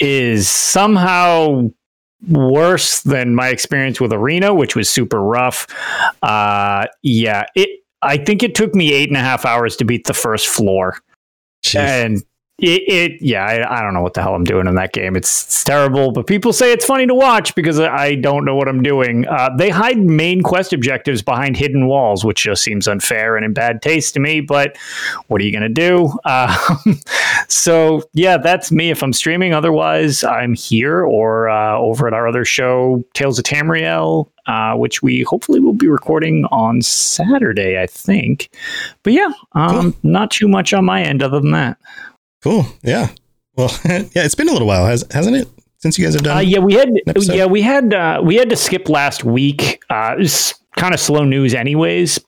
is 0.00 0.48
somehow 0.48 1.70
worse 2.26 3.02
than 3.02 3.34
my 3.34 3.48
experience 3.48 4.00
with 4.00 4.14
Arena, 4.14 4.54
which 4.54 4.74
was 4.74 4.88
super 4.88 5.20
rough. 5.22 5.66
Uh, 6.22 6.86
yeah, 7.02 7.44
it. 7.54 7.68
I 8.00 8.16
think 8.16 8.42
it 8.42 8.54
took 8.54 8.74
me 8.74 8.94
eight 8.94 9.10
and 9.10 9.18
a 9.18 9.20
half 9.20 9.44
hours 9.44 9.76
to 9.76 9.84
beat 9.84 10.06
the 10.06 10.14
first 10.14 10.46
floor. 10.46 10.96
Jeez. 11.62 11.80
And 11.80 12.22
it, 12.58 12.82
it 12.88 13.22
yeah, 13.22 13.44
I, 13.44 13.78
I 13.78 13.82
don't 13.82 13.94
know 13.94 14.02
what 14.02 14.14
the 14.14 14.22
hell 14.22 14.34
I'm 14.34 14.42
doing 14.42 14.66
in 14.66 14.74
that 14.74 14.92
game. 14.92 15.14
It's, 15.14 15.44
it's 15.44 15.62
terrible, 15.62 16.10
but 16.10 16.26
people 16.26 16.52
say 16.52 16.72
it's 16.72 16.84
funny 16.84 17.06
to 17.06 17.14
watch 17.14 17.54
because 17.54 17.78
I 17.78 18.16
don't 18.16 18.44
know 18.44 18.56
what 18.56 18.66
I'm 18.66 18.82
doing. 18.82 19.28
Uh, 19.28 19.50
they 19.56 19.70
hide 19.70 19.98
main 19.98 20.42
quest 20.42 20.72
objectives 20.72 21.22
behind 21.22 21.56
hidden 21.56 21.86
walls, 21.86 22.24
which 22.24 22.42
just 22.42 22.64
seems 22.64 22.88
unfair 22.88 23.36
and 23.36 23.44
in 23.44 23.52
bad 23.52 23.80
taste 23.80 24.14
to 24.14 24.20
me. 24.20 24.40
But 24.40 24.76
what 25.28 25.40
are 25.40 25.44
you 25.44 25.52
going 25.52 25.62
to 25.62 25.68
do? 25.68 26.12
Uh, 26.24 26.76
so 27.48 28.02
yeah, 28.12 28.36
that's 28.36 28.72
me. 28.72 28.90
If 28.90 29.04
I'm 29.04 29.12
streaming, 29.12 29.54
otherwise 29.54 30.24
I'm 30.24 30.54
here 30.54 31.04
or 31.04 31.48
uh, 31.48 31.78
over 31.78 32.08
at 32.08 32.12
our 32.12 32.26
other 32.26 32.44
show, 32.44 33.04
Tales 33.14 33.38
of 33.38 33.44
Tamriel, 33.44 34.28
uh, 34.48 34.74
which 34.74 35.00
we 35.00 35.22
hopefully 35.22 35.60
will 35.60 35.74
be 35.74 35.86
recording 35.86 36.44
on 36.46 36.82
Saturday, 36.82 37.80
I 37.80 37.86
think. 37.86 38.50
But 39.04 39.12
yeah, 39.12 39.30
um, 39.52 39.94
not 40.02 40.32
too 40.32 40.48
much 40.48 40.72
on 40.72 40.84
my 40.84 41.02
end 41.02 41.22
other 41.22 41.38
than 41.38 41.52
that. 41.52 41.78
Cool. 42.42 42.66
Yeah. 42.82 43.08
Well, 43.56 43.70
yeah, 43.84 44.04
it's 44.14 44.34
been 44.34 44.48
a 44.48 44.52
little 44.52 44.68
while, 44.68 44.86
has, 44.86 45.04
hasn't 45.10 45.36
it? 45.36 45.48
Since 45.78 45.96
you 45.96 46.04
guys 46.04 46.14
have 46.14 46.24
done 46.24 46.36
Uh, 46.38 46.40
yeah, 46.40 46.58
we 46.58 46.74
had 46.74 46.90
yeah 47.16 47.46
we 47.46 47.62
had 47.62 47.94
uh, 47.94 48.20
we 48.22 48.34
had 48.34 48.50
to 48.50 48.56
skip 48.56 48.88
last 48.88 49.22
week. 49.22 49.80
Uh, 49.90 50.16
it's 50.18 50.54
kind 50.76 50.92
of 50.92 50.98
slow 50.98 51.24
news, 51.24 51.54
anyways. 51.54 52.18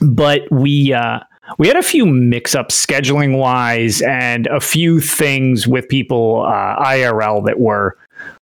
But 0.00 0.50
we 0.50 0.94
uh, 0.94 1.20
we 1.58 1.68
had 1.68 1.76
a 1.76 1.82
few 1.82 2.06
mix-ups 2.06 2.86
scheduling 2.86 3.36
wise, 3.36 4.00
and 4.02 4.46
a 4.46 4.60
few 4.60 5.00
things 5.00 5.68
with 5.68 5.88
people 5.88 6.46
uh, 6.46 6.82
IRL 6.82 7.44
that 7.44 7.60
were 7.60 7.98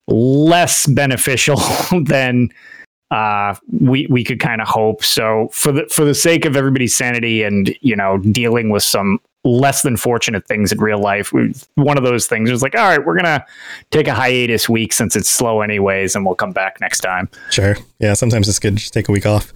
less 0.07 0.87
beneficial 0.87 1.57
than 2.05 2.49
uh, 3.11 3.55
we 3.79 4.07
we 4.09 4.23
could 4.25 4.41
kind 4.41 4.61
of 4.61 4.67
hope. 4.67 5.05
So 5.05 5.49
for 5.53 5.71
the 5.71 5.85
for 5.85 6.03
the 6.03 6.15
sake 6.15 6.43
of 6.43 6.57
everybody's 6.57 6.95
sanity 6.95 7.43
and 7.43 7.73
you 7.81 7.95
know 7.95 8.17
dealing 8.17 8.69
with 8.71 8.83
some 8.83 9.19
less 9.43 9.81
than 9.81 9.97
fortunate 9.97 10.47
things 10.47 10.71
in 10.71 10.79
real 10.79 10.99
life, 10.99 11.33
we, 11.33 11.53
one 11.75 11.97
of 11.97 12.03
those 12.03 12.27
things 12.27 12.49
was 12.49 12.61
like, 12.61 12.75
all 12.75 12.87
right, 12.87 13.05
we're 13.05 13.15
gonna 13.15 13.45
take 13.91 14.07
a 14.07 14.13
hiatus 14.13 14.69
week 14.69 14.93
since 14.93 15.15
it's 15.15 15.29
slow 15.29 15.61
anyways, 15.61 16.15
and 16.15 16.25
we'll 16.25 16.35
come 16.35 16.51
back 16.51 16.79
next 16.81 17.01
time. 17.01 17.29
Sure. 17.49 17.75
Yeah, 17.99 18.13
sometimes 18.13 18.47
it's 18.47 18.59
good 18.59 18.75
to 18.75 18.79
just 18.79 18.93
take 18.93 19.09
a 19.09 19.11
week 19.11 19.25
off. 19.25 19.51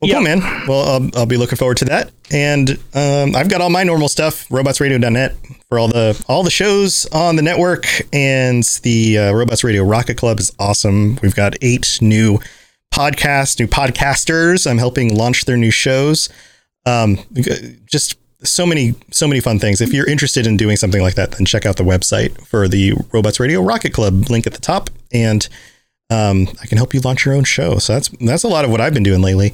Well, 0.00 0.12
cool, 0.12 0.22
man. 0.22 0.40
Well, 0.66 0.88
I'll, 0.88 1.10
I'll 1.14 1.26
be 1.26 1.36
looking 1.36 1.56
forward 1.56 1.76
to 1.78 1.84
that. 1.86 2.10
And 2.30 2.70
um, 2.94 3.36
I've 3.36 3.50
got 3.50 3.60
all 3.60 3.68
my 3.68 3.82
normal 3.82 4.08
stuff, 4.08 4.48
robotsradio.net, 4.48 5.36
for 5.68 5.78
all 5.78 5.88
the 5.88 6.24
all 6.26 6.42
the 6.42 6.50
shows 6.50 7.04
on 7.12 7.36
the 7.36 7.42
network. 7.42 7.86
And 8.10 8.62
the 8.82 9.18
uh, 9.18 9.32
Robots 9.32 9.62
Radio 9.62 9.84
Rocket 9.84 10.16
Club 10.16 10.40
is 10.40 10.52
awesome. 10.58 11.18
We've 11.22 11.34
got 11.34 11.54
eight 11.60 11.98
new 12.00 12.40
podcasts, 12.90 13.60
new 13.60 13.66
podcasters. 13.66 14.68
I'm 14.68 14.78
helping 14.78 15.14
launch 15.14 15.44
their 15.44 15.58
new 15.58 15.70
shows. 15.70 16.30
Um, 16.86 17.18
just 17.84 18.16
so 18.42 18.66
many 18.66 18.94
so 19.10 19.26
many 19.28 19.40
fun 19.40 19.58
things. 19.58 19.80
If 19.80 19.92
you're 19.92 20.08
interested 20.08 20.46
in 20.46 20.56
doing 20.56 20.76
something 20.76 21.02
like 21.02 21.14
that, 21.14 21.32
then 21.32 21.44
check 21.44 21.66
out 21.66 21.76
the 21.76 21.84
website 21.84 22.46
for 22.46 22.68
the 22.68 22.94
Robots 23.12 23.40
Radio 23.40 23.60
Rocket 23.60 23.92
Club 23.92 24.30
link 24.30 24.46
at 24.46 24.54
the 24.54 24.60
top, 24.60 24.90
and 25.12 25.48
um, 26.10 26.48
I 26.60 26.66
can 26.66 26.78
help 26.78 26.94
you 26.94 27.00
launch 27.00 27.24
your 27.24 27.34
own 27.34 27.44
show. 27.44 27.78
So 27.78 27.94
that's 27.94 28.08
that's 28.20 28.44
a 28.44 28.48
lot 28.48 28.64
of 28.64 28.70
what 28.70 28.80
I've 28.80 28.94
been 28.94 29.02
doing 29.02 29.22
lately. 29.22 29.52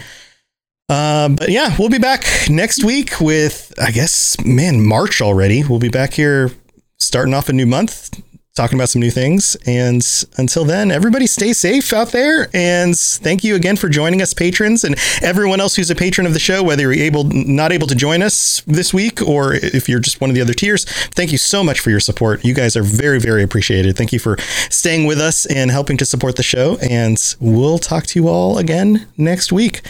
Um, 0.89 1.35
but 1.35 1.49
yeah, 1.49 1.75
we'll 1.79 1.89
be 1.89 1.99
back 1.99 2.25
next 2.49 2.85
week 2.85 3.21
with 3.21 3.75
I 3.81 3.91
guess 3.91 4.37
man 4.45 4.85
March 4.85 5.21
already. 5.21 5.65
We'll 5.65 5.81
be 5.81 5.89
back 5.89 6.13
here 6.13 6.51
starting 6.99 7.35
off 7.35 7.49
a 7.49 7.53
new 7.53 7.67
month 7.67 8.23
talking 8.57 8.77
about 8.79 8.89
some 8.89 9.01
new 9.01 9.11
things. 9.11 9.57
And 9.67 10.03
until 10.39 10.65
then, 10.65 10.91
everybody 10.91 11.27
stay 11.29 11.53
safe 11.53 11.93
out 11.93 12.09
there. 12.09 12.49
And 12.55 12.99
thank 12.99 13.45
you 13.45 13.55
again 13.55 13.77
for 13.77 13.89
joining 13.89 14.21
us, 14.23 14.35
patrons, 14.35 14.83
and 14.83 14.97
everyone 15.23 15.61
else 15.61 15.77
who's 15.77 15.91
a 15.91 15.95
patron 15.95 16.27
of 16.27 16.33
the 16.33 16.39
show, 16.41 16.63
whether 16.63 16.83
you're 16.93 17.05
able 17.05 17.25
not 17.25 17.71
able 17.71 17.87
to 17.87 17.95
join 17.95 18.23
us 18.23 18.63
this 18.67 18.93
week 18.93 19.21
or 19.23 19.53
if 19.55 19.89
you're 19.89 20.01
just 20.01 20.21
one 20.21 20.31
of 20.31 20.35
the 20.35 20.41
other 20.43 20.55
tiers. 20.55 20.85
Thank 21.11 21.31
you 21.33 21.39
so 21.39 21.63
much 21.63 21.79
for 21.81 21.91
your 21.91 22.01
support. 22.01 22.45
You 22.45 22.55
guys 22.55 22.77
are 22.77 22.83
very, 22.83 23.21
very 23.21 23.43
appreciated. 23.43 23.97
Thank 23.97 24.13
you 24.13 24.19
for 24.19 24.39
staying 24.71 25.07
with 25.07 25.21
us 25.21 25.47
and 25.47 25.71
helping 25.71 25.97
to 25.99 26.07
support 26.07 26.37
the 26.37 26.43
show. 26.43 26.79
And 26.79 27.23
we'll 27.39 27.79
talk 27.79 28.07
to 28.07 28.19
you 28.19 28.29
all 28.29 28.57
again 28.59 29.07
next 29.19 29.53
week. 29.53 29.83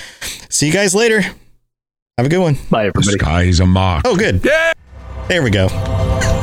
See 0.51 0.67
you 0.67 0.73
guys 0.73 0.95
later. 0.95 1.23
Have 2.19 2.27
a 2.27 2.29
good 2.29 2.41
one. 2.41 2.55
Bye, 2.71 2.85
The 2.85 2.89
everybody. 2.89 3.19
sky 3.19 3.43
is 3.43 3.61
a 3.61 3.67
mock. 3.67 4.03
Oh, 4.05 4.17
good. 4.17 4.41
Yeah. 4.45 4.73
There 5.29 5.43
we 5.43 5.51
go. 5.51 5.69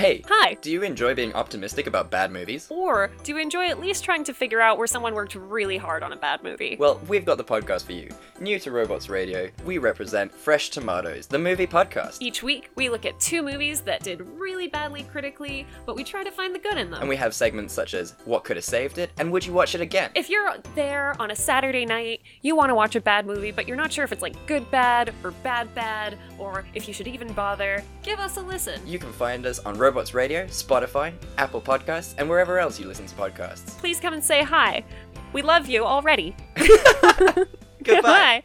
Hey, 0.00 0.22
Hi. 0.28 0.54
do 0.62 0.70
you 0.70 0.82
enjoy 0.82 1.14
being 1.14 1.34
optimistic 1.34 1.86
about 1.86 2.10
bad 2.10 2.32
movies? 2.32 2.66
Or 2.70 3.10
do 3.22 3.32
you 3.32 3.38
enjoy 3.38 3.66
at 3.66 3.80
least 3.80 4.02
trying 4.02 4.24
to 4.24 4.32
figure 4.32 4.58
out 4.58 4.78
where 4.78 4.86
someone 4.86 5.12
worked 5.12 5.34
really 5.34 5.76
hard 5.76 6.02
on 6.02 6.14
a 6.14 6.16
bad 6.16 6.42
movie? 6.42 6.78
Well, 6.80 6.98
we've 7.06 7.26
got 7.26 7.36
the 7.36 7.44
podcast 7.44 7.84
for 7.84 7.92
you. 7.92 8.08
New 8.40 8.58
to 8.60 8.70
Robots 8.70 9.10
Radio, 9.10 9.50
we 9.66 9.76
represent 9.76 10.32
Fresh 10.32 10.70
Tomatoes, 10.70 11.26
the 11.26 11.38
movie 11.38 11.66
podcast. 11.66 12.16
Each 12.20 12.42
week, 12.42 12.70
we 12.76 12.88
look 12.88 13.04
at 13.04 13.20
two 13.20 13.42
movies 13.42 13.82
that 13.82 14.02
did 14.02 14.22
really 14.22 14.68
badly 14.68 15.02
critically, 15.02 15.66
but 15.84 15.96
we 15.96 16.02
try 16.02 16.24
to 16.24 16.30
find 16.30 16.54
the 16.54 16.58
good 16.58 16.78
in 16.78 16.90
them. 16.90 17.00
And 17.00 17.08
we 17.10 17.16
have 17.16 17.34
segments 17.34 17.74
such 17.74 17.92
as 17.92 18.14
What 18.24 18.42
Could 18.44 18.56
Have 18.56 18.64
Saved 18.64 18.96
It 18.96 19.10
and 19.18 19.30
Would 19.30 19.44
You 19.44 19.52
Watch 19.52 19.74
It 19.74 19.82
Again? 19.82 20.12
if 20.14 20.30
you're 20.30 20.54
there 20.74 21.14
on 21.20 21.30
a 21.30 21.36
Saturday 21.36 21.84
night, 21.84 22.22
you 22.40 22.56
want 22.56 22.70
to 22.70 22.74
watch 22.74 22.96
a 22.96 23.02
bad 23.02 23.26
movie, 23.26 23.50
but 23.52 23.68
you're 23.68 23.76
not 23.76 23.92
sure 23.92 24.04
if 24.06 24.12
it's 24.12 24.22
like 24.22 24.46
good 24.46 24.70
bad 24.70 25.12
or 25.22 25.32
bad 25.42 25.74
bad, 25.74 26.16
or 26.38 26.64
if 26.72 26.88
you 26.88 26.94
should 26.94 27.06
even 27.06 27.30
bother, 27.34 27.84
give 28.02 28.18
us 28.18 28.38
a 28.38 28.40
listen. 28.40 28.80
You 28.86 28.98
can 28.98 29.12
find 29.12 29.44
us 29.44 29.58
on 29.58 29.76
Robots 29.90 30.14
Radio, 30.14 30.44
Spotify, 30.44 31.12
Apple 31.36 31.60
Podcasts, 31.60 32.14
and 32.16 32.28
wherever 32.28 32.60
else 32.60 32.78
you 32.78 32.86
listen 32.86 33.06
to 33.06 33.14
podcasts. 33.16 33.76
Please 33.78 33.98
come 33.98 34.14
and 34.14 34.22
say 34.22 34.44
hi. 34.44 34.84
We 35.32 35.42
love 35.42 35.68
you 35.68 35.84
already. 35.84 36.36
Goodbye. 36.56 37.44
Goodbye. 37.82 38.44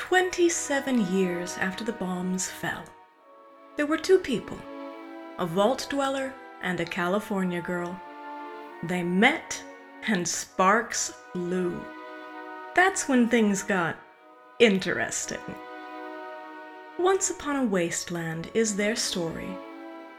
27 0.00 1.12
years 1.12 1.58
after 1.58 1.84
the 1.84 1.92
bombs 1.92 2.48
fell, 2.48 2.82
there 3.76 3.84
were 3.84 3.98
two 3.98 4.18
people 4.18 4.58
a 5.38 5.44
vault 5.44 5.86
dweller 5.90 6.32
and 6.62 6.80
a 6.80 6.86
California 6.86 7.60
girl. 7.60 8.00
They 8.82 9.02
met, 9.02 9.62
and 10.06 10.26
sparks 10.26 11.12
flew. 11.34 11.78
That's 12.74 13.10
when 13.10 13.28
things 13.28 13.62
got 13.62 13.94
interesting. 14.58 15.54
Once 16.98 17.28
Upon 17.28 17.56
a 17.56 17.64
Wasteland 17.64 18.50
is 18.54 18.76
their 18.76 18.96
story. 18.96 19.54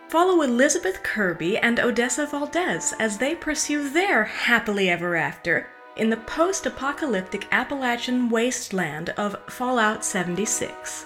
Follow 0.10 0.44
Elizabeth 0.44 1.02
Kirby 1.02 1.58
and 1.58 1.80
Odessa 1.80 2.28
Valdez 2.28 2.94
as 3.00 3.18
they 3.18 3.34
pursue 3.34 3.90
their 3.90 4.26
happily 4.26 4.92
ever 4.92 5.16
after 5.16 5.68
in 5.96 6.10
the 6.10 6.18
post 6.18 6.66
apocalyptic 6.66 7.48
Appalachian 7.52 8.30
wasteland 8.30 9.10
of 9.18 9.36
Fallout 9.48 10.04
76. 10.06 11.06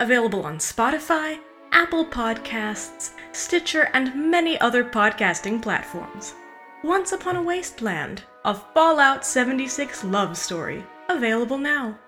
Available 0.00 0.44
on 0.44 0.58
Spotify, 0.58 1.38
Apple 1.72 2.04
Podcasts, 2.04 3.12
Stitcher, 3.32 3.88
and 3.94 4.30
many 4.30 4.58
other 4.60 4.84
podcasting 4.84 5.62
platforms. 5.62 6.34
Once 6.82 7.12
Upon 7.12 7.36
a 7.36 7.42
Wasteland, 7.42 8.22
a 8.44 8.54
Fallout 8.54 9.24
76 9.24 10.04
love 10.04 10.36
story, 10.36 10.84
available 11.08 11.58
now. 11.58 11.98